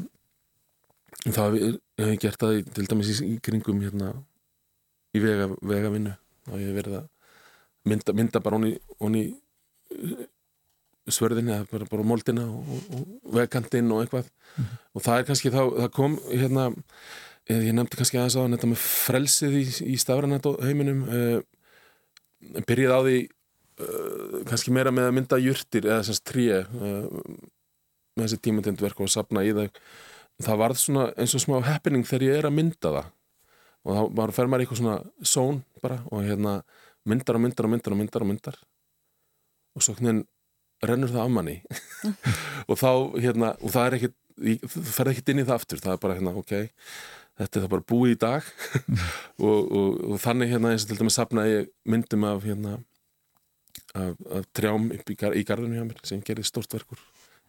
það 1.23 1.57
hef 2.01 2.19
gert 2.21 2.43
það 2.43 2.59
til 2.75 2.85
dæmis 2.91 3.23
í 3.23 3.33
kringum 3.43 3.81
hérna 3.81 4.11
í 5.15 5.23
vega, 5.23 5.47
vegavinnu. 5.61 6.13
Og 6.51 6.59
ég 6.59 6.69
hef 6.69 6.77
verið 6.81 6.99
að 6.99 7.09
mynda, 7.89 8.15
mynda 8.19 8.41
bara 8.43 8.59
honni 8.59 8.75
honni 8.99 9.23
svörðinni 11.11 11.51
eða 11.55 11.67
bara, 11.71 11.87
bara 11.91 12.05
moldina 12.07 12.45
og, 12.47 12.69
og, 12.95 13.03
vegkantinn 13.35 13.91
og 13.91 14.03
eitthvað. 14.03 14.29
Mm 14.55 14.63
-hmm. 14.63 14.77
og 14.93 15.03
það 15.03 15.19
er 15.19 15.27
kannski 15.29 15.51
þá, 15.51 15.63
það 15.81 15.89
kom 15.91 16.19
hérna, 16.31 16.65
eh, 17.49 17.61
ég 17.67 17.73
nefndi 17.73 17.97
kannski 17.97 18.17
aðeins 18.17 18.37
á 18.39 18.43
þetta 18.43 18.71
með 18.71 18.81
frelsið 18.83 19.53
í, 19.59 19.65
í 19.93 19.97
stafranættheiminum 19.97 21.03
uh, 21.03 21.41
eh, 22.55 22.63
byrjið 22.67 22.91
á 22.95 22.99
því 23.03 23.17
uh, 23.79 24.43
kannski 24.47 24.71
meira 24.71 24.91
með 24.91 25.09
að 25.09 25.15
mynda 25.17 25.37
júrtir 25.37 25.85
eða 25.85 26.01
þessast 26.03 26.23
tríu 26.23 26.61
uh, 26.61 27.05
með 28.15 28.25
þessi 28.27 28.41
tímatendverk 28.41 28.99
og 28.99 29.09
sapna 29.09 29.43
í 29.43 29.51
það 29.51 29.69
það 30.41 30.61
varð 30.61 30.79
svona 30.81 31.09
eins 31.19 31.35
og 31.37 31.43
smá 31.43 31.57
happening 31.65 32.05
þegar 32.07 32.27
ég 32.27 32.39
er 32.39 32.47
að 32.49 32.57
mynda 32.57 32.93
það. 32.97 33.09
Og 33.83 33.97
þá 33.97 34.15
bara 34.15 34.35
fer 34.35 34.49
maður 34.49 34.63
í 34.63 34.65
eitthvað 34.65 34.81
svona 34.81 35.27
són 35.27 35.59
bara 35.83 35.99
og 36.09 36.23
hérna 36.23 36.53
myndar 37.09 37.37
og 37.37 37.43
myndar 37.43 37.67
og 37.67 37.73
myndar 37.73 37.95
og 37.95 37.99
myndar 37.99 38.25
og 38.25 38.29
myndar. 38.31 38.59
Og 39.75 39.83
svo 39.83 39.95
hvernig 39.97 40.23
rennur 40.89 41.11
það 41.13 41.25
af 41.25 41.33
manni. 41.33 41.57
Og 42.69 42.79
þá 42.79 42.91
hérna 43.17 43.53
og 43.59 43.73
það 43.73 43.87
er 43.87 43.97
ekkit, 43.97 44.15
þú 44.73 44.85
ferð 44.89 45.13
ekkit 45.13 45.33
inn 45.33 45.43
í 45.43 45.47
það 45.47 45.59
aftur. 45.59 45.83
Það 45.83 45.95
er 45.95 46.01
bara 46.05 46.17
hérna, 46.19 46.35
ok, 46.39 46.53
þetta 47.41 47.59
er 47.59 47.65
það 47.65 47.73
bara 47.75 47.87
búið 47.93 48.15
í 48.15 48.19
dag. 48.23 48.51
Og, 49.43 49.59
og, 49.59 50.01
og 50.13 50.19
þannig 50.23 50.53
hérna 50.53 50.73
eins 50.73 50.85
og 50.85 50.91
til 50.91 50.99
dæmis 50.99 51.17
sapnaði 51.17 51.63
myndum 51.89 52.27
af 52.29 52.45
hérna 52.45 52.77
af, 53.97 54.13
af 54.37 54.45
trjám 54.55 54.91
í, 54.93 55.01
gar, 55.17 55.35
í 55.35 55.43
garðinu 55.47 55.79
hjá 55.79 55.87
mér 55.87 55.99
sem 56.07 56.21
gerði 56.25 56.45
stort 56.47 56.73
verkur 56.73 57.01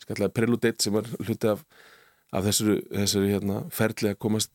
skallega 0.03 0.33
Preludate 0.35 0.85
sem 0.85 0.95
var 0.95 1.09
hluti 1.21 1.51
af, 1.51 1.63
af 2.35 2.47
þessari, 2.49 2.81
þessari 2.91 3.33
hérna 3.33 3.61
ferli 3.75 4.13
að 4.13 4.21
komast 4.25 4.53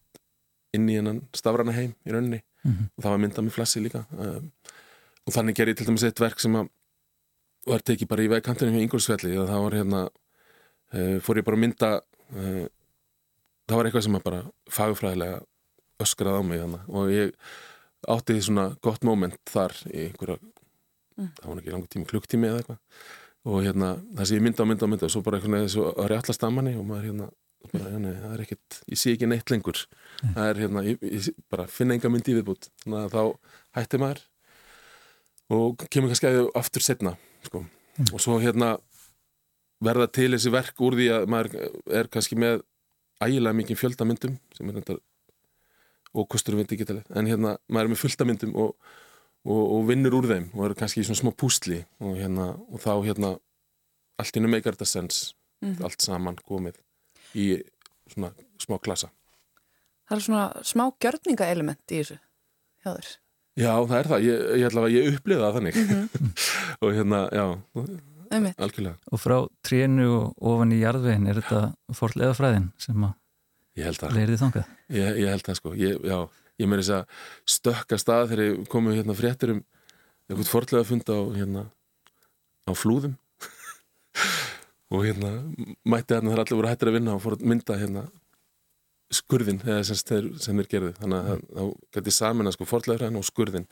inn 0.75 0.89
í 0.91 0.97
hennan 0.99 1.23
stafrana 1.35 1.73
heim 1.73 1.95
í 2.05 2.13
rauninni. 2.13 2.43
Mm 2.63 2.71
-hmm. 2.71 2.89
og 2.95 3.03
það 3.03 3.11
var 3.13 3.21
myndað 3.23 3.45
með 3.45 3.55
flassi 3.55 3.81
líka. 3.81 4.03
Um, 4.11 4.51
og 5.25 5.33
þannig 5.33 5.57
gerði 5.57 5.75
til 5.79 5.87
dæmis 5.87 6.03
eitt 6.03 6.19
verk 6.19 6.39
sem 6.39 6.55
að 6.59 6.69
er 7.67 7.85
tekið 7.85 8.09
bara 8.09 8.25
í 8.25 8.31
vegkantinu 8.31 8.73
með 8.73 8.85
Ingolsfelli 8.85 9.37
og 9.39 9.49
það 9.49 9.63
var 9.65 9.77
hérna 9.79 10.03
uh, 10.07 11.17
fór 11.23 11.41
ég 11.41 11.47
bara 11.47 11.59
að 11.59 11.63
mynda 11.65 11.91
uh, 11.99 12.67
það 13.69 13.77
var 13.77 13.89
eitthvað 13.89 14.05
sem 14.07 14.19
að 14.19 14.27
bara 14.27 14.43
fagfræðilega 14.73 15.41
öskraði 15.99 16.39
á 16.39 16.43
mig 16.47 16.63
hana. 16.63 16.79
og 16.87 17.11
ég 17.11 17.33
átti 18.07 18.37
því 18.37 18.45
svona 18.47 18.67
gott 18.85 19.03
moment 19.07 19.39
þar 19.49 19.75
í 19.91 20.07
einhverja 20.07 20.39
mm. 20.39 21.33
það 21.41 21.49
var 21.49 21.61
ekki 21.61 21.73
langur 21.75 21.91
tíma, 21.91 22.09
klukktími 22.09 22.49
eða 22.49 22.63
eitthvað 22.63 22.79
og 23.49 23.61
hérna 23.65 23.91
það 24.15 24.29
sé 24.29 24.39
ég 24.39 24.45
mynda 24.45 24.63
og 24.63 24.71
mynda 24.71 24.87
og 24.87 24.91
mynda 24.93 25.07
og 25.09 25.13
svo 25.13 25.23
bara 25.25 25.39
eitthvað 25.39 25.65
þessu 25.65 25.85
að 25.91 26.09
réttast 26.13 26.43
að 26.45 26.55
manni 26.55 26.75
og 26.79 26.87
maður 26.87 27.09
hérna 27.09 27.29
bara, 27.69 27.91
hérna, 27.91 28.15
það 28.23 28.33
er 28.33 28.43
ekkert, 28.45 28.81
ég 28.87 28.99
sé 28.99 29.13
ekki 29.15 29.29
neitt 29.29 29.51
lengur 29.51 29.79
mm. 29.83 30.33
það 30.35 30.49
er 30.49 30.61
hérna, 30.63 30.83
ég, 30.87 31.07
ég 31.11 31.29
bara 31.51 31.67
finna 31.71 31.95
enga 31.95 32.11
myndi 32.11 32.33
í 32.33 32.39
viðbútt, 32.39 32.69
þannig 32.83 33.01
að 33.03 33.15
þá 33.15 33.23
hætti 33.79 34.01
maður 34.01 34.23
og 35.59 35.87
kemur 35.89 36.13
kannski 36.13 36.29
að 36.29 36.51
aftur 36.59 36.85
setna 36.85 37.15
sko. 37.45 37.63
mm. 37.97 38.13
og 38.13 38.21
svo 38.23 38.39
hérna 38.43 38.77
verða 39.83 40.09
til 40.11 40.31
þessi 40.33 40.51
verk 40.51 40.81
úr 40.83 40.97
því 40.99 41.09
að 41.15 41.27
maður 41.31 41.69
er 42.01 42.09
kannski 42.11 42.35
með 42.39 42.63
ægilega 43.23 43.55
mikið 43.61 43.79
fjöldamyndum 43.79 44.39
sem 44.55 44.69
er 44.69 44.79
þetta 44.81 44.97
og 46.13 46.25
kosturum 46.27 46.59
við 46.63 46.71
digitalið, 46.73 47.05
en 47.15 47.27
hérna 47.29 47.57
maður 47.69 47.85
er 47.85 47.93
með 47.93 48.01
fulltamyndum 48.01 48.55
og, 48.57 48.71
og, 49.45 49.61
og 49.75 49.83
vinnur 49.87 50.15
úr 50.17 50.27
þeim 50.31 50.47
og 50.55 50.63
er 50.65 50.77
kannski 50.79 51.03
í 51.03 51.05
svona 51.07 51.21
smá 51.21 51.31
púsli 51.37 51.83
og 52.01 52.17
hérna, 52.17 52.55
og 52.57 52.81
þá 52.81 52.93
hérna 53.05 53.35
allt 54.19 54.39
innum 54.39 54.51
meikar 54.55 54.75
þetta 54.75 54.89
sens 54.89 55.35
Mhm. 55.59 55.83
allt 55.83 55.99
saman 55.99 56.37
komið 56.47 56.77
í 57.35 57.61
svona 58.07 58.31
smá 58.61 58.77
klassa 58.79 59.09
Það 60.07 60.15
er 60.15 60.23
svona 60.25 60.43
smá 60.63 60.83
gjörningaelement 61.03 61.91
í 61.91 61.97
þessu 61.99 62.15
hjá 62.81 62.93
þér. 62.95 63.09
Já, 63.59 63.71
það 63.89 63.95
er 63.99 64.09
það, 64.13 64.25
ég, 64.27 64.43
ég 64.61 64.67
ætla 64.69 64.83
að 64.85 64.93
ég 64.95 65.07
upplifa 65.17 65.41
það 65.45 65.57
þannig. 65.57 65.79
Og 66.85 66.93
hérna, 66.95 67.21
já, 67.35 67.45
Einmitt. 68.29 68.59
algjörlega. 68.61 68.95
Og 69.11 69.19
frá 69.23 69.37
trénu 69.65 70.05
og 70.15 70.51
ofan 70.53 70.71
í 70.75 70.81
jarðvegin 70.83 71.27
er 71.31 71.39
þetta 71.41 71.61
forlega 71.97 72.35
fræðin 72.37 72.69
sem 72.79 73.07
að 73.09 73.15
Ég 73.79 73.87
held 73.89 73.99
það, 74.01 74.13
leirið 74.17 74.39
þangað. 74.43 74.69
ég, 74.95 75.17
ég 75.23 75.29
held 75.33 75.45
það 75.47 75.57
sko. 75.59 75.73
Ég, 75.79 75.99
já, 76.09 76.17
ég 76.59 76.67
meiri 76.71 76.83
þess 76.85 76.95
að 76.99 77.25
stökka 77.55 77.99
stað 78.01 78.25
þegar 78.31 78.43
ég 78.45 78.63
komið 78.71 78.97
hérna 78.99 79.15
fréttir 79.17 79.53
um 79.55 79.61
eitthvað 80.29 80.49
forlega 80.53 80.87
fund 80.89 81.09
á 81.09 81.17
hérna 81.39 81.65
á 82.69 82.71
flúðum. 82.77 83.15
Og 84.93 85.03
hérna 85.05 85.29
mætti 85.85 86.15
hérna 86.17 86.33
þar 86.33 86.41
allir 86.43 86.57
voru 86.59 86.71
hættir 86.71 86.89
að 86.91 86.95
vinna 86.97 87.15
og 87.17 87.21
fór 87.23 87.35
að 87.37 87.45
mynda 87.51 87.77
hérna 87.77 88.03
skurðin 89.13 89.59
sem, 89.87 89.97
þeir, 90.05 90.67
gerðu 90.69 90.93
þannig 90.99 91.31
að 91.33 91.43
þá 91.49 91.63
gæti 91.97 92.13
samin 92.13 92.49
að 92.49 92.55
sko 92.57 92.69
forlega 92.69 92.99
fræðin 93.01 93.19
og 93.19 93.27
skurðin 93.27 93.67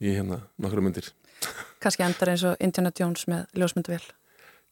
í 0.00 0.14
hérna 0.16 0.40
nokkru 0.60 0.84
myndir 0.84 1.10
Kanski 1.84 2.04
endar 2.06 2.32
eins 2.32 2.44
og 2.48 2.60
Indiana 2.64 2.92
Jones 2.96 3.26
með 3.28 3.58
ljósmyndavél. 3.60 4.04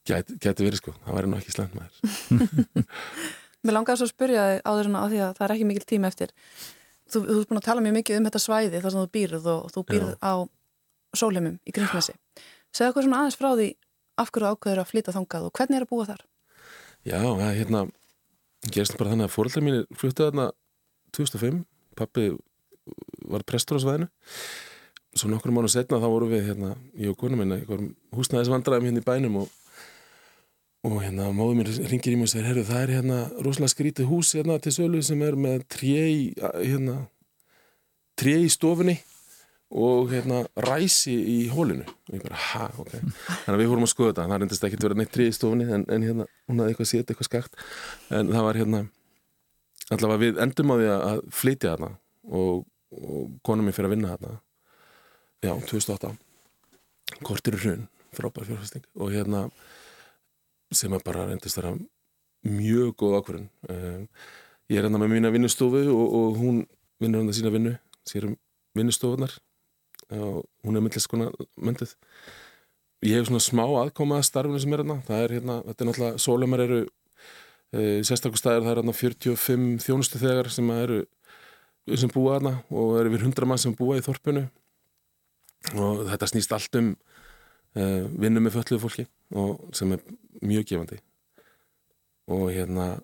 gæti, 0.08 0.38
gæti 0.40 0.64
verið 0.64 0.80
sko, 0.80 0.96
það 1.04 1.18
væri 1.18 1.30
nú 1.32 1.40
ekki 1.40 1.56
slæmt 1.56 1.76
maður 1.76 2.62
Mér 3.62 3.76
langaði 3.76 4.00
svo 4.00 4.08
að 4.08 4.14
spyrja 4.16 4.44
þig 4.48 4.64
á 4.66 4.72
því 5.06 5.20
að 5.22 5.36
það 5.36 5.44
er 5.46 5.52
ekki 5.54 5.66
mikil 5.68 5.84
tíma 5.86 6.08
eftir. 6.10 6.32
Þú, 7.12 7.20
þú 7.28 7.36
ert 7.38 7.50
búin 7.52 7.60
að 7.60 7.66
tala 7.68 7.84
mjög 7.84 7.94
mikið 8.00 8.18
um 8.18 8.24
þetta 8.26 8.40
svæði 8.42 8.80
þar 8.82 8.94
sem 8.94 9.02
þú 9.04 9.10
býrð 9.14 9.46
og 9.52 9.68
þú 9.70 9.82
býrð 9.86 10.08
á 10.18 10.32
sólheimum 11.14 11.58
í 11.62 11.74
Grímsnesi. 11.76 12.16
Segðu 12.74 12.90
okkur 12.90 13.06
svona 13.06 13.20
aðeins 13.20 13.38
frá 13.38 13.48
því 13.52 13.68
af 14.18 14.32
hverju 14.34 14.50
ákveður 14.50 14.82
að 14.82 14.90
flytja 14.90 15.14
þangað 15.14 15.46
og 15.46 15.54
hvernig 15.58 15.78
er 15.78 15.86
að 15.86 15.92
búa 15.92 16.08
þar? 16.08 16.24
Já, 17.06 17.20
hérna 17.54 17.84
gerist 18.70 18.98
bara 18.98 19.12
þannig 19.12 19.28
að 19.28 19.34
fóreldrar 19.34 19.64
mínir 19.66 19.86
fluttu 19.98 20.26
þarna 20.26 20.50
2005, 21.16 21.62
pappi 21.98 22.28
var 23.30 23.44
prestur 23.46 23.78
á 23.78 23.84
svæðinu. 23.84 24.08
Svo 25.12 25.28
nokkur 25.28 25.52
mánu 25.52 25.68
setna 25.68 26.00
þá 26.00 26.08
vorum 26.08 26.30
við 26.32 26.46
hérna, 26.48 26.76
ég 26.96 27.12
og 27.12 27.18
kona 27.20 27.36
minna, 27.36 27.58
húsnæðisvandræðum 28.16 28.88
hérna 28.88 29.02
í 29.02 29.06
bænum 29.06 29.40
og, 29.42 29.50
og 30.88 30.96
hérna 31.02 31.28
móður 31.36 31.58
mér 31.60 31.72
ringir 31.90 32.14
í 32.14 32.20
mig 32.20 32.30
og 32.30 32.32
segir, 32.32 32.48
herru 32.48 32.64
það 32.64 32.84
er 32.84 32.94
hérna 32.96 33.18
rosalega 33.44 33.74
skrítið 33.74 34.08
hús 34.08 34.32
hérna 34.38 34.56
til 34.62 34.72
sölu 34.78 35.02
sem 35.04 35.20
er 35.26 35.36
með 35.36 35.66
tré 35.74 36.06
í 36.08 36.22
hérna 36.40 37.02
tré 38.18 38.38
í 38.40 38.48
stofunni 38.52 38.96
og 39.72 40.10
hérna 40.12 40.42
ræsi 40.66 41.14
í 41.16 41.36
hólinu. 41.48 41.86
Og 42.10 42.16
ég 42.16 42.24
bara, 42.24 42.38
ha, 42.50 42.66
ok. 42.76 42.90
Þannig 42.92 43.54
að 43.54 43.60
við 43.62 43.70
fórum 43.70 43.86
að 43.86 43.92
skoða 43.92 44.10
þetta, 44.10 44.26
það 44.28 44.42
reyndist 44.42 44.66
ekki 44.66 44.78
að 44.78 44.84
vera 44.86 44.98
neitt 45.00 45.12
tré 45.14 45.28
í 45.28 45.36
stofunni 45.36 45.68
en, 45.72 45.86
en 45.88 46.04
hérna, 46.04 46.26
hún 46.50 46.60
hafði 46.60 46.74
eitthvað 46.74 46.90
sétt, 46.90 47.12
eitthvað 47.12 47.28
skakt. 47.30 47.62
En 48.12 48.32
það 48.32 48.44
var 48.48 48.58
hérna 48.60 48.82
allavega 49.96 50.20
við 50.20 50.42
endum 50.44 50.72
á 50.72 50.76
því 50.76 50.90
að 50.96 51.22
flytja 51.38 51.72
þarna 51.72 51.90
og, 52.40 52.66
og 52.98 53.30
konum 53.48 53.68
mér 53.68 53.76
fyrir 53.76 53.88
að 53.88 53.94
vinna 53.96 54.12
þarna. 54.12 54.34
Já, 55.42 55.54
2008 55.70 56.12
kortir 57.26 57.56
hrun, 57.62 57.88
frábær 58.14 58.46
fjárfæsting 58.46 58.84
og 59.00 59.12
hérna 59.14 59.46
sem 60.72 60.92
að 60.92 61.04
bara 61.06 61.26
reyndist 61.28 61.58
vera 61.58 61.72
mjög 62.48 62.92
góð 63.00 63.16
ákvörðun. 63.20 63.48
Um, 63.72 64.04
ég 64.68 64.80
er 64.80 64.86
hérna 64.86 65.00
með 65.00 65.16
mína 65.16 65.32
vinnustofu 65.32 65.82
og, 65.92 66.14
og 66.18 66.38
hún 66.40 66.62
vinnur 67.02 67.22
hérna 67.22 67.36
sína 67.36 67.52
vinnu. 67.54 67.74
Sér 68.08 68.28
um 68.28 68.36
vinnustofunar 68.76 69.34
og 70.18 70.42
hún 70.66 70.76
er 70.76 70.84
myndlist 70.84 71.10
konar 71.10 71.32
myndið 71.56 71.94
ég 73.02 73.18
hef 73.18 73.28
svona 73.28 73.42
smá 73.42 73.64
aðkoma 73.66 74.20
að 74.20 74.28
starfinu 74.28 74.60
sem 74.62 74.74
er 74.74 74.82
hérna. 74.82 74.98
Það 75.06 75.24
er 75.24 75.34
hérna, 75.36 75.56
þetta 75.66 75.82
er 75.84 75.88
náttúrulega 75.88 76.22
sólumar 76.22 76.62
eru 76.62 76.80
e, 76.82 77.80
sérstaklega 78.06 78.40
staðir 78.40 78.66
það 78.66 78.72
er 78.72 78.80
hérna 78.80 78.96
45 78.98 79.86
þjónustu 79.86 80.20
þegar 80.22 80.50
sem 80.54 80.74
eru 80.76 81.00
sem 81.98 82.12
búa 82.12 82.36
hérna 82.36 82.52
og 82.70 82.98
eru 83.00 83.14
við 83.14 83.24
100 83.26 83.48
mann 83.50 83.58
sem 83.58 83.74
búa 83.74 83.98
í 83.98 84.04
þorpunu 84.06 84.44
og 85.72 86.04
þetta 86.12 86.28
snýst 86.30 86.54
allt 86.54 86.78
um 86.78 86.92
e, 87.74 87.82
vinnu 88.22 88.42
með 88.42 88.58
fölluðu 88.58 88.82
fólki 88.84 89.06
og 89.34 89.74
sem 89.74 89.96
er 89.96 90.04
mjög 90.42 90.68
gefandi. 90.70 91.00
Og 92.30 92.52
hérna 92.54 92.94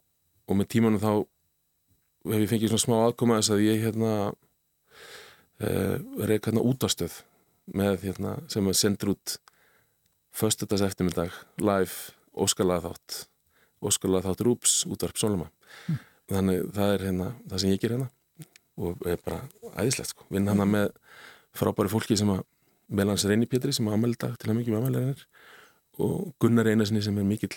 og 0.49 0.57
með 0.61 0.71
tímanum 0.77 1.03
þá 1.03 1.13
hef 2.29 2.45
ég 2.45 2.51
fengið 2.53 2.71
svona 2.71 2.85
smá 2.87 2.97
aðkoma 3.01 3.41
þess 3.41 3.57
að 3.57 3.67
ég 3.67 3.83
hérna 3.83 4.13
uh, 5.65 5.97
reyk 6.29 6.49
hérna 6.49 6.65
útastöð 6.65 7.23
með 7.75 8.05
hérna 8.07 8.37
sem 8.53 8.69
er 8.69 8.79
sendur 8.79 9.15
út 9.15 9.39
föstudags 10.35 10.85
eftirmyndag 10.87 11.35
live 11.61 12.15
óskalega 12.39 12.89
þátt 12.89 13.25
óskalega 13.85 14.29
þátt 14.29 14.45
Rúps 14.47 14.79
útvarp 14.89 15.19
Sóluma 15.21 15.51
þannig 16.31 16.71
það 16.77 16.95
er 16.95 17.05
hérna 17.09 17.33
það 17.49 17.63
sem 17.63 17.75
ég 17.75 17.83
ger 17.83 17.97
hérna 17.97 18.11
og 18.79 19.09
er 19.11 19.19
bara 19.25 19.43
æðislegt 19.75 20.13
sko, 20.15 20.27
vinn 20.31 20.49
hana 20.49 20.67
með 20.69 20.93
frábæri 21.57 21.91
fólki 21.91 22.17
sem 22.19 22.31
að 22.31 22.45
meðlans 22.89 23.27
Reyni 23.29 23.49
Pétri 23.51 23.75
sem 23.75 23.89
að 23.89 23.99
amelda 23.99 24.31
til 24.39 24.53
að 24.53 24.61
mikið 24.61 24.75
með 24.75 24.83
ameldarinn 24.83 25.25
og 25.99 26.33
Gunnar 26.41 26.71
Einarsinni 26.71 27.03
sem 27.05 27.19
er 27.19 27.27
mikill 27.27 27.55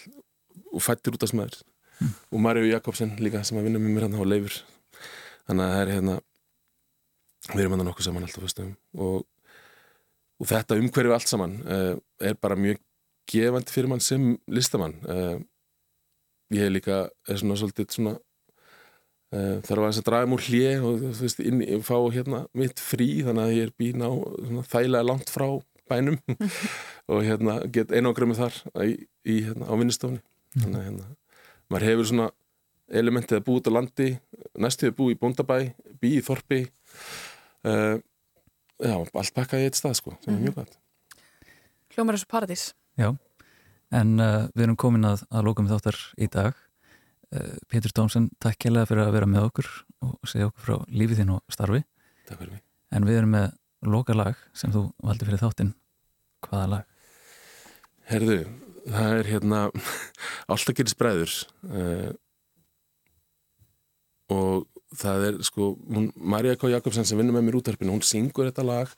og 0.71 0.81
fættir 0.83 1.15
út 1.15 1.23
af 1.23 1.31
smæður 1.31 1.59
mm. 2.01 2.13
og 2.31 2.43
Marju 2.43 2.69
Jakobsen 2.71 3.13
líka 3.21 3.43
sem 3.45 3.59
að 3.59 3.69
vinna 3.69 3.81
með 3.81 3.95
mér 3.95 4.07
hann 4.07 4.17
á 4.17 4.25
leifur. 4.25 4.57
Þannig 5.47 5.65
að 5.65 5.73
það 5.73 5.81
er 5.83 5.93
hérna 5.95 6.15
við 7.51 7.65
erum 7.65 7.75
hann 7.77 7.85
nokkuð 7.89 8.07
saman 8.07 8.25
alltaf 8.27 8.45
fyrstum 8.45 8.73
og, 8.97 9.25
og 10.39 10.49
þetta 10.49 10.79
umhverfi 10.79 11.15
allt 11.15 11.31
saman 11.31 11.57
uh, 11.65 11.93
er 12.23 12.37
bara 12.41 12.59
mjög 12.59 12.81
gefandi 13.31 13.73
fyrir 13.73 13.89
mann 13.91 14.03
sem 14.03 14.35
listamann. 14.51 14.97
Uh, 15.05 15.39
ég 16.51 16.67
er 16.67 16.73
líka 16.73 17.05
er 17.29 17.39
svona 17.39 17.57
svolítið 17.59 17.95
svona 17.95 18.15
uh, 18.15 19.57
þarf 19.67 19.87
að 19.87 20.01
draga 20.07 20.29
múr 20.29 20.43
hlje 20.47 20.73
og 20.79 21.03
þú 21.03 21.25
veist, 21.25 21.43
inn, 21.43 21.63
fá 21.85 21.95
hérna 22.13 22.45
mitt 22.57 22.81
frí 22.81 23.09
þannig 23.25 23.45
að 23.45 23.55
ég 23.55 23.69
er 23.69 23.75
býn 23.79 24.03
á 24.03 24.11
svona, 24.11 24.65
þægilega 24.73 25.09
langt 25.11 25.31
frá 25.33 25.47
bænum. 25.91 26.19
Og 27.11 27.25
hérna 27.27 27.57
get 27.73 27.91
einangrið 27.91 28.29
með 28.31 28.45
þar 28.45 28.85
í, 28.85 28.93
í, 29.27 29.41
hérna, 29.43 29.67
á 29.67 29.73
vinnustofni 29.75 30.21
þannig 30.55 30.77
að 30.77 30.85
hérna, 30.85 31.07
maður 31.71 31.87
hefur 31.89 32.07
svona 32.07 32.27
elementið 33.01 33.37
að 33.39 33.43
búið 33.47 33.59
út 33.59 33.67
á 33.67 33.75
landi 33.75 34.07
næstuðið 34.59 34.95
búið 34.95 35.15
í 35.15 35.19
bóndabæ, 35.19 35.57
bí 35.99 36.13
í 36.19 36.23
þorpi 36.23 36.61
uh, 37.67 37.97
já, 38.81 38.95
allt 38.95 39.35
pakkað 39.35 39.63
í 39.63 39.69
eitt 39.69 39.79
stað 39.79 39.97
sko, 39.99 40.15
sem 40.23 40.35
er 40.35 40.45
mjög 40.47 40.61
gæt 40.61 40.77
Hljómar 41.91 42.15
þessu 42.15 42.27
paradís. 42.31 42.65
Já, 42.95 43.09
en 43.91 44.11
uh, 44.23 44.45
við 44.55 44.63
erum 44.63 44.77
komin 44.79 45.09
að, 45.09 45.25
að 45.27 45.47
lókum 45.49 45.67
þáttar 45.67 45.97
í 46.15 46.29
dag. 46.31 46.55
Uh, 47.35 47.57
Pétur 47.71 47.91
Tómsen, 47.95 48.29
takk 48.39 48.61
kærlega 48.63 48.87
fyrir 48.87 49.03
að 49.03 49.15
vera 49.17 49.27
með 49.27 49.49
okkur 49.49 49.67
og 50.07 50.31
segja 50.31 50.47
okkur 50.47 50.67
frá 50.69 50.85
lífið 50.87 51.19
þín 51.19 51.33
og 51.35 51.43
starfi. 51.51 51.83
Takk 52.29 52.39
fyrir 52.39 52.53
mig 52.55 52.63
En 52.95 53.07
við 53.07 53.21
erum 53.21 53.35
með 53.35 53.51
loka 53.87 54.15
lag 54.15 54.39
sem 54.55 54.71
þú 54.71 54.89
valdi 55.03 55.27
fyrir 55.27 55.41
þáttinn. 55.41 55.75
Hvaða 56.47 56.71
lag? 56.73 56.97
Herðu, 58.11 58.39
það 58.87 59.19
er 59.19 59.29
hérna 59.31 59.61
alltaf 60.51 60.75
gerir 60.75 60.91
spræður 60.91 61.35
uh, 61.71 62.09
og 64.31 64.67
það 64.97 65.27
er 65.29 65.39
sko 65.47 65.73
hún, 65.91 66.09
Marja 66.15 66.57
K. 66.59 66.71
Jakobsen 66.73 67.07
sem 67.07 67.19
vinnur 67.19 67.37
með 67.37 67.47
mér 67.47 67.59
útvarpinu 67.61 67.95
hún 67.95 68.05
syngur 68.05 68.49
þetta 68.49 68.65
lag 68.67 68.91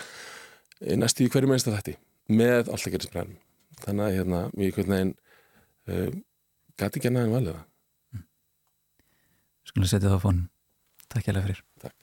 eh, 0.81 0.95
næstu 0.97 1.25
í 1.25 1.31
hverju 1.33 1.51
mennst 1.51 1.69
að 1.69 1.79
þetta 1.79 1.99
með 2.33 2.71
alltaf 2.71 2.93
gerir 2.93 3.09
spræðum 3.09 3.37
þannig 3.83 4.05
að 4.07 4.17
hérna, 4.17 4.41
við 4.55 4.75
hvernig 4.77 4.99
einn 5.01 5.13
uh, 5.91 6.09
gæti 6.79 6.99
ekki 6.99 7.09
ennaðin 7.09 7.35
valið 7.35 7.57
það 7.57 7.69
Skulum 9.73 9.87
setja 9.89 10.09
það 10.11 10.19
á 10.19 10.23
fónum. 10.23 10.47
Takk 11.09 11.27
kærlega 11.27 11.47
fyrir. 11.47 11.61
Takk 11.81 12.02